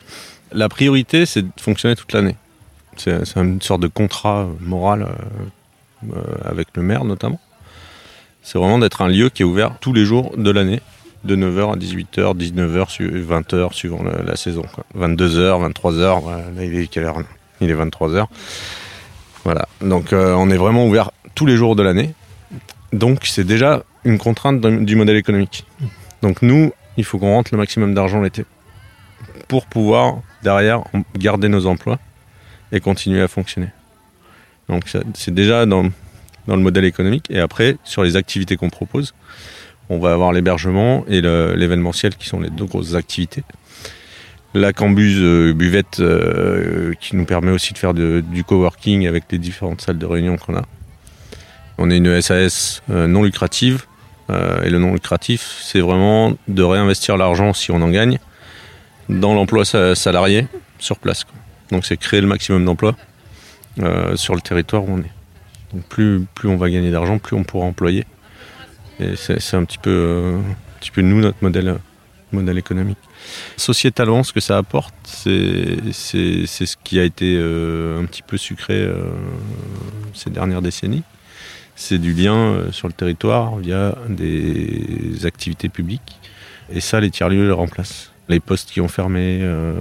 la 0.51 0.69
priorité 0.69 1.25
c'est 1.25 1.41
de 1.41 1.51
fonctionner 1.59 1.95
toute 1.95 2.13
l'année. 2.13 2.35
C'est 2.97 3.35
une 3.35 3.61
sorte 3.61 3.81
de 3.81 3.87
contrat 3.87 4.47
moral 4.59 5.03
euh, 5.03 6.15
euh, 6.15 6.21
avec 6.45 6.67
le 6.75 6.83
maire 6.83 7.05
notamment. 7.05 7.39
C'est 8.43 8.59
vraiment 8.59 8.77
d'être 8.77 9.01
un 9.01 9.07
lieu 9.07 9.29
qui 9.29 9.41
est 9.41 9.45
ouvert 9.45 9.79
tous 9.79 9.93
les 9.93 10.05
jours 10.05 10.37
de 10.37 10.51
l'année, 10.51 10.81
de 11.23 11.35
9h 11.35 11.73
à 11.73 11.75
18h, 11.77 12.37
19h, 12.37 13.25
20h 13.25 13.73
suivant 13.73 14.03
la, 14.03 14.35
saison. 14.35 14.63
quoi. 14.73 14.83
22h, 14.95 15.71
23h, 15.71 16.21
voilà, 16.21 16.43
là 16.55 16.63
il 16.63 16.75
est 16.75 16.87
quelle 16.87 17.05
heure? 17.05 17.17
Il 17.61 17.69
est 17.69 17.75
23h. 17.75 18.25
Voilà, 19.45 19.67
donc 19.81 20.13
euh, 20.13 20.33
on 20.33 20.49
est 20.49 20.57
vraiment 20.57 20.85
ouvert 20.85 21.11
tous 21.35 21.45
les 21.45 21.55
jours 21.55 21.75
de 21.75 21.83
l'année. 21.83 22.13
Donc 22.93 23.25
c'est 23.25 23.43
déjà 23.43 23.83
une 24.05 24.19
contrainte 24.19 24.61
du 24.61 24.95
modèle 24.95 25.17
économique. 25.17 25.65
Donc 26.21 26.41
nous, 26.41 26.71
il 26.95 27.03
faut 27.03 27.17
qu'on 27.17 27.31
rentre 27.31 27.49
le 27.51 27.57
maximum 27.57 27.93
d'argent 27.93 28.21
l'été 28.21 28.45
pour 29.47 29.65
pouvoir 29.65 30.21
derrière 30.43 30.83
garder 31.17 31.49
nos 31.49 31.65
emplois 31.65 31.99
et 32.71 32.79
continuer 32.79 33.21
à 33.21 33.27
fonctionner. 33.27 33.69
Donc 34.69 34.83
c'est 35.15 35.33
déjà 35.33 35.65
dans, 35.65 35.89
dans 36.47 36.55
le 36.55 36.61
modèle 36.61 36.85
économique. 36.85 37.25
Et 37.31 37.39
après, 37.39 37.77
sur 37.83 38.03
les 38.03 38.15
activités 38.15 38.57
qu'on 38.57 38.69
propose, 38.69 39.15
on 39.89 39.97
va 39.97 40.13
avoir 40.13 40.31
l'hébergement 40.31 41.03
et 41.07 41.21
l'événementiel 41.21 42.15
qui 42.15 42.27
sont 42.27 42.39
les 42.39 42.51
deux 42.51 42.65
grosses 42.65 42.93
activités. 42.93 43.43
La 44.53 44.71
cambuse 44.71 45.19
euh, 45.19 45.51
buvette 45.51 45.99
euh, 45.99 46.93
qui 46.99 47.15
nous 47.15 47.25
permet 47.25 47.51
aussi 47.51 47.73
de 47.73 47.79
faire 47.79 47.95
du 47.95 48.43
coworking 48.43 49.07
avec 49.07 49.23
les 49.31 49.39
différentes 49.39 49.81
salles 49.81 49.97
de 49.97 50.05
réunion 50.05 50.37
qu'on 50.37 50.55
a. 50.55 50.63
On 51.77 51.89
est 51.89 51.97
une 51.97 52.21
SAS 52.21 52.81
euh, 52.89 53.07
non 53.07 53.23
lucrative 53.23 53.85
euh, 54.29 54.63
et 54.63 54.69
le 54.69 54.79
non 54.79 54.93
lucratif 54.93 55.59
c'est 55.61 55.79
vraiment 55.81 56.33
de 56.47 56.63
réinvestir 56.63 57.17
l'argent 57.17 57.53
si 57.53 57.71
on 57.71 57.81
en 57.81 57.89
gagne 57.89 58.19
dans 59.09 59.33
l'emploi 59.33 59.65
sa- 59.65 59.95
salarié 59.95 60.47
sur 60.79 60.97
place. 60.99 61.25
Donc 61.71 61.85
c'est 61.85 61.97
créer 61.97 62.21
le 62.21 62.27
maximum 62.27 62.63
d'emplois 62.65 62.95
euh, 63.79 64.15
sur 64.15 64.35
le 64.35 64.41
territoire 64.41 64.83
où 64.83 64.91
on 64.93 64.99
est. 64.99 65.11
Donc 65.73 65.83
plus, 65.87 66.27
on 66.45 66.55
va 66.57 66.69
gagner 66.69 66.91
d'argent, 66.91 67.17
plus 67.17 67.35
on 67.35 67.43
pourra 67.43 67.65
employer. 67.65 68.05
Et 68.99 69.15
c'est 69.15 69.55
un 69.55 69.65
petit 69.65 69.79
peu, 69.79 70.37
nous 70.97 71.19
notre 71.19 71.37
modèle, 71.41 71.79
économique. 72.57 72.99
Sociétalement, 73.57 74.21
ce 74.21 74.33
que 74.33 74.39
ça 74.39 74.57
apporte, 74.57 74.93
c'est 75.03 75.77
ce 75.91 76.75
qui 76.83 76.99
a 76.99 77.03
été 77.03 77.37
un 77.37 78.05
petit 78.05 78.21
peu 78.21 78.37
sucré 78.37 78.87
ces 80.13 80.29
dernières 80.29 80.61
décennies. 80.61 81.01
C'est 81.75 81.97
du 81.97 82.13
lien 82.13 82.35
euh, 82.35 82.71
sur 82.71 82.87
le 82.87 82.93
territoire 82.93 83.57
via 83.57 83.95
des 84.09 85.25
activités 85.25 85.69
publiques. 85.69 86.19
Et 86.71 86.79
ça, 86.79 86.99
les 86.99 87.09
tiers-lieux 87.09 87.47
le 87.47 87.53
remplacent. 87.53 88.11
Les 88.29 88.39
postes 88.39 88.71
qui 88.71 88.79
ont 88.79 88.87
fermé, 88.87 89.39
euh, 89.41 89.73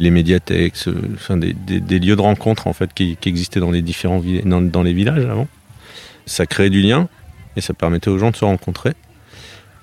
les 0.00 0.10
médiathèques, 0.10 0.74
euh, 0.88 1.36
des, 1.36 1.98
lieux 1.98 2.16
de 2.16 2.20
rencontre 2.20 2.66
en 2.66 2.72
fait 2.72 2.92
qui, 2.92 3.16
existaient 3.24 3.60
dans 3.60 3.70
les 3.70 3.82
différents 3.82 4.22
dans, 4.44 4.60
dans 4.60 4.82
les 4.82 4.92
villages 4.92 5.24
avant. 5.24 5.46
Ça 6.26 6.46
crée 6.46 6.68
du 6.68 6.80
lien 6.80 7.08
et 7.56 7.60
ça 7.60 7.74
permettait 7.74 8.10
aux 8.10 8.18
gens 8.18 8.30
de 8.30 8.36
se 8.36 8.44
rencontrer. 8.44 8.92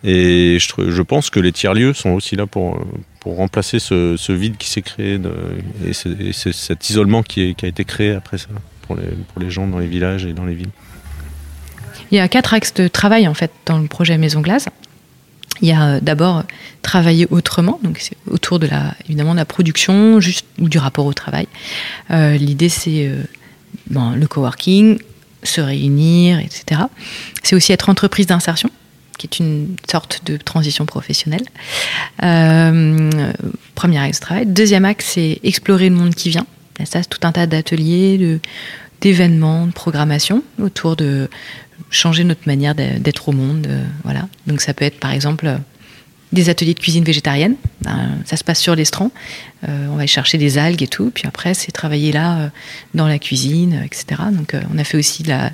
Et 0.03 0.57
je, 0.59 1.01
pense 1.01 1.29
que 1.29 1.39
les 1.39 1.51
tiers-lieux 1.51 1.93
sont 1.93 2.11
aussi 2.11 2.35
là 2.35 2.45
pour, 2.45 2.85
pour 3.19 3.38
remplacer 3.38 3.79
ce, 3.79 4.31
vide 4.31 4.57
qui 4.57 4.69
s'est 4.69 4.81
créé 4.81 5.19
et, 5.85 5.93
ce, 5.93 6.09
et 6.09 6.33
cet 6.33 6.89
isolement 6.89 7.23
qui, 7.23 7.55
a 7.61 7.67
été 7.67 7.83
créé 7.83 8.11
après 8.13 8.38
ça 8.38 8.49
pour 8.88 8.97
les 9.41 9.49
gens 9.49 9.67
dans 9.67 9.79
les 9.79 9.88
villages 9.88 10.25
et 10.25 10.33
dans 10.33 10.45
les 10.45 10.53
villes. 10.53 10.71
Il 12.12 12.18
y 12.18 12.20
a 12.20 12.28
quatre 12.28 12.53
axes 12.53 12.74
de 12.74 12.88
travail 12.88 13.28
en 13.28 13.34
fait 13.34 13.51
dans 13.66 13.80
le 13.80 13.88
projet 13.88 14.18
Maison 14.18 14.41
Glace. 14.41 14.68
Il 15.62 15.68
y 15.68 15.72
a 15.72 15.99
d'abord 15.99 16.43
travailler 16.84 17.28
autrement, 17.32 17.80
donc 17.84 17.97
c'est 17.99 18.18
autour 18.30 18.60
de 18.60 18.68
la 18.68 18.93
évidemment 19.05 19.32
de 19.32 19.39
la 19.39 19.45
production, 19.45 20.20
ou 20.60 20.70
du 20.70 20.78
rapport 20.78 21.05
au 21.05 21.14
travail. 21.14 21.47
Euh, 22.12 22.38
L'idée 22.38 22.70
c'est 22.70 23.08
euh, 23.08 23.24
bon, 23.89 24.12
le 24.12 24.28
coworking, 24.28 24.99
se 25.43 25.62
réunir, 25.62 26.39
etc. 26.39 26.82
C'est 27.43 27.55
aussi 27.55 27.72
être 27.72 27.89
entreprise 27.89 28.28
d'insertion, 28.28 28.70
qui 29.18 29.28
est 29.28 29.39
une 29.39 29.76
sorte 29.89 30.22
de 30.26 30.38
transition 30.38 30.86
professionnelle. 30.86 31.45
Euh, 32.24 33.10
premier 33.74 33.99
axe 33.99 34.20
de 34.20 34.26
travail. 34.26 34.45
Deuxième 34.45 34.86
axe, 34.86 35.05
c'est 35.14 35.39
explorer 35.43 35.89
le 35.89 35.95
monde 35.95 36.14
qui 36.14 36.30
vient. 36.30 36.45
Et 36.80 36.86
ça, 36.86 37.01
c'est 37.01 37.10
tout 37.10 37.26
un 37.26 37.32
tas 37.32 37.47
d'ateliers, 37.47 38.39
d'événements, 39.01 39.66
de 39.66 39.72
programmation 39.72 40.43
autour 40.62 40.95
de 40.95 41.30
changer 41.89 42.23
notre 42.23 42.47
manière 42.47 42.75
d'être 42.75 43.30
au 43.30 43.32
monde. 43.32 43.67
Euh, 43.67 43.84
voilà. 44.03 44.28
Donc 44.45 44.61
ça 44.61 44.73
peut 44.73 44.86
être 44.86 44.99
par 44.99 45.11
exemple 45.11 45.59
des 46.34 46.49
ateliers 46.49 46.73
de 46.73 46.80
cuisine 46.80 47.03
végétarienne. 47.03 47.55
Ben, 47.82 48.17
ça 48.25 48.38
se 48.38 48.43
passe 48.43 48.59
sur 48.59 48.75
l'estran. 48.75 49.11
Euh, 49.67 49.88
on 49.89 49.95
va 49.95 50.05
chercher 50.07 50.38
des 50.38 50.57
algues 50.57 50.84
et 50.84 50.88
tout. 50.88 51.11
Puis 51.13 51.23
après, 51.28 51.53
c'est 51.53 51.71
travailler 51.71 52.11
là, 52.11 52.38
euh, 52.38 52.47
dans 52.93 53.07
la 53.07 53.19
cuisine, 53.19 53.82
etc. 53.86 54.21
Donc 54.32 54.53
euh, 54.53 54.61
on 54.73 54.78
a 54.78 54.84
fait 54.84 54.97
aussi 54.97 55.23
la, 55.23 55.51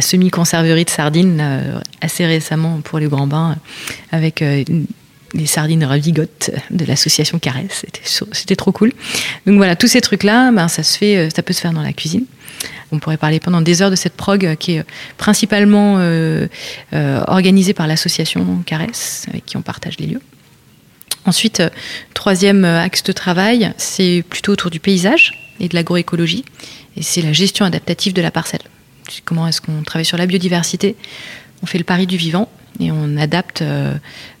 semi-conserverie 0.00 0.84
de 0.84 0.90
sardines 0.90 1.38
euh, 1.40 1.80
assez 2.00 2.24
récemment 2.26 2.80
pour 2.82 2.98
les 2.98 3.06
grands 3.06 3.26
bains 3.26 3.56
avec 4.12 4.40
les 5.34 5.46
sardines 5.46 5.84
ravigotes 5.84 6.50
de 6.70 6.84
l'association 6.84 7.38
Caresse. 7.38 7.84
C'était 8.32 8.56
trop 8.56 8.72
cool. 8.72 8.92
Donc 9.46 9.56
voilà, 9.56 9.74
tous 9.74 9.88
ces 9.88 10.00
trucs-là, 10.00 10.52
ben, 10.52 10.68
ça, 10.68 10.82
se 10.82 10.96
fait, 10.96 11.28
ça 11.34 11.42
peut 11.42 11.52
se 11.52 11.60
faire 11.60 11.72
dans 11.72 11.82
la 11.82 11.92
cuisine. 11.92 12.24
On 12.92 12.98
pourrait 12.98 13.16
parler 13.16 13.40
pendant 13.40 13.60
des 13.60 13.82
heures 13.82 13.90
de 13.90 13.96
cette 13.96 14.14
prog 14.14 14.56
qui 14.56 14.72
est 14.72 14.84
principalement 15.16 15.96
euh, 15.98 16.46
euh, 16.92 17.22
organisée 17.26 17.74
par 17.74 17.86
l'association 17.86 18.62
Caresse, 18.64 19.26
avec 19.28 19.44
qui 19.44 19.56
on 19.56 19.62
partage 19.62 19.98
les 19.98 20.06
lieux. 20.06 20.22
Ensuite, 21.26 21.60
euh, 21.60 21.68
troisième 22.14 22.64
axe 22.64 23.02
de 23.02 23.12
travail, 23.12 23.72
c'est 23.76 24.24
plutôt 24.28 24.52
autour 24.52 24.70
du 24.70 24.80
paysage 24.80 25.54
et 25.60 25.68
de 25.68 25.74
l'agroécologie, 25.74 26.44
et 26.96 27.02
c'est 27.02 27.22
la 27.22 27.32
gestion 27.32 27.64
adaptative 27.64 28.12
de 28.14 28.22
la 28.22 28.30
parcelle. 28.30 28.62
Comment 29.24 29.46
est-ce 29.46 29.60
qu'on 29.60 29.82
travaille 29.82 30.04
sur 30.04 30.18
la 30.18 30.26
biodiversité 30.26 30.96
On 31.62 31.66
fait 31.66 31.78
le 31.78 31.84
pari 31.84 32.06
du 32.06 32.16
vivant 32.16 32.48
et 32.80 32.90
on 32.92 33.16
adapte 33.16 33.62
euh, 33.62 33.94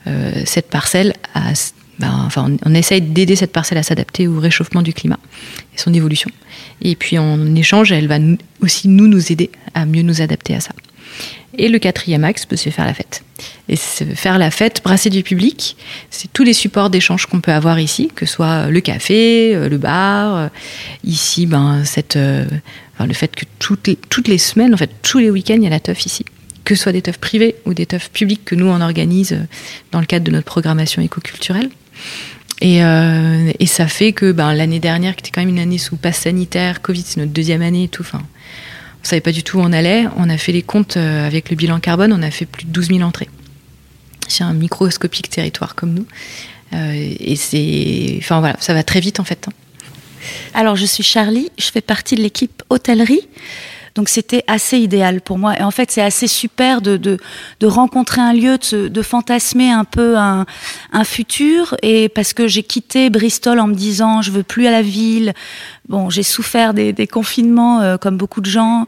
euh, 0.06 0.42
cette 0.44 0.68
parcelle 0.68 1.14
à 1.34 1.52
ben, 1.98 2.22
enfin, 2.24 2.56
on, 2.64 2.74
essaye 2.74 3.00
d'aider 3.00 3.34
cette 3.34 3.52
parcelle 3.52 3.78
à 3.78 3.82
s'adapter 3.82 4.28
au 4.28 4.38
réchauffement 4.38 4.82
du 4.82 4.92
climat 4.92 5.18
et 5.74 5.78
son 5.78 5.92
évolution. 5.92 6.30
Et 6.80 6.94
puis 6.94 7.18
en 7.18 7.54
échange, 7.56 7.90
elle 7.90 8.06
va 8.06 8.18
aussi 8.60 8.88
nous 8.88 9.08
nous 9.08 9.32
aider 9.32 9.50
à 9.74 9.84
mieux 9.84 10.02
nous 10.02 10.22
adapter 10.22 10.54
à 10.54 10.60
ça. 10.60 10.72
Et 11.56 11.68
le 11.68 11.78
quatrième 11.80 12.22
axe, 12.22 12.46
c'est 12.54 12.70
faire 12.70 12.84
la 12.84 12.94
fête. 12.94 13.24
Et 13.68 13.74
faire 13.74 14.38
la 14.38 14.50
fête, 14.50 14.80
brasser 14.84 15.10
du 15.10 15.24
public, 15.24 15.76
c'est 16.10 16.32
tous 16.32 16.44
les 16.44 16.52
supports 16.52 16.88
d'échange 16.88 17.26
qu'on 17.26 17.40
peut 17.40 17.52
avoir 17.52 17.80
ici, 17.80 18.10
que 18.14 18.26
ce 18.26 18.34
soit 18.34 18.68
le 18.68 18.80
café, 18.80 19.68
le 19.68 19.78
bar, 19.78 20.50
ici, 21.02 21.46
ben, 21.46 21.84
cette, 21.84 22.16
enfin, 22.16 23.06
le 23.06 23.14
fait 23.14 23.34
que 23.34 23.44
toutes 23.58 23.88
les, 23.88 23.96
toutes 23.96 24.28
les 24.28 24.38
semaines, 24.38 24.72
en 24.72 24.76
fait, 24.76 24.90
tous 25.02 25.18
les 25.18 25.30
week-ends, 25.30 25.56
il 25.56 25.64
y 25.64 25.66
a 25.66 25.70
la 25.70 25.80
teuf 25.80 26.06
ici 26.06 26.24
que 26.68 26.74
ce 26.74 26.82
soit 26.82 26.92
des 26.92 27.00
teufs 27.00 27.16
privés 27.16 27.54
ou 27.64 27.72
des 27.72 27.86
teufs 27.86 28.10
publics 28.10 28.44
que 28.44 28.54
nous 28.54 28.66
on 28.66 28.82
organise 28.82 29.38
dans 29.90 30.00
le 30.00 30.06
cadre 30.06 30.26
de 30.26 30.30
notre 30.30 30.44
programmation 30.44 31.00
écoculturelle. 31.00 31.70
Et, 32.60 32.82
euh, 32.82 33.52
et, 33.58 33.66
ça 33.66 33.86
fait 33.86 34.12
que 34.12 34.32
ben, 34.32 34.52
l'année 34.52 34.80
dernière, 34.80 35.14
qui 35.14 35.20
était 35.20 35.30
quand 35.30 35.40
même 35.40 35.50
une 35.50 35.60
année 35.60 35.78
sous 35.78 35.96
passe 35.96 36.18
sanitaire, 36.18 36.82
Covid, 36.82 37.04
c'est 37.06 37.20
notre 37.20 37.32
deuxième 37.32 37.62
année 37.62 37.84
et 37.84 37.88
tout, 37.88 38.02
enfin, 38.02 38.22
on 39.02 39.06
savait 39.06 39.20
pas 39.20 39.30
du 39.30 39.44
tout 39.44 39.58
où 39.58 39.60
on 39.60 39.72
allait. 39.72 40.06
On 40.16 40.28
a 40.28 40.36
fait 40.38 40.52
les 40.52 40.62
comptes 40.62 40.96
euh, 40.96 41.26
avec 41.26 41.50
le 41.50 41.56
bilan 41.56 41.78
carbone, 41.78 42.12
on 42.12 42.22
a 42.22 42.30
fait 42.30 42.46
plus 42.46 42.64
de 42.64 42.70
12 42.70 42.88
000 42.88 43.00
entrées. 43.02 43.28
C'est 44.26 44.42
un 44.44 44.54
microscopique 44.54 45.30
territoire 45.30 45.74
comme 45.74 45.94
nous. 45.94 46.06
Euh, 46.74 47.14
et 47.18 47.36
c'est. 47.36 48.16
Enfin 48.18 48.40
voilà, 48.40 48.56
ça 48.60 48.74
va 48.74 48.82
très 48.82 49.00
vite 49.00 49.20
en 49.20 49.24
fait. 49.24 49.48
Alors 50.52 50.76
je 50.76 50.84
suis 50.84 51.04
Charlie, 51.04 51.50
je 51.58 51.66
fais 51.66 51.80
partie 51.80 52.16
de 52.16 52.22
l'équipe 52.22 52.62
hôtellerie. 52.68 53.26
Donc 53.98 54.08
c'était 54.08 54.44
assez 54.46 54.78
idéal 54.78 55.20
pour 55.20 55.38
moi. 55.38 55.58
Et 55.58 55.62
en 55.64 55.72
fait, 55.72 55.90
c'est 55.90 56.00
assez 56.00 56.28
super 56.28 56.80
de, 56.82 56.96
de, 56.96 57.18
rencontrer 57.66 58.20
un 58.20 58.32
lieu, 58.32 58.56
de, 58.56 59.02
fantasmer 59.02 59.72
un 59.72 59.82
peu 59.82 60.16
un, 60.16 60.46
un, 60.92 61.02
futur. 61.02 61.74
Et 61.82 62.08
parce 62.08 62.32
que 62.32 62.46
j'ai 62.46 62.62
quitté 62.62 63.10
Bristol 63.10 63.58
en 63.58 63.66
me 63.66 63.74
disant, 63.74 64.22
je 64.22 64.30
veux 64.30 64.44
plus 64.44 64.68
à 64.68 64.70
la 64.70 64.82
ville. 64.82 65.34
Bon, 65.88 66.10
j'ai 66.10 66.22
souffert 66.22 66.74
des, 66.74 66.92
des 66.92 67.08
confinements 67.08 67.80
euh, 67.80 67.96
comme 67.96 68.16
beaucoup 68.16 68.40
de 68.40 68.46
gens. 68.46 68.86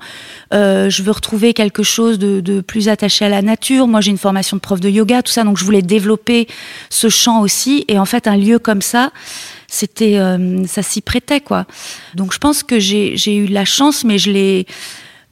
Euh, 0.55 0.89
je 0.91 1.03
veux 1.03 1.11
retrouver 1.11 1.55
quelque 1.55 1.83
chose 1.83 2.21
de, 2.21 2.41
de 2.41 2.61
plus 2.61 2.89
attaché 2.89 3.25
à 3.25 3.29
la 3.29 3.43
nature. 3.43 3.89
Moi, 3.89 4.01
j'ai 4.01 4.13
une 4.13 4.19
formation 4.19 4.59
de 4.59 4.61
prof 4.61 4.79
de 4.79 4.89
yoga, 4.89 5.25
tout 5.25 5.33
ça. 5.33 5.43
Donc, 5.43 5.59
je 5.59 5.65
voulais 5.65 5.83
développer 5.83 6.47
ce 6.89 7.09
champ 7.09 7.41
aussi. 7.41 7.85
Et 7.89 7.99
en 7.99 8.05
fait, 8.05 8.29
un 8.29 8.37
lieu 8.37 8.61
comme 8.61 8.81
ça, 8.81 9.11
c'était 9.71 10.19
euh, 10.19 10.67
ça 10.67 10.83
s'y 10.83 11.01
prêtait 11.01 11.41
quoi. 11.41 11.65
Donc 12.15 12.35
je 12.35 12.39
pense 12.39 12.63
que 12.63 12.79
j'ai 12.79 13.35
eu 13.35 13.47
la 13.47 13.65
chance, 13.65 14.05
mais 14.05 14.19
je 14.19 14.31
l'ai 14.31 14.67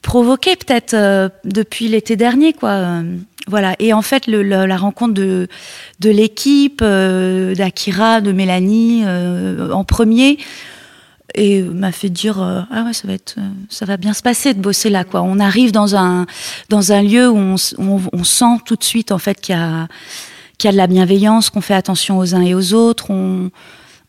provoqué 0.01 0.55
peut-être 0.57 0.95
euh, 0.95 1.28
depuis 1.45 1.89
l'été 1.89 2.16
dernier 2.16 2.53
quoi. 2.53 2.70
Euh, 2.70 3.16
voilà. 3.49 3.74
Et 3.78 3.93
en 3.93 4.03
fait, 4.03 4.26
la 4.26 4.76
rencontre 4.76 5.14
de 5.14 5.49
de 6.01 6.11
l'équipe, 6.11 6.80
euh, 6.82 7.55
d'Akira, 7.55 8.20
de 8.20 8.32
Mélanie 8.32 9.05
en 9.05 9.84
premier. 9.84 10.39
Et 11.34 11.61
m'a 11.61 11.93
fait 11.93 12.09
dire 12.09 12.41
ah 12.41 12.84
ouais 12.84 12.95
ça 12.95 13.07
va 13.07 13.12
être 13.12 13.36
ça 13.68 13.84
va 13.84 13.99
bien 13.99 14.14
se 14.14 14.22
passer 14.22 14.55
de 14.55 14.61
bosser 14.61 14.89
là 14.89 15.05
quoi. 15.05 15.22
On 15.22 15.41
arrive 15.41 15.72
dans 15.72 15.95
un 15.95 16.26
dans 16.70 16.93
un 16.93 17.03
lieu 17.03 17.28
où 17.28 17.36
on, 17.36 17.57
on, 17.78 18.24
sent 18.24 18.62
tout 18.64 18.76
de 18.76 18.84
suite 18.84 19.12
en 19.12 19.18
fait 19.18 19.39
qu'il 19.39 19.55
y 19.55 19.59
a 19.59 19.89
qu'il 20.57 20.68
y 20.68 20.70
a 20.70 20.72
de 20.72 20.78
la 20.78 20.86
bienveillance, 20.86 21.51
qu'on 21.51 21.61
fait 21.61 21.74
attention 21.74 22.16
aux 22.18 22.34
uns 22.34 22.41
et 22.41 22.55
aux 22.55 22.72
autres, 22.72 23.11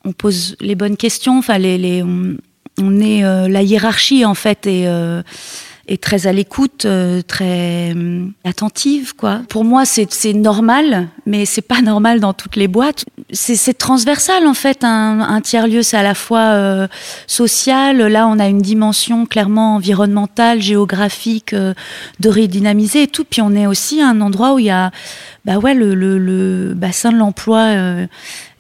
on 0.09 0.13
pose 0.13 0.55
les 0.59 0.75
bonnes 0.75 0.97
questions. 0.97 1.37
Enfin, 1.37 1.59
on, 1.59 3.01
est 3.01 3.23
euh, 3.23 3.47
la 3.47 3.61
hiérarchie 3.61 4.25
en 4.25 4.33
fait 4.33 4.65
et 4.65 4.87
euh, 4.87 5.21
est 5.87 6.01
très 6.01 6.27
à 6.27 6.31
l'écoute, 6.31 6.85
euh, 6.85 7.21
très 7.21 7.95
attentive. 8.43 9.13
Pour 9.49 9.65
moi, 9.65 9.85
c'est 9.85 10.33
normal, 10.33 11.09
mais 11.25 11.45
c'est 11.45 11.61
pas 11.61 11.81
normal 11.81 12.19
dans 12.19 12.33
toutes 12.33 12.55
les 12.55 12.67
boîtes. 12.67 13.05
C'est 13.31 13.77
transversal, 13.77 14.47
en 14.47 14.53
fait. 14.53 14.83
Un, 14.83 15.41
tiers-lieu, 15.41 15.81
c'est 15.81 15.97
à 15.97 16.03
la 16.03 16.13
fois 16.13 16.87
social. 17.27 17.97
Là, 17.97 18.27
on 18.27 18.39
a 18.39 18.47
une 18.47 18.61
dimension 18.61 19.25
clairement 19.25 19.75
environnementale, 19.75 20.61
géographique, 20.61 21.53
euh, 21.53 21.73
de 22.19 22.29
redynamiser 22.29 23.03
et 23.03 23.07
tout. 23.07 23.23
Puis 23.23 23.41
on 23.41 23.51
est 23.53 23.67
aussi 23.67 24.01
un 24.01 24.21
endroit 24.21 24.53
où 24.53 24.59
il 24.59 24.65
y 24.65 24.69
a, 24.69 24.91
bah 25.45 25.57
ouais, 25.57 25.73
le, 25.73 26.73
bassin 26.75 27.11
de 27.11 27.17
l'emploi 27.17 28.07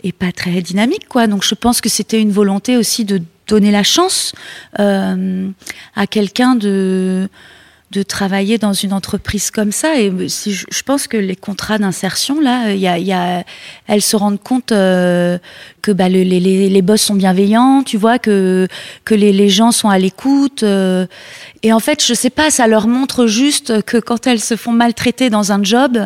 est 0.03 0.11
pas 0.11 0.31
très 0.31 0.61
dynamique, 0.61 1.07
quoi. 1.07 1.27
Donc 1.27 1.43
je 1.43 1.55
pense 1.55 1.81
que 1.81 1.89
c'était 1.89 2.21
une 2.21 2.31
volonté 2.31 2.77
aussi 2.77 3.05
de 3.05 3.21
donner 3.47 3.71
la 3.71 3.83
chance 3.83 4.33
euh, 4.79 5.49
à 5.95 6.07
quelqu'un 6.07 6.55
de 6.55 7.27
de 7.91 8.03
travailler 8.03 8.59
dans 8.59 8.73
une 8.73 8.93
entreprise 8.93 9.49
comme 9.49 9.71
ça 9.71 9.99
et 9.99 10.29
si 10.29 10.53
je, 10.53 10.67
je 10.69 10.83
pense 10.83 11.07
que 11.07 11.17
les 11.17 11.35
contrats 11.35 11.79
d'insertion 11.79 12.39
là 12.39 12.71
il 12.71 12.79
y 12.79 12.87
a, 12.87 12.99
y 12.99 13.13
a 13.13 13.43
elles 13.87 14.03
se 14.03 14.15
rendent 14.15 14.39
compte 14.39 14.71
euh, 14.71 15.39
que 15.81 15.91
bah, 15.91 16.07
le, 16.07 16.21
les, 16.21 16.39
les, 16.39 16.69
les 16.69 16.81
boss 16.83 17.01
sont 17.01 17.15
bienveillants 17.15 17.81
tu 17.81 17.97
vois 17.97 18.19
que 18.19 18.67
que 19.05 19.15
les, 19.15 19.33
les 19.33 19.49
gens 19.49 19.71
sont 19.71 19.89
à 19.89 19.97
l'écoute 19.97 20.61
euh, 20.61 21.07
et 21.63 21.73
en 21.73 21.79
fait 21.79 22.05
je 22.05 22.13
sais 22.13 22.29
pas 22.29 22.51
ça 22.51 22.67
leur 22.67 22.87
montre 22.87 23.25
juste 23.25 23.81
que 23.81 23.97
quand 23.97 24.27
elles 24.27 24.39
se 24.39 24.55
font 24.55 24.71
maltraiter 24.71 25.31
dans 25.31 25.51
un 25.51 25.63
job 25.63 25.97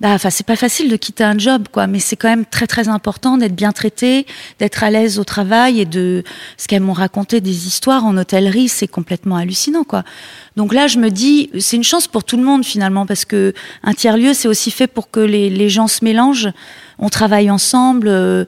bah, 0.00 0.10
enfin, 0.10 0.28
c'est 0.28 0.46
pas 0.46 0.56
facile 0.56 0.90
de 0.90 0.96
quitter 0.96 1.24
un 1.24 1.38
job, 1.38 1.68
quoi, 1.72 1.86
mais 1.86 2.00
c'est 2.00 2.16
quand 2.16 2.28
même 2.28 2.44
très 2.44 2.66
très 2.66 2.88
important 2.88 3.38
d'être 3.38 3.54
bien 3.54 3.72
traité, 3.72 4.26
d'être 4.58 4.84
à 4.84 4.90
l'aise 4.90 5.18
au 5.18 5.24
travail 5.24 5.80
et 5.80 5.86
de 5.86 6.22
ce 6.58 6.68
qu'elles 6.68 6.82
m'ont 6.82 6.92
raconté 6.92 7.40
des 7.40 7.66
histoires 7.66 8.04
en 8.04 8.16
hôtellerie, 8.18 8.68
c'est 8.68 8.88
complètement 8.88 9.36
hallucinant, 9.36 9.84
quoi. 9.84 10.04
Donc 10.56 10.74
là, 10.74 10.86
je 10.86 10.98
me 10.98 11.10
dis, 11.10 11.50
c'est 11.58 11.76
une 11.76 11.84
chance 11.84 12.08
pour 12.08 12.24
tout 12.24 12.36
le 12.36 12.42
monde 12.42 12.64
finalement, 12.64 13.06
parce 13.06 13.24
que 13.24 13.54
un 13.82 13.94
tiers 13.94 14.18
lieu, 14.18 14.34
c'est 14.34 14.48
aussi 14.48 14.70
fait 14.70 14.86
pour 14.86 15.10
que 15.10 15.20
les, 15.20 15.48
les 15.48 15.70
gens 15.70 15.88
se 15.88 16.04
mélangent 16.04 16.50
on 16.98 17.08
travaille 17.08 17.50
ensemble. 17.50 18.08
Euh, 18.08 18.44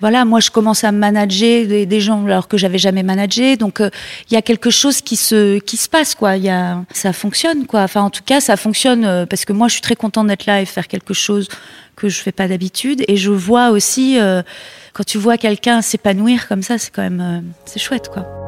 voilà, 0.00 0.24
moi 0.24 0.40
je 0.40 0.50
commence 0.50 0.84
à 0.84 0.92
manager 0.92 1.66
des, 1.66 2.00
gens 2.00 2.24
alors 2.24 2.48
que 2.48 2.56
j'avais 2.56 2.78
jamais 2.78 3.02
managé. 3.02 3.56
Donc 3.56 3.76
il 3.80 3.84
euh, 3.84 3.90
y 4.30 4.36
a 4.36 4.42
quelque 4.42 4.70
chose 4.70 5.02
qui 5.02 5.16
se 5.16 5.58
qui 5.58 5.76
se 5.76 5.88
passe 5.88 6.14
quoi. 6.14 6.36
Il 6.36 6.44
y 6.44 6.48
a 6.48 6.82
ça 6.92 7.12
fonctionne 7.12 7.66
quoi. 7.66 7.82
Enfin 7.82 8.02
en 8.02 8.10
tout 8.10 8.22
cas 8.24 8.40
ça 8.40 8.56
fonctionne 8.56 9.04
euh, 9.04 9.26
parce 9.26 9.44
que 9.44 9.52
moi 9.52 9.68
je 9.68 9.74
suis 9.74 9.82
très 9.82 9.96
contente 9.96 10.26
d'être 10.28 10.46
là 10.46 10.62
et 10.62 10.66
faire 10.66 10.88
quelque 10.88 11.14
chose 11.14 11.48
que 11.96 12.08
je 12.08 12.20
fais 12.20 12.32
pas 12.32 12.48
d'habitude. 12.48 13.04
Et 13.08 13.16
je 13.16 13.30
vois 13.30 13.70
aussi 13.70 14.18
euh, 14.18 14.42
quand 14.94 15.04
tu 15.04 15.18
vois 15.18 15.36
quelqu'un 15.36 15.82
s'épanouir 15.82 16.48
comme 16.48 16.62
ça, 16.62 16.78
c'est 16.78 16.90
quand 16.90 17.02
même 17.02 17.44
c'est 17.66 17.80
chouette 17.80 18.08
quoi. 18.08 18.39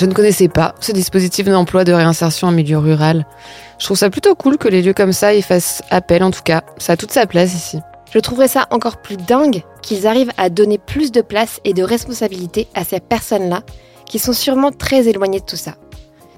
Je 0.00 0.06
ne 0.06 0.14
connaissais 0.14 0.48
pas 0.48 0.74
ce 0.80 0.92
dispositif 0.92 1.44
d'emploi 1.44 1.84
de 1.84 1.92
réinsertion 1.92 2.48
en 2.48 2.52
milieu 2.52 2.78
rural. 2.78 3.26
Je 3.78 3.84
trouve 3.84 3.98
ça 3.98 4.08
plutôt 4.08 4.34
cool 4.34 4.56
que 4.56 4.66
les 4.66 4.80
lieux 4.80 4.94
comme 4.94 5.12
ça 5.12 5.34
y 5.34 5.42
fassent 5.42 5.82
appel 5.90 6.22
en 6.22 6.30
tout 6.30 6.40
cas. 6.42 6.62
Ça 6.78 6.94
a 6.94 6.96
toute 6.96 7.10
sa 7.10 7.26
place 7.26 7.52
ici. 7.52 7.80
Je 8.10 8.18
trouverais 8.18 8.48
ça 8.48 8.66
encore 8.70 9.02
plus 9.02 9.18
dingue 9.18 9.62
qu'ils 9.82 10.06
arrivent 10.06 10.32
à 10.38 10.48
donner 10.48 10.78
plus 10.78 11.12
de 11.12 11.20
place 11.20 11.60
et 11.66 11.74
de 11.74 11.82
responsabilité 11.82 12.66
à 12.74 12.82
ces 12.82 12.98
personnes-là 12.98 13.60
qui 14.06 14.18
sont 14.18 14.32
sûrement 14.32 14.72
très 14.72 15.06
éloignées 15.06 15.40
de 15.40 15.44
tout 15.44 15.56
ça. 15.56 15.74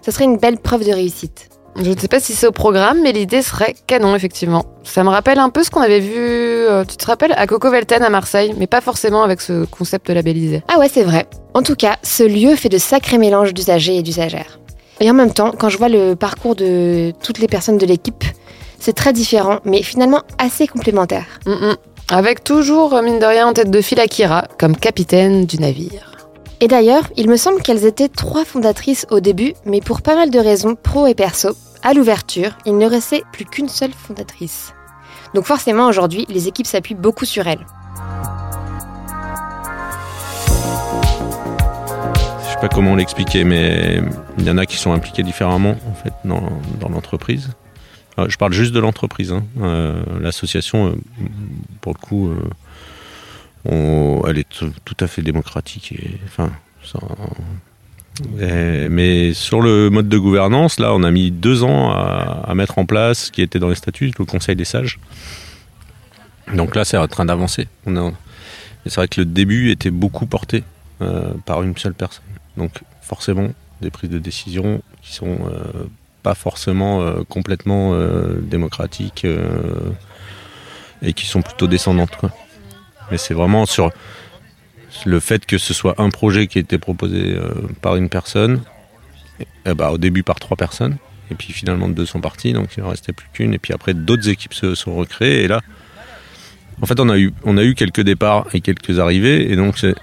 Ce 0.05 0.11
serait 0.11 0.25
une 0.25 0.39
belle 0.39 0.59
preuve 0.59 0.85
de 0.85 0.91
réussite. 0.91 1.51
Je 1.77 1.91
ne 1.91 1.99
sais 1.99 2.09
pas 2.09 2.20
si 2.20 2.35
c'est 2.35 2.47
au 2.47 2.53
programme, 2.53 3.01
mais 3.03 3.12
l'idée 3.12 3.41
serait 3.41 3.75
canon, 3.87 4.14
effectivement. 4.14 4.64
Ça 4.85 5.03
me 5.05 5.09
rappelle 5.09 5.39
un 5.39 5.49
peu 5.49 5.62
ce 5.64 5.70
qu'on 5.70 5.81
avait 5.81 6.01
vu, 6.01 6.14
euh, 6.16 6.85
tu 6.85 6.97
te 6.97 7.07
rappelles, 7.07 7.33
à 7.37 7.47
Coco 7.47 7.70
Velten 7.70 8.03
à 8.03 8.11
Marseille, 8.11 8.55
mais 8.59 8.66
pas 8.66 8.81
forcément 8.81 9.23
avec 9.23 9.41
ce 9.41 9.64
concept 9.64 10.11
labellisé. 10.11 10.62
Ah 10.68 10.79
ouais, 10.79 10.91
c'est 10.93 11.03
vrai. 11.03 11.27
En 11.55 11.62
tout 11.62 11.75
cas, 11.75 11.97
ce 12.03 12.25
lieu 12.25 12.57
fait 12.57 12.68
de 12.68 12.79
sacrés 12.79 13.18
mélanges 13.18 13.55
d'usagers 13.55 13.97
et 13.97 14.03
d'usagères. 14.03 14.59
Et 15.01 15.11
en 15.11 15.14
même 15.14 15.33
temps, 15.33 15.53
quand 15.59 15.70
je 15.70 15.79
vois 15.79 15.89
le 15.89 16.14
parcours 16.14 16.55
de 16.55 17.12
toutes 17.23 17.39
les 17.39 17.49
personnes 17.49 17.79
de 17.79 17.87
l'équipe, 17.87 18.25
c'est 18.79 18.93
très 18.93 19.12
différent, 19.12 19.59
mais 19.64 19.83
finalement 19.83 20.23
assez 20.39 20.66
complémentaire. 20.66 21.27
Mm, 21.47 21.53
mm. 21.53 21.77
Avec 22.11 22.45
toujours, 22.45 23.01
mine 23.01 23.18
de 23.18 23.25
rien, 23.25 23.49
en 23.49 23.53
tête 23.55 23.70
de 23.70 23.81
file 23.81 24.01
Akira, 24.01 24.45
comme 24.59 24.77
capitaine 24.77 25.47
du 25.47 25.59
navire. 25.59 26.12
Et 26.63 26.69
d'ailleurs, 26.69 27.09
il 27.17 27.29
me 27.29 27.37
semble 27.37 27.61
qu'elles 27.61 27.85
étaient 27.85 28.09
trois 28.09 28.45
fondatrices 28.45 29.05
au 29.11 29.19
début, 29.19 29.55
mais 29.67 29.81
pour 29.81 30.01
pas 30.01 30.15
mal 30.15 30.31
de 30.31 30.39
raisons 30.39 30.77
pro 30.77 31.09
et 31.09 31.15
perso, 31.17 31.57
à 31.83 31.93
l'ouverture, 31.93 32.53
il 32.67 32.79
ne 32.79 32.87
restait 32.87 33.25
plus 33.33 33.45
qu'une 33.47 33.69
seule 33.69 33.91
fondatrice. 33.93 34.73
Donc 35.35 35.45
forcément, 35.45 35.89
aujourd'hui, 35.89 36.25
les 36.29 36.47
équipes 36.47 36.69
s'appuient 36.69 36.95
beaucoup 36.95 37.25
sur 37.25 37.49
elle. 37.49 37.67
Je 42.45 42.51
sais 42.53 42.61
pas 42.61 42.69
comment 42.69 42.95
l'expliquer, 42.95 43.43
mais 43.43 44.01
il 44.39 44.45
y 44.45 44.51
en 44.51 44.57
a 44.57 44.65
qui 44.65 44.77
sont 44.77 44.93
impliqués 44.93 45.25
différemment 45.25 45.75
en 45.91 45.95
fait 45.95 46.13
dans, 46.25 46.45
l'entreprise. 46.89 47.51
Euh, 48.21 48.27
Je 48.29 48.37
parle 48.39 48.53
juste 48.53 48.73
de 48.73 48.79
l'entreprise. 48.79 49.33
hein. 49.33 49.43
Euh, 49.61 50.01
L'association, 50.21 50.91
euh, 50.91 50.93
pour 51.81 51.93
le 51.93 51.99
coup, 51.99 52.31
elle 53.67 54.39
est 54.39 54.49
tout 54.49 54.97
à 55.01 55.07
fait 55.07 55.23
démocratique. 55.23 55.93
Et- 55.93 56.19
mais 58.91 59.33
sur 59.33 59.61
le 59.63 59.89
mode 59.91 60.09
de 60.09 60.19
gouvernance, 60.19 60.79
là, 60.79 60.95
on 60.95 61.03
a 61.03 61.11
mis 61.11 61.31
deux 61.31 61.63
ans 61.65 61.91
à, 61.93 62.53
mettre 62.55 62.79
en 62.79 62.85
place 62.87 63.27
ce 63.27 63.33
qui 63.33 63.43
était 63.43 63.59
dans 63.59 63.69
les 63.69 63.75
statuts, 63.75 64.13
le 64.19 64.25
Conseil 64.25 64.57
des 64.57 64.65
sages. 64.65 64.99
Donc 66.55 66.75
là, 66.75 66.85
c'est 66.85 66.97
en 66.97 67.09
train 67.09 67.25
d'avancer. 67.25 67.69
C'est 67.87 68.95
vrai 68.97 69.09
que 69.09 69.21
le 69.21 69.25
début 69.25 69.71
était 69.71 69.91
beaucoup 69.91 70.27
porté 70.27 70.65
euh, 71.01 71.33
par 71.47 71.63
une 71.63 71.77
seule 71.77 71.95
personne. 71.95 72.25
Donc 72.57 72.73
forcément, 73.01 73.49
des 73.81 73.91
prises 73.91 74.11
de 74.11 74.19
décision 74.19 74.83
qui 75.03 75.15
sont 75.15 75.39
euh, 75.47 75.85
pas 76.23 76.35
forcément 76.35 77.01
euh, 77.01 77.23
complètement 77.29 77.95
euh, 77.95 78.41
démocratiques 78.43 79.25
euh, 79.25 79.91
et 81.01 81.13
qui 81.15 81.27
sont 81.27 81.43
plutôt 81.43 81.67
descendantes. 81.67 82.17
Mais 83.11 83.18
c'est 83.18 83.34
vraiment 83.34 83.66
sur 83.66 83.90
le 85.07 85.20
fait 85.20 85.46
que 85.46 85.59
ce 85.59 85.74
soit 85.74 85.94
un 86.00 86.11
projet 86.11 86.46
qui 86.46 86.59
a 86.59 86.61
été 86.61 86.78
proposé 86.78 87.34
euh, 87.36 87.50
par 87.80 87.96
une 87.96 88.09
personne, 88.09 88.62
et, 89.66 89.74
bah, 89.74 89.90
au 89.90 89.98
début 89.98 90.22
par 90.22 90.38
trois 90.38 90.57
personnes, 90.57 90.96
et 91.30 91.34
puis 91.34 91.53
finalement 91.53 91.88
deux 91.88 92.07
sont 92.07 92.20
partis, 92.20 92.53
donc 92.53 92.70
il 92.76 92.82
en 92.82 92.90
restait 92.90 93.12
plus 93.12 93.26
qu'une, 93.32 93.55
et 93.55 93.59
puis 93.59 93.72
après 93.72 93.94
d'autres 93.94 94.28
équipes 94.28 94.55
se 94.55 94.74
sont 94.74 94.94
recréées, 94.94 95.44
et 95.44 95.48
là, 95.48 95.61
en 96.80 96.86
fait, 96.86 96.98
on 97.00 97.09
a 97.09 97.18
eu, 97.18 97.32
on 97.44 97.57
a 97.59 97.64
eu 97.64 97.74
quelques 97.74 98.00
départs 98.00 98.46
et 98.55 98.61
quelques 98.61 98.98
arrivées, 98.98 99.50
et 99.50 99.57
donc 99.57 99.78
c'est, 99.78 99.94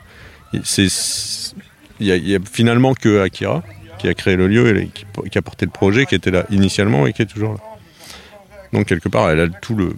il 1.99 2.05
y, 2.07 2.35
a- 2.35 2.39
finalement 2.51 2.93
que 2.93 3.21
Akira 3.21 3.63
qui 3.99 4.07
a 4.07 4.13
créé 4.13 4.35
le 4.37 4.47
lieu 4.47 4.77
et 4.77 4.87
qui, 4.87 5.05
qui 5.29 5.37
a 5.37 5.41
porté 5.41 5.65
le 5.65 5.71
projet, 5.71 6.05
qui 6.05 6.15
était 6.15 6.31
là 6.31 6.45
initialement 6.49 7.05
et 7.05 7.13
qui 7.13 7.21
est 7.21 7.25
toujours 7.25 7.53
là. 7.53 7.59
Donc 8.71 8.87
quelque 8.87 9.09
part, 9.09 9.29
elle 9.29 9.41
a 9.41 9.47
tout 9.49 9.75
le, 9.75 9.93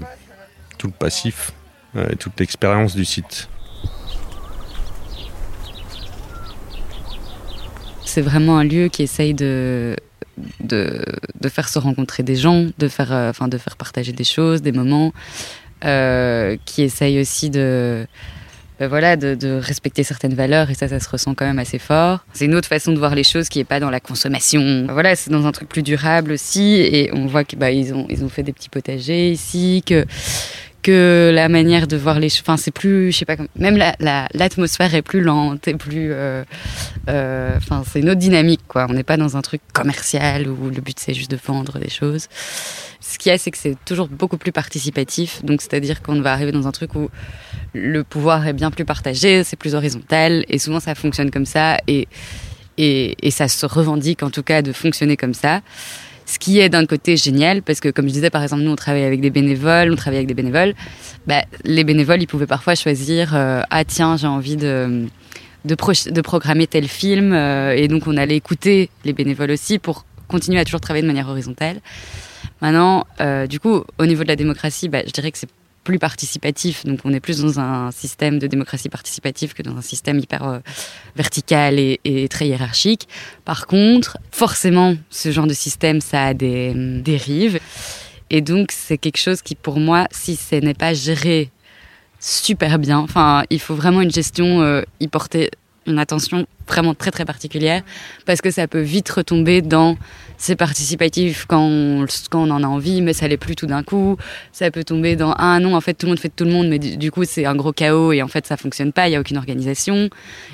tout 0.79 0.87
le 0.87 0.93
passif 0.93 1.51
et 1.95 2.15
toute 2.15 2.39
l'expérience 2.39 2.95
du 2.95 3.05
site. 3.05 3.49
C'est 8.05 8.21
vraiment 8.21 8.57
un 8.57 8.63
lieu 8.63 8.89
qui 8.89 9.03
essaye 9.03 9.33
de, 9.33 9.95
de, 10.59 11.49
faire 11.49 11.69
se 11.69 11.79
rencontrer 11.79 12.23
des 12.23 12.35
gens, 12.35 12.67
de 12.77 12.87
faire, 12.87 13.13
euh, 13.13 13.31
de 13.47 13.57
faire 13.57 13.77
partager 13.77 14.11
des 14.11 14.23
choses, 14.23 14.61
des 14.61 14.71
moments, 14.71 15.13
euh, 15.85 16.57
qui 16.65 16.83
essaye 16.83 17.19
aussi 17.19 17.49
de, 17.49 18.05
ben 18.79 18.87
voilà, 18.87 19.15
de, 19.15 19.59
respecter 19.59 20.03
certaines 20.03 20.33
valeurs, 20.33 20.69
et 20.69 20.73
ça, 20.73 20.87
ça 20.87 20.99
se 20.99 21.09
ressent 21.09 21.33
quand 21.35 21.45
même 21.45 21.59
assez 21.59 21.79
fort. 21.79 22.25
C'est 22.33 22.45
une 22.45 22.55
autre 22.55 22.67
façon 22.67 22.91
de 22.91 22.97
voir 22.97 23.15
les 23.15 23.23
choses 23.23 23.49
qui 23.49 23.59
n'est 23.59 23.65
pas 23.65 23.79
dans 23.79 23.89
la 23.89 23.99
consommation. 23.99 24.87
Voilà, 24.89 25.15
c'est 25.15 25.31
dans 25.31 25.45
un 25.45 25.51
truc 25.51 25.69
plus 25.69 25.83
durable 25.83 26.31
aussi, 26.31 26.75
et 26.75 27.11
on 27.13 27.27
voit 27.27 27.43
qu'ils 27.43 27.59
bah, 27.59 27.71
ils 27.71 27.93
ont, 27.93 28.07
ils 28.09 28.23
ont 28.23 28.29
fait 28.29 28.43
des 28.43 28.53
petits 28.53 28.69
potagers 28.69 29.31
ici, 29.31 29.83
que 29.85 30.05
que 30.82 31.32
la 31.34 31.47
manière 31.49 31.88
de 31.88 31.95
voir 31.97 32.19
les 32.19 32.29
choses, 32.29 32.41
enfin 32.41 32.57
c'est 32.57 32.71
plus, 32.71 33.11
je 33.11 33.17
sais 33.19 33.25
pas, 33.25 33.36
même 33.55 33.77
la- 33.77 33.95
la- 33.99 34.27
l'atmosphère 34.34 34.93
est 34.95 35.01
plus 35.01 35.21
lente, 35.21 35.67
et 35.67 35.75
plus, 35.75 36.09
euh, 36.11 36.43
euh, 37.09 37.53
enfin 37.57 37.84
c'est 37.89 37.99
une 37.99 38.09
autre 38.09 38.19
dynamique 38.19 38.61
quoi. 38.67 38.88
On 38.89 38.93
n'est 38.93 39.03
pas 39.03 39.17
dans 39.17 39.38
un 39.38 39.41
truc 39.41 39.61
commercial 39.73 40.47
où 40.47 40.69
le 40.69 40.82
but 40.82 40.97
c'est 40.99 41.13
juste 41.13 41.32
de 41.32 41.38
vendre 41.43 41.79
des 41.79 41.89
choses. 41.89 42.27
Ce 42.99 43.17
qu'il 43.17 43.32
y 43.32 43.36
a, 43.36 43.38
c'est 43.38 43.51
que 43.51 43.57
c'est 43.57 43.75
toujours 43.86 44.07
beaucoup 44.07 44.38
plus 44.38 44.51
participatif, 44.51 45.43
donc 45.43 45.61
c'est-à-dire 45.61 46.01
qu'on 46.01 46.21
va 46.21 46.34
arriver 46.34 46.51
dans 46.51 46.67
un 46.67 46.71
truc 46.71 46.93
où 46.95 47.09
le 47.73 48.03
pouvoir 48.03 48.45
est 48.47 48.53
bien 48.53 48.69
plus 48.71 48.86
partagé, 48.86 49.43
c'est 49.43 49.55
plus 49.57 49.73
horizontal, 49.75 50.45
et 50.49 50.59
souvent 50.59 50.79
ça 50.79 50.93
fonctionne 50.95 51.32
comme 51.32 51.45
ça, 51.45 51.77
et, 51.88 52.07
et 52.77 53.32
ça 53.32 53.47
se 53.47 53.65
revendique 53.65 54.23
en 54.23 54.29
tout 54.29 54.43
cas 54.43 54.61
de 54.61 54.71
fonctionner 54.71 55.17
comme 55.17 55.34
ça. 55.34 55.61
Ce 56.34 56.39
qui 56.39 56.59
est 56.61 56.69
d'un 56.69 56.86
côté 56.86 57.17
génial, 57.17 57.61
parce 57.61 57.82
que 57.82 57.89
comme 57.89 58.07
je 58.07 58.13
disais, 58.13 58.29
par 58.29 58.41
exemple, 58.41 58.63
nous 58.63 58.71
on 58.71 58.77
travaille 58.86 59.03
avec 59.03 59.19
des 59.19 59.29
bénévoles, 59.29 59.91
on 59.91 59.97
travaille 59.97 60.19
avec 60.19 60.27
des 60.34 60.39
bénévoles. 60.41 60.73
Bah, 61.27 61.43
les 61.65 61.84
bénévoles, 61.84 62.21
ils 62.21 62.27
pouvaient 62.34 62.47
parfois 62.57 62.73
choisir 62.75 63.36
euh, 63.36 63.61
ah 63.69 63.84
tiens, 63.84 64.15
j'ai 64.15 64.27
envie 64.27 64.55
de 64.55 65.07
de, 65.65 65.75
pro- 65.75 66.09
de 66.17 66.21
programmer 66.21 66.67
tel 66.67 66.88
film, 66.88 67.34
euh, 67.34 67.75
et 67.75 67.89
donc 67.89 68.07
on 68.07 68.15
allait 68.15 68.38
écouter 68.38 68.89
les 69.03 69.13
bénévoles 69.13 69.51
aussi 69.51 69.77
pour 69.77 70.05
continuer 70.29 70.59
à 70.61 70.63
toujours 70.63 70.79
travailler 70.79 71.03
de 71.03 71.11
manière 71.13 71.27
horizontale. 71.27 71.77
Maintenant, 72.61 73.05
euh, 73.19 73.45
du 73.45 73.59
coup, 73.59 73.84
au 73.99 74.05
niveau 74.05 74.23
de 74.23 74.29
la 74.29 74.38
démocratie, 74.38 74.88
bah, 74.88 75.01
je 75.05 75.11
dirais 75.11 75.32
que 75.34 75.38
c'est 75.38 75.49
plus 75.84 75.99
participatif. 75.99 76.86
Donc, 76.86 76.99
on 77.05 77.13
est 77.13 77.19
plus 77.19 77.39
dans 77.39 77.59
un 77.59 77.91
système 77.91 78.39
de 78.39 78.47
démocratie 78.47 78.89
participative 78.89 79.53
que 79.53 79.63
dans 79.63 79.75
un 79.75 79.82
système 79.82 80.19
hyper 80.19 80.47
euh, 80.47 80.59
vertical 81.15 81.79
et, 81.79 82.27
très 82.29 82.47
hiérarchique. 82.47 83.07
Par 83.45 83.67
contre, 83.67 84.17
forcément, 84.32 84.95
ce 85.09 85.32
genre 85.32 85.47
de 85.47 85.53
système, 85.53 86.01
ça 86.01 86.27
a 86.27 86.34
des 86.34 86.71
hum, 86.71 87.01
dérives. 87.01 87.59
Et 88.29 88.41
donc, 88.41 88.71
c'est 88.71 88.97
quelque 88.97 89.17
chose 89.17 89.41
qui, 89.41 89.55
pour 89.55 89.79
moi, 89.79 90.07
si 90.11 90.36
ce 90.36 90.55
n'est 90.55 90.73
pas 90.73 90.93
géré 90.93 91.49
super 92.19 92.77
bien, 92.77 92.99
enfin, 92.99 93.43
il 93.49 93.59
faut 93.59 93.75
vraiment 93.75 94.01
une 94.01 94.11
gestion, 94.11 94.61
euh, 94.61 94.84
y 94.99 95.07
porter 95.07 95.49
une 95.88 95.99
attention 95.99 96.45
vraiment 96.67 96.93
très 96.93 97.11
très 97.11 97.25
particulière 97.25 97.82
parce 98.25 98.41
que 98.41 98.51
ça 98.51 98.67
peut 98.67 98.82
vite 98.82 99.09
retomber 99.09 99.61
dans 99.61 99.97
c'est 100.38 100.55
participatif 100.55 101.45
quand 101.47 101.61
on, 101.61 102.05
quand 102.29 102.47
on 102.47 102.51
en 102.51 102.63
a 102.63 102.67
envie 102.67 103.01
mais 103.01 103.13
ça 103.13 103.27
l'est 103.27 103.38
plus 103.38 103.55
tout 103.55 103.65
d'un 103.65 103.84
coup. 103.84 104.17
Ça 104.51 104.69
peut 104.71 104.84
tomber 104.84 105.15
dans 105.15 105.34
ah 105.34 105.59
non 105.59 105.75
en 105.75 105.82
fait 105.82 105.93
tout 105.93 106.05
le 106.05 106.11
monde 106.11 106.19
fait 106.19 106.29
tout 106.29 106.45
le 106.45 106.51
monde 106.51 106.67
mais 106.67 106.79
du, 106.79 107.11
coup 107.11 107.23
c'est 107.25 107.45
un 107.45 107.55
gros 107.55 107.73
chaos 107.73 108.11
et 108.11 108.21
en 108.21 108.27
fait 108.27 108.45
ça 108.45 108.57
fonctionne 108.57 108.91
pas 108.91 109.07
il 109.07 109.13
y 109.13 109.15
a 109.15 109.19
aucune 109.19 109.38
organisation. 109.38 110.09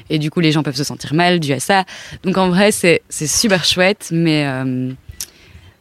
Et 0.10 0.18
du 0.20 0.32
coup 0.32 0.40
les 0.40 0.52
gens 0.52 0.64
peuvent 0.64 0.76
se 0.76 0.84
sentir 0.84 1.14
mal 1.14 1.40
dû 1.40 1.54
à 1.54 1.60
ça. 1.60 1.84
Donc 2.24 2.38
en 2.38 2.50
vrai 2.50 2.72
c'est 2.72 3.02
super 3.10 3.66
chouette 3.66 4.10
mais 4.12 4.46
euh, 4.48 4.94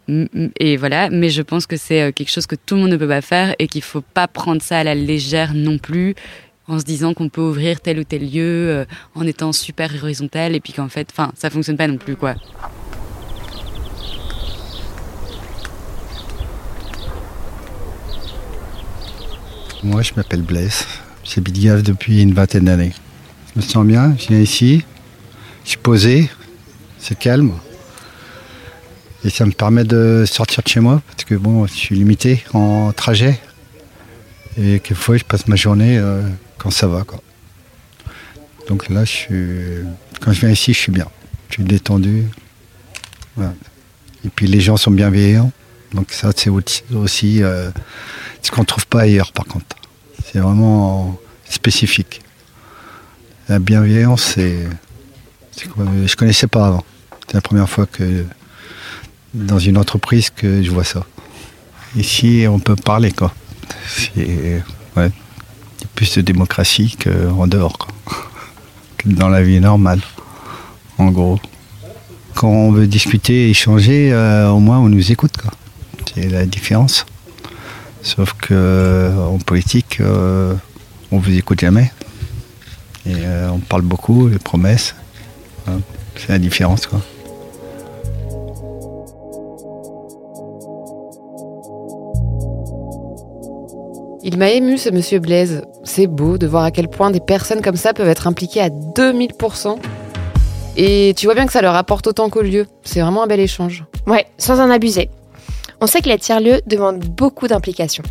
et 0.09 0.77
voilà. 0.77 1.11
Mais 1.11 1.31
je 1.31 1.43
pense 1.43 1.67
que 1.67 1.77
c'est 1.77 2.03
euh, 2.03 2.13
quelque 2.13 2.31
chose 2.31 2.47
que 2.47 2.55
tout 2.55 2.77
le 2.77 2.83
monde 2.83 2.91
ne 2.91 2.97
peut 2.97 3.09
pas 3.09 3.21
faire 3.21 3.55
et 3.59 3.67
qu'il 3.67 3.83
faut 3.83 4.03
pas 4.03 4.29
prendre 4.29 4.63
ça 4.63 4.79
à 4.79 4.85
la 4.85 4.95
légère 4.95 5.55
non 5.55 5.79
plus 5.79 6.15
en 6.69 6.79
se 6.79 6.85
disant 6.85 7.15
qu'on 7.15 7.29
peut 7.29 7.41
ouvrir 7.41 7.81
tel 7.81 7.99
ou 7.99 8.05
tel 8.05 8.23
lieu 8.23 8.71
euh, 8.71 8.85
en 9.15 9.27
étant 9.27 9.53
super 9.53 9.93
horizontal 10.03 10.55
et 10.55 10.61
puis 10.61 10.73
qu'en 10.73 10.89
fait, 10.89 11.09
enfin, 11.13 11.33
ça 11.37 11.51
fonctionne 11.51 11.77
pas 11.77 11.89
non 11.89 11.97
plus 11.97 12.17
quoi. 12.17 12.35
Moi, 19.83 20.03
je 20.03 20.13
m'appelle 20.17 20.43
Blaise. 20.43 20.85
J'habite 21.23 21.61
Gave 21.61 21.83
depuis 21.83 22.23
une 22.23 22.35
vingtaine 22.35 22.65
d'années. 22.65 22.93
Je 23.55 23.61
me 23.61 23.65
sens 23.65 23.87
bien, 23.87 24.17
je 24.19 24.29
viens 24.29 24.41
ici, 24.41 24.85
je 25.65 25.71
suis 25.71 25.79
posé, 25.79 26.31
c'est 26.99 27.19
calme. 27.19 27.53
Et 29.25 29.31
ça 29.31 29.47
me 29.47 29.53
permet 29.53 29.85
de 29.85 30.25
sortir 30.27 30.63
de 30.63 30.69
chez 30.69 30.81
moi, 30.81 31.03
parce 31.07 31.25
que 31.25 31.35
bon, 31.35 31.67
je 31.67 31.73
suis 31.73 31.95
limité 31.95 32.45
en 32.53 32.93
trajet. 32.93 33.41
Et 34.59 34.81
quelquefois, 34.81 35.17
je 35.17 35.25
passe 35.25 35.47
ma 35.47 35.57
journée 35.57 35.99
euh, 35.99 36.23
ça 36.71 36.87
va. 36.87 37.05
Quoi. 37.05 37.21
Donc 38.69 38.89
là, 38.89 39.05
je 39.05 39.11
suis... 39.11 39.85
quand 40.21 40.33
je 40.33 40.41
viens 40.41 40.51
ici, 40.51 40.73
je 40.73 40.79
suis 40.79 40.93
bien. 40.93 41.07
Je 41.49 41.55
suis 41.55 41.65
détendu. 41.65 42.25
Et 43.39 44.29
puis 44.35 44.47
les 44.47 44.61
gens 44.61 44.77
sont 44.77 44.91
bienveillants. 44.91 45.53
Donc 45.93 46.11
ça, 46.11 46.31
c'est 46.35 46.51
aussi, 46.51 47.43
euh, 47.43 47.71
ce 48.43 48.51
qu'on 48.51 48.63
ne 48.63 48.67
trouve 48.67 48.87
pas 48.87 49.03
ailleurs, 49.03 49.33
par 49.33 49.45
contre. 49.45 49.77
C'est 50.25 50.41
vraiment 50.41 51.19
spécifique. 51.49 52.23
La 53.49 53.61
bienveillance, 53.61 54.35
c'est, 54.35 54.67
je 55.57 56.17
connaissais 56.17 56.49
pas 56.49 56.67
avant. 56.67 56.85
C'est 57.27 57.35
la 57.35 57.41
première 57.41 57.69
fois 57.71 57.87
que 57.87 58.25
dans 59.35 59.59
une 59.59 59.79
entreprise 59.79 60.31
que 60.31 60.63
je 60.63 60.71
vois 60.71 60.85
ça. 60.85 61.05
Ici, 61.97 62.47
on 62.49 62.59
peut 62.59 62.77
parler, 62.77 63.13
quoi. 63.13 63.33
Plus 65.97 66.15
de 66.15 66.21
démocratie 66.21 66.97
qu'en 67.03 67.49
dehors. 67.49 67.89
Que 68.99 69.09
dans 69.09 69.29
la 69.29 69.43
vie 69.43 69.59
normale, 69.59 70.01
en 70.99 71.11
gros. 71.11 71.41
Quand 72.35 72.49
on 72.49 72.71
veut 72.71 72.87
discuter, 72.87 73.49
échanger, 73.49 74.13
euh, 74.13 74.51
au 74.51 74.61
moins 74.61 74.79
on 74.79 74.91
nous 74.91 75.11
écoute. 75.11 75.33
C'est 76.15 76.29
la 76.29 76.45
différence. 76.45 77.07
Sauf 78.03 78.35
que 78.35 78.55
euh, 78.55 79.17
en 79.17 79.39
politique, 79.39 79.99
euh, 80.01 80.55
on 81.11 81.19
vous 81.19 81.37
écoute 81.37 81.61
jamais. 81.61 81.91
Et 83.07 83.15
euh, 83.17 83.49
on 83.51 83.59
parle 83.59 83.83
beaucoup, 83.83 84.29
les 84.29 84.39
promesses. 84.39 84.95
Hein, 85.67 85.81
C'est 86.15 86.29
la 86.29 86.39
différence, 86.39 86.87
quoi. 86.87 87.01
Il 94.29 94.39
m'a 94.39 94.51
ému 94.51 94.77
ce 94.77 94.91
monsieur 94.91 95.21
Blaise. 95.21 95.63
C'est 95.85 96.09
beau 96.09 96.37
de 96.37 96.49
voir 96.49 96.65
à 96.65 96.73
quel 96.73 96.89
point 96.89 97.13
des 97.13 97.21
personnes 97.21 97.63
comme 97.63 97.77
ça 97.77 97.95
peuvent 97.95 98.09
être 98.09 98.27
impliquées 98.27 98.61
à 98.61 98.71
2000%. 98.71 99.77
Et 100.77 101.15
tu 101.17 101.27
vois 101.27 101.37
bien 101.37 101.47
que 101.47 101.53
ça 101.53 101.63
leur 101.63 101.77
apporte 101.77 102.09
autant 102.09 102.29
qu'au 102.29 102.43
lieu. 102.43 102.67
C'est 102.83 103.01
vraiment 103.01 103.23
un 103.23 103.29
bel 103.29 103.39
échange. 103.39 103.85
Ouais, 104.09 104.27
sans 104.37 104.59
en 104.59 104.69
abuser. 104.69 105.11
On 105.81 105.87
sait 105.87 106.01
que 106.01 106.09
les 106.09 106.19
tiers-lieux 106.19 106.61
demandent 106.67 107.05
beaucoup 107.05 107.47
d'implication. 107.47 108.03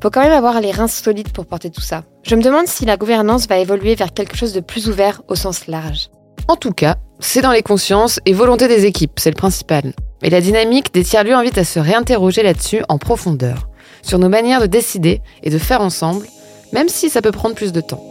Faut 0.00 0.10
quand 0.10 0.22
même 0.22 0.30
avoir 0.30 0.60
les 0.60 0.70
reins 0.70 0.86
solides 0.86 1.32
pour 1.32 1.46
porter 1.46 1.70
tout 1.70 1.80
ça. 1.80 2.04
Je 2.22 2.36
me 2.36 2.42
demande 2.42 2.68
si 2.68 2.84
la 2.84 2.96
gouvernance 2.96 3.48
va 3.48 3.58
évoluer 3.58 3.96
vers 3.96 4.14
quelque 4.14 4.36
chose 4.36 4.52
de 4.52 4.60
plus 4.60 4.88
ouvert 4.88 5.22
au 5.26 5.34
sens 5.34 5.66
large. 5.66 6.08
En 6.46 6.54
tout 6.54 6.72
cas, 6.72 6.98
c'est 7.18 7.42
dans 7.42 7.50
les 7.50 7.62
consciences 7.62 8.20
et 8.26 8.32
volonté 8.32 8.68
des 8.68 8.86
équipes, 8.86 9.18
c'est 9.18 9.30
le 9.30 9.36
principal. 9.36 9.92
Et 10.22 10.30
la 10.30 10.40
dynamique 10.40 10.94
des 10.94 11.02
tiers-lieux 11.02 11.34
invite 11.34 11.58
à 11.58 11.64
se 11.64 11.80
réinterroger 11.80 12.44
là-dessus 12.44 12.84
en 12.88 12.98
profondeur, 12.98 13.68
sur 14.02 14.18
nos 14.18 14.28
manières 14.28 14.60
de 14.60 14.66
décider 14.66 15.22
et 15.42 15.50
de 15.50 15.58
faire 15.58 15.80
ensemble, 15.80 16.26
même 16.72 16.88
si 16.88 17.08
ça 17.08 17.22
peut 17.22 17.32
prendre 17.32 17.54
plus 17.54 17.72
de 17.72 17.80
temps. 17.80 18.04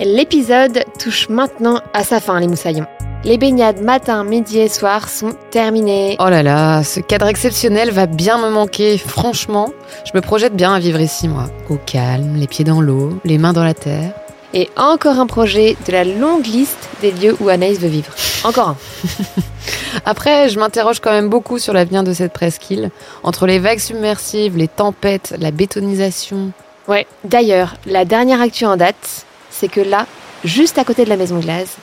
L'épisode 0.00 0.84
touche 0.98 1.28
maintenant 1.28 1.80
à 1.94 2.04
sa 2.04 2.20
fin, 2.20 2.38
les 2.38 2.48
moussaillons. 2.48 2.86
Les 3.24 3.38
baignades 3.38 3.80
matin, 3.80 4.22
midi 4.22 4.58
et 4.58 4.68
soir 4.68 5.08
sont 5.08 5.32
terminées. 5.50 6.16
Oh 6.20 6.28
là 6.28 6.42
là, 6.42 6.82
ce 6.82 7.00
cadre 7.00 7.26
exceptionnel 7.26 7.90
va 7.90 8.04
bien 8.04 8.36
me 8.36 8.50
manquer. 8.50 8.98
Franchement, 8.98 9.70
je 10.04 10.10
me 10.14 10.20
projette 10.20 10.54
bien 10.54 10.74
à 10.74 10.78
vivre 10.78 11.00
ici, 11.00 11.26
moi. 11.26 11.46
Au 11.70 11.76
calme, 11.76 12.36
les 12.36 12.46
pieds 12.46 12.66
dans 12.66 12.82
l'eau, 12.82 13.18
les 13.24 13.38
mains 13.38 13.54
dans 13.54 13.64
la 13.64 13.72
terre. 13.72 14.12
Et 14.56 14.70
encore 14.76 15.18
un 15.18 15.26
projet 15.26 15.76
de 15.84 15.90
la 15.90 16.04
longue 16.04 16.46
liste 16.46 16.88
des 17.00 17.10
lieux 17.10 17.36
où 17.40 17.48
Anaïs 17.48 17.80
veut 17.80 17.88
vivre. 17.88 18.12
Encore 18.44 18.68
un. 18.68 18.76
Après, 20.04 20.48
je 20.48 20.60
m'interroge 20.60 21.00
quand 21.00 21.10
même 21.10 21.28
beaucoup 21.28 21.58
sur 21.58 21.72
l'avenir 21.72 22.04
de 22.04 22.12
cette 22.12 22.32
presqu'île. 22.32 22.90
Entre 23.24 23.48
les 23.48 23.58
vagues 23.58 23.80
submersives, 23.80 24.56
les 24.56 24.68
tempêtes, 24.68 25.34
la 25.40 25.50
bétonisation. 25.50 26.52
Ouais, 26.86 27.04
d'ailleurs, 27.24 27.74
la 27.84 28.04
dernière 28.04 28.40
actu 28.40 28.64
en 28.64 28.76
date, 28.76 29.26
c'est 29.50 29.68
que 29.68 29.80
là, 29.80 30.06
juste 30.44 30.78
à 30.78 30.84
côté 30.84 31.04
de 31.04 31.10
la 31.10 31.16
maison 31.16 31.40
glace, 31.40 31.76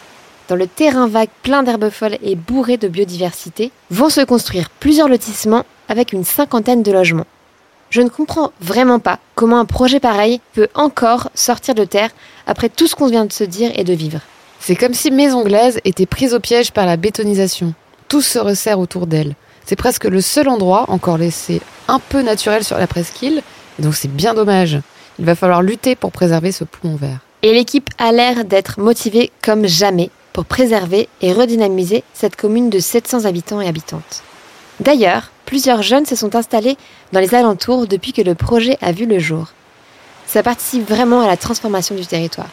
dans 0.48 0.56
le 0.56 0.68
terrain 0.68 1.08
vague 1.08 1.30
plein 1.44 1.64
d'herbes 1.64 1.90
folles 1.90 2.18
et 2.24 2.36
bourré 2.36 2.78
de 2.78 2.88
biodiversité, 2.88 3.72
vont 3.90 4.10
se 4.10 4.22
construire 4.22 4.70
plusieurs 4.70 5.10
lotissements 5.10 5.66
avec 5.90 6.14
une 6.14 6.24
cinquantaine 6.24 6.84
de 6.84 6.92
logements. 6.94 7.28
Je 7.92 8.00
ne 8.00 8.08
comprends 8.08 8.54
vraiment 8.62 9.00
pas 9.00 9.20
comment 9.36 9.60
un 9.60 9.66
projet 9.66 10.00
pareil 10.00 10.40
peut 10.54 10.70
encore 10.76 11.30
sortir 11.36 11.76
de 11.76 11.84
terre 11.84 12.10
après 12.48 12.70
tout 12.70 12.88
ce 12.88 12.96
qu'on 12.96 13.10
vient 13.10 13.26
de 13.26 13.34
se 13.34 13.44
dire 13.44 13.70
et 13.76 13.84
de 13.84 13.92
vivre. 13.94 14.22
C'est 14.62 14.78
comme 14.78 14.94
si 14.94 15.12
Maison 15.12 15.44
Glaise 15.44 15.82
était 15.84 16.06
prise 16.06 16.34
au 16.34 16.40
piège 16.40 16.72
par 16.72 16.86
la 16.86 16.96
bétonisation. 16.96 17.74
Tout 18.08 18.22
se 18.22 18.40
resserre 18.40 18.80
autour 18.80 19.08
d'elle. 19.08 19.36
C'est 19.66 19.76
presque 19.76 20.06
le 20.06 20.22
seul 20.22 20.48
endroit 20.48 20.86
encore 20.90 21.18
laissé 21.18 21.62
un 21.90 22.00
peu 22.00 22.22
naturel 22.22 22.64
sur 22.64 22.78
la 22.78 22.88
presqu'île, 22.88 23.44
donc 23.78 23.94
c'est 23.94 24.12
bien 24.12 24.34
dommage. 24.34 24.80
Il 25.20 25.26
va 25.26 25.36
falloir 25.36 25.62
lutter 25.62 25.98
pour 25.98 26.14
préserver 26.14 26.54
ce 26.54 26.64
poumon 26.64 26.96
vert. 26.96 27.20
Et 27.42 27.54
l'équipe 27.54 27.90
a 27.98 28.14
l'air 28.14 28.46
d'être 28.46 28.80
motivée 28.80 29.32
comme 29.44 29.68
jamais 29.68 30.12
pour 30.32 30.46
préserver 30.46 31.10
et 31.22 31.34
redynamiser 31.34 32.06
cette 32.14 32.38
commune 32.38 32.70
de 32.70 32.80
700 32.80 33.26
habitants 33.26 33.60
et 33.60 33.68
habitantes. 33.68 34.24
D'ailleurs, 34.82 35.30
plusieurs 35.46 35.84
jeunes 35.84 36.08
se 36.08 36.16
sont 36.16 36.36
installés 36.36 36.76
dans 37.12 37.20
les 37.20 37.36
alentours 37.36 37.86
depuis 37.86 38.14
que 38.14 38.22
le 38.24 38.34
projet 38.34 38.80
a 38.82 38.92
vu 38.92 39.06
le 39.06 39.20
jour. 39.20 39.50
Ça 40.26 40.42
participe 40.42 40.90
vraiment 40.90 41.22
à 41.22 41.28
la 41.28 41.38
transformation 41.38 41.94
du 41.94 42.06
territoire. 42.08 42.50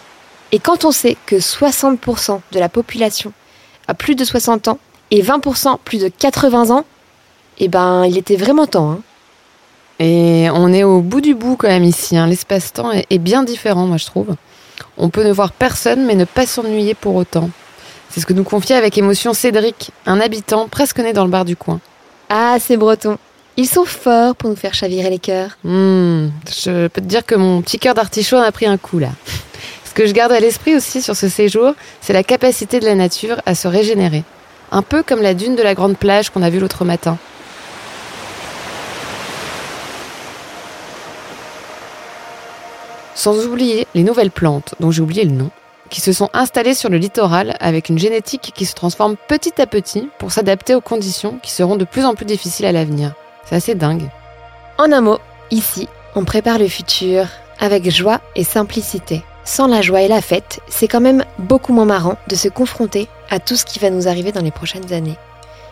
Et 0.53 0.59
quand 0.59 0.85
on 0.85 0.93
sait 0.93 1.16
que 1.24 1.37
60% 1.37 2.41
de 2.53 2.59
la 2.59 2.68
population 2.68 3.33
a 3.87 3.95
plus 3.95 4.14
de 4.14 4.24
60 4.24 4.68
ans 4.68 4.79
et 5.11 5.22
20% 5.22 5.79
plus 5.83 5.99
de 5.99 6.09
80 6.09 6.70
ans, 6.70 6.85
eh 7.61 7.68
ben, 7.68 8.05
il 8.05 8.18
était 8.18 8.37
vraiment 8.37 8.66
temps. 8.66 8.91
Hein. 8.91 9.01
Et 10.01 10.49
on 10.53 10.70
est 10.72 10.85
au 10.85 11.01
bout 11.01 11.22
du 11.22 11.35
bout 11.35 11.57
quand 11.57 11.68
même 11.68 11.85
ici. 11.85 12.14
hein. 12.16 12.26
L'espace-temps 12.26 12.93
est, 12.93 13.07
est 13.09 13.18
bien 13.18 13.43
différent, 13.43 13.87
moi 13.87 13.97
je 13.97 14.05
trouve. 14.05 14.35
On 14.99 15.09
peut 15.09 15.24
ne 15.24 15.33
voir 15.33 15.53
personne 15.53 16.05
mais 16.05 16.14
ne 16.14 16.26
pas 16.26 16.45
s'ennuyer 16.45 16.95
pour 16.95 17.14
autant. 17.14 17.49
C'est 18.11 18.20
ce 18.20 18.26
que 18.26 18.35
nous 18.35 18.45
confiait 18.45 18.76
avec 18.76 18.99
émotion 18.99 19.33
Cédric, 19.33 19.93
un 20.05 20.20
habitant 20.20 20.68
presque 20.68 20.99
né 20.99 21.14
dans 21.14 21.24
le 21.24 21.31
bar 21.31 21.47
du 21.47 21.57
coin. 21.57 21.81
Ah, 22.29 22.59
ces 22.61 22.76
Bretons. 22.76 23.18
Ils 23.57 23.66
sont 23.66 23.87
forts 23.87 24.37
pour 24.37 24.51
nous 24.51 24.57
faire 24.57 24.74
chavirer 24.74 25.11
les 25.11 25.18
cœurs. 25.18 25.57
Hmm, 25.64 26.29
je 26.47 26.89
peux 26.89 27.01
te 27.01 27.07
dire 27.07 27.24
que 27.24 27.35
mon 27.35 27.62
petit 27.62 27.79
cœur 27.79 27.95
d'artichaut 27.95 28.37
en 28.37 28.43
a 28.43 28.53
pris 28.53 28.66
un 28.66 28.76
coup 28.76 28.99
là. 28.99 29.09
Ce 29.85 29.95
que 29.95 30.07
je 30.07 30.12
garde 30.12 30.31
à 30.31 30.39
l'esprit 30.39 30.76
aussi 30.76 31.03
sur 31.03 31.16
ce 31.16 31.29
séjour, 31.29 31.72
c'est 32.01 32.12
la 32.12 32.22
capacité 32.22 32.79
de 32.79 32.85
la 32.85 32.95
nature 32.95 33.41
à 33.47 33.55
se 33.55 33.66
régénérer. 33.66 34.22
Un 34.70 34.83
peu 34.83 35.03
comme 35.03 35.22
la 35.22 35.35
dune 35.35 35.57
de 35.57 35.62
la 35.62 35.74
grande 35.74 35.97
plage 35.97 36.31
qu'on 36.31 36.43
a 36.43 36.51
vue 36.51 36.61
l'autre 36.61 36.85
matin. 36.85 37.16
Sans 43.14 43.45
oublier 43.47 43.89
les 43.95 44.05
nouvelles 44.05 44.31
plantes, 44.31 44.74
dont 44.79 44.93
j'ai 44.93 45.03
oublié 45.03 45.24
le 45.24 45.33
nom, 45.33 45.51
qui 45.89 46.01
se 46.01 46.12
sont 46.12 46.28
installées 46.32 46.74
sur 46.74 46.91
le 46.91 46.99
littoral 46.99 47.57
avec 47.61 47.89
une 47.89 47.99
génétique 47.99 48.53
qui 48.55 48.66
se 48.66 48.74
transforme 48.74 49.16
petit 49.28 49.61
à 49.61 49.66
petit 49.66 50.09
pour 50.18 50.32
s'adapter 50.32 50.74
aux 50.74 50.80
conditions 50.80 51.39
qui 51.43 51.51
seront 51.51 51.76
de 51.76 51.84
plus 51.84 52.05
en 52.05 52.14
plus 52.14 52.26
difficiles 52.26 52.66
à 52.66 52.72
l'avenir. 52.72 53.14
C'est 53.45 53.57
assez 53.57 53.74
dingue. 53.74 54.09
En 54.78 54.93
un 54.93 55.01
mot, 55.01 55.18
ici, 55.51 55.89
on 56.14 56.24
prépare 56.24 56.59
le 56.59 56.68
futur 56.68 57.26
avec 57.59 57.91
joie 57.91 58.20
et 58.36 58.45
simplicité. 58.45 59.22
Sans 59.45 59.66
la 59.66 59.80
joie 59.80 60.03
et 60.03 60.09
la 60.09 60.20
fête, 60.20 60.61
c'est 60.68 60.89
quand 60.89 61.01
même 61.01 61.24
beaucoup 61.39 61.72
moins 61.72 61.86
marrant 61.86 62.16
de 62.28 62.34
se 62.34 62.49
confronter 62.49 63.09
à 63.30 63.41
tout 63.41 63.57
ce 63.57 63.64
qui 63.64 63.78
va 63.78 63.91
nous 63.91 64.07
arriver 64.07 64.32
dans 64.32 64.43
les 64.43 64.51
prochaines 64.51 64.93
années. 64.93 65.16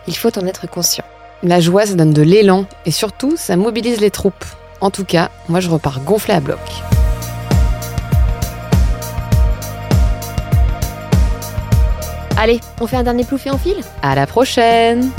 Il 0.07 0.15
faut 0.15 0.35
en 0.37 0.47
être 0.47 0.67
conscient. 0.67 1.05
La 1.43 1.59
joie, 1.59 1.85
ça 1.85 1.93
donne 1.93 2.13
de 2.13 2.23
l'élan 2.23 2.65
et 2.85 2.91
surtout, 2.91 3.35
ça 3.37 3.55
mobilise 3.55 4.01
les 4.01 4.11
troupes. 4.11 4.45
En 4.81 4.89
tout 4.89 5.05
cas, 5.05 5.29
moi 5.49 5.59
je 5.59 5.69
repars 5.69 6.01
gonflé 6.01 6.33
à 6.33 6.39
bloc. 6.39 6.59
Allez, 12.39 12.59
on 12.79 12.85
fait 12.85 12.97
un 12.97 13.03
dernier 13.03 13.23
plouf 13.23 13.47
et 13.47 13.51
on 13.51 13.57
file 13.57 13.81
À 14.03 14.13
la 14.13 14.27
prochaine 14.27 15.09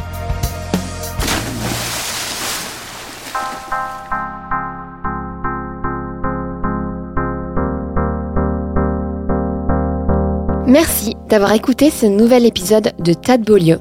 Merci 10.69 11.16
d'avoir 11.29 11.55
écouté 11.55 11.91
ce 11.91 12.07
nouvel 12.07 12.47
épisode 12.47 12.93
de 13.01 13.12
Tas 13.14 13.39
de 13.39 13.45
Beaulieu. 13.45 13.79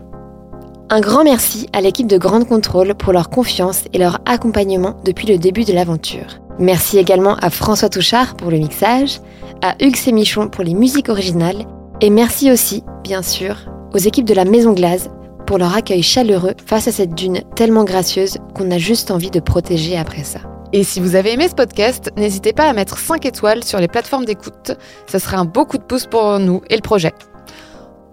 Un 0.89 1.01
grand 1.01 1.23
merci 1.23 1.67
à 1.73 1.81
l'équipe 1.81 2.07
de 2.07 2.17
Grande 2.17 2.47
Contrôle 2.47 2.95
pour 2.95 3.13
leur 3.13 3.29
confiance 3.29 3.83
et 3.93 3.99
leur 3.99 4.19
accompagnement 4.25 4.95
depuis 5.05 5.27
le 5.27 5.37
début 5.37 5.65
de 5.65 5.73
l'aventure. 5.73 6.39
Merci 6.59 6.97
également 6.97 7.35
à 7.35 7.49
François 7.49 7.89
Touchard 7.89 8.35
pour 8.35 8.49
le 8.49 8.57
mixage, 8.57 9.19
à 9.61 9.75
Hugues 9.79 9.97
Sémichon 9.97 10.47
pour 10.47 10.63
les 10.63 10.73
musiques 10.73 11.09
originales, 11.09 11.65
et 12.01 12.09
merci 12.09 12.51
aussi, 12.51 12.83
bien 13.03 13.21
sûr, 13.21 13.57
aux 13.93 13.97
équipes 13.97 14.25
de 14.25 14.33
la 14.33 14.45
Maison 14.45 14.73
Glace 14.73 15.09
pour 15.45 15.57
leur 15.57 15.75
accueil 15.75 16.03
chaleureux 16.03 16.53
face 16.65 16.87
à 16.87 16.91
cette 16.91 17.15
dune 17.15 17.41
tellement 17.55 17.85
gracieuse 17.85 18.37
qu'on 18.53 18.69
a 18.71 18.77
juste 18.77 19.11
envie 19.11 19.31
de 19.31 19.39
protéger 19.39 19.97
après 19.97 20.23
ça. 20.23 20.39
Et 20.73 20.83
si 20.83 20.99
vous 20.99 21.15
avez 21.15 21.33
aimé 21.33 21.47
ce 21.47 21.55
podcast, 21.55 22.11
n'hésitez 22.17 22.51
pas 22.51 22.65
à 22.69 22.73
mettre 22.73 22.97
5 22.97 23.25
étoiles 23.25 23.63
sur 23.63 23.79
les 23.79 23.87
plateformes 23.87 24.25
d'écoute. 24.25 24.73
Ça 25.07 25.19
serait 25.19 25.37
un 25.37 25.45
beau 25.45 25.65
coup 25.65 25.77
de 25.77 25.83
pouce 25.83 26.05
pour 26.05 26.39
nous 26.39 26.61
et 26.69 26.75
le 26.75 26.81
projet. 26.81 27.13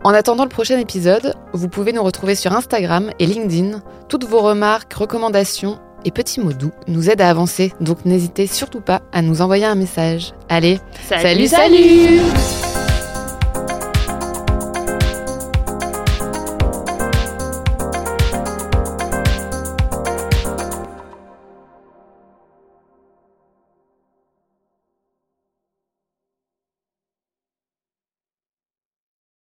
En 0.04 0.14
attendant 0.14 0.44
le 0.44 0.50
prochain 0.50 0.78
épisode, 0.78 1.34
vous 1.52 1.68
pouvez 1.68 1.92
nous 1.92 2.02
retrouver 2.02 2.36
sur 2.36 2.52
Instagram 2.52 3.10
et 3.18 3.26
LinkedIn. 3.26 3.80
Toutes 4.08 4.24
vos 4.24 4.40
remarques, 4.40 4.92
recommandations 4.94 5.78
et 6.04 6.10
petits 6.10 6.40
mots 6.40 6.52
doux 6.52 6.72
nous 6.86 7.10
aident 7.10 7.22
à 7.22 7.30
avancer, 7.30 7.72
donc 7.80 8.04
n'hésitez 8.04 8.46
surtout 8.46 8.82
pas 8.82 9.00
à 9.12 9.22
nous 9.22 9.40
envoyer 9.40 9.64
un 9.64 9.74
message. 9.74 10.32
Allez, 10.48 10.78
Salut, 11.08 11.48
salut, 11.48 11.48
salut 11.48 12.73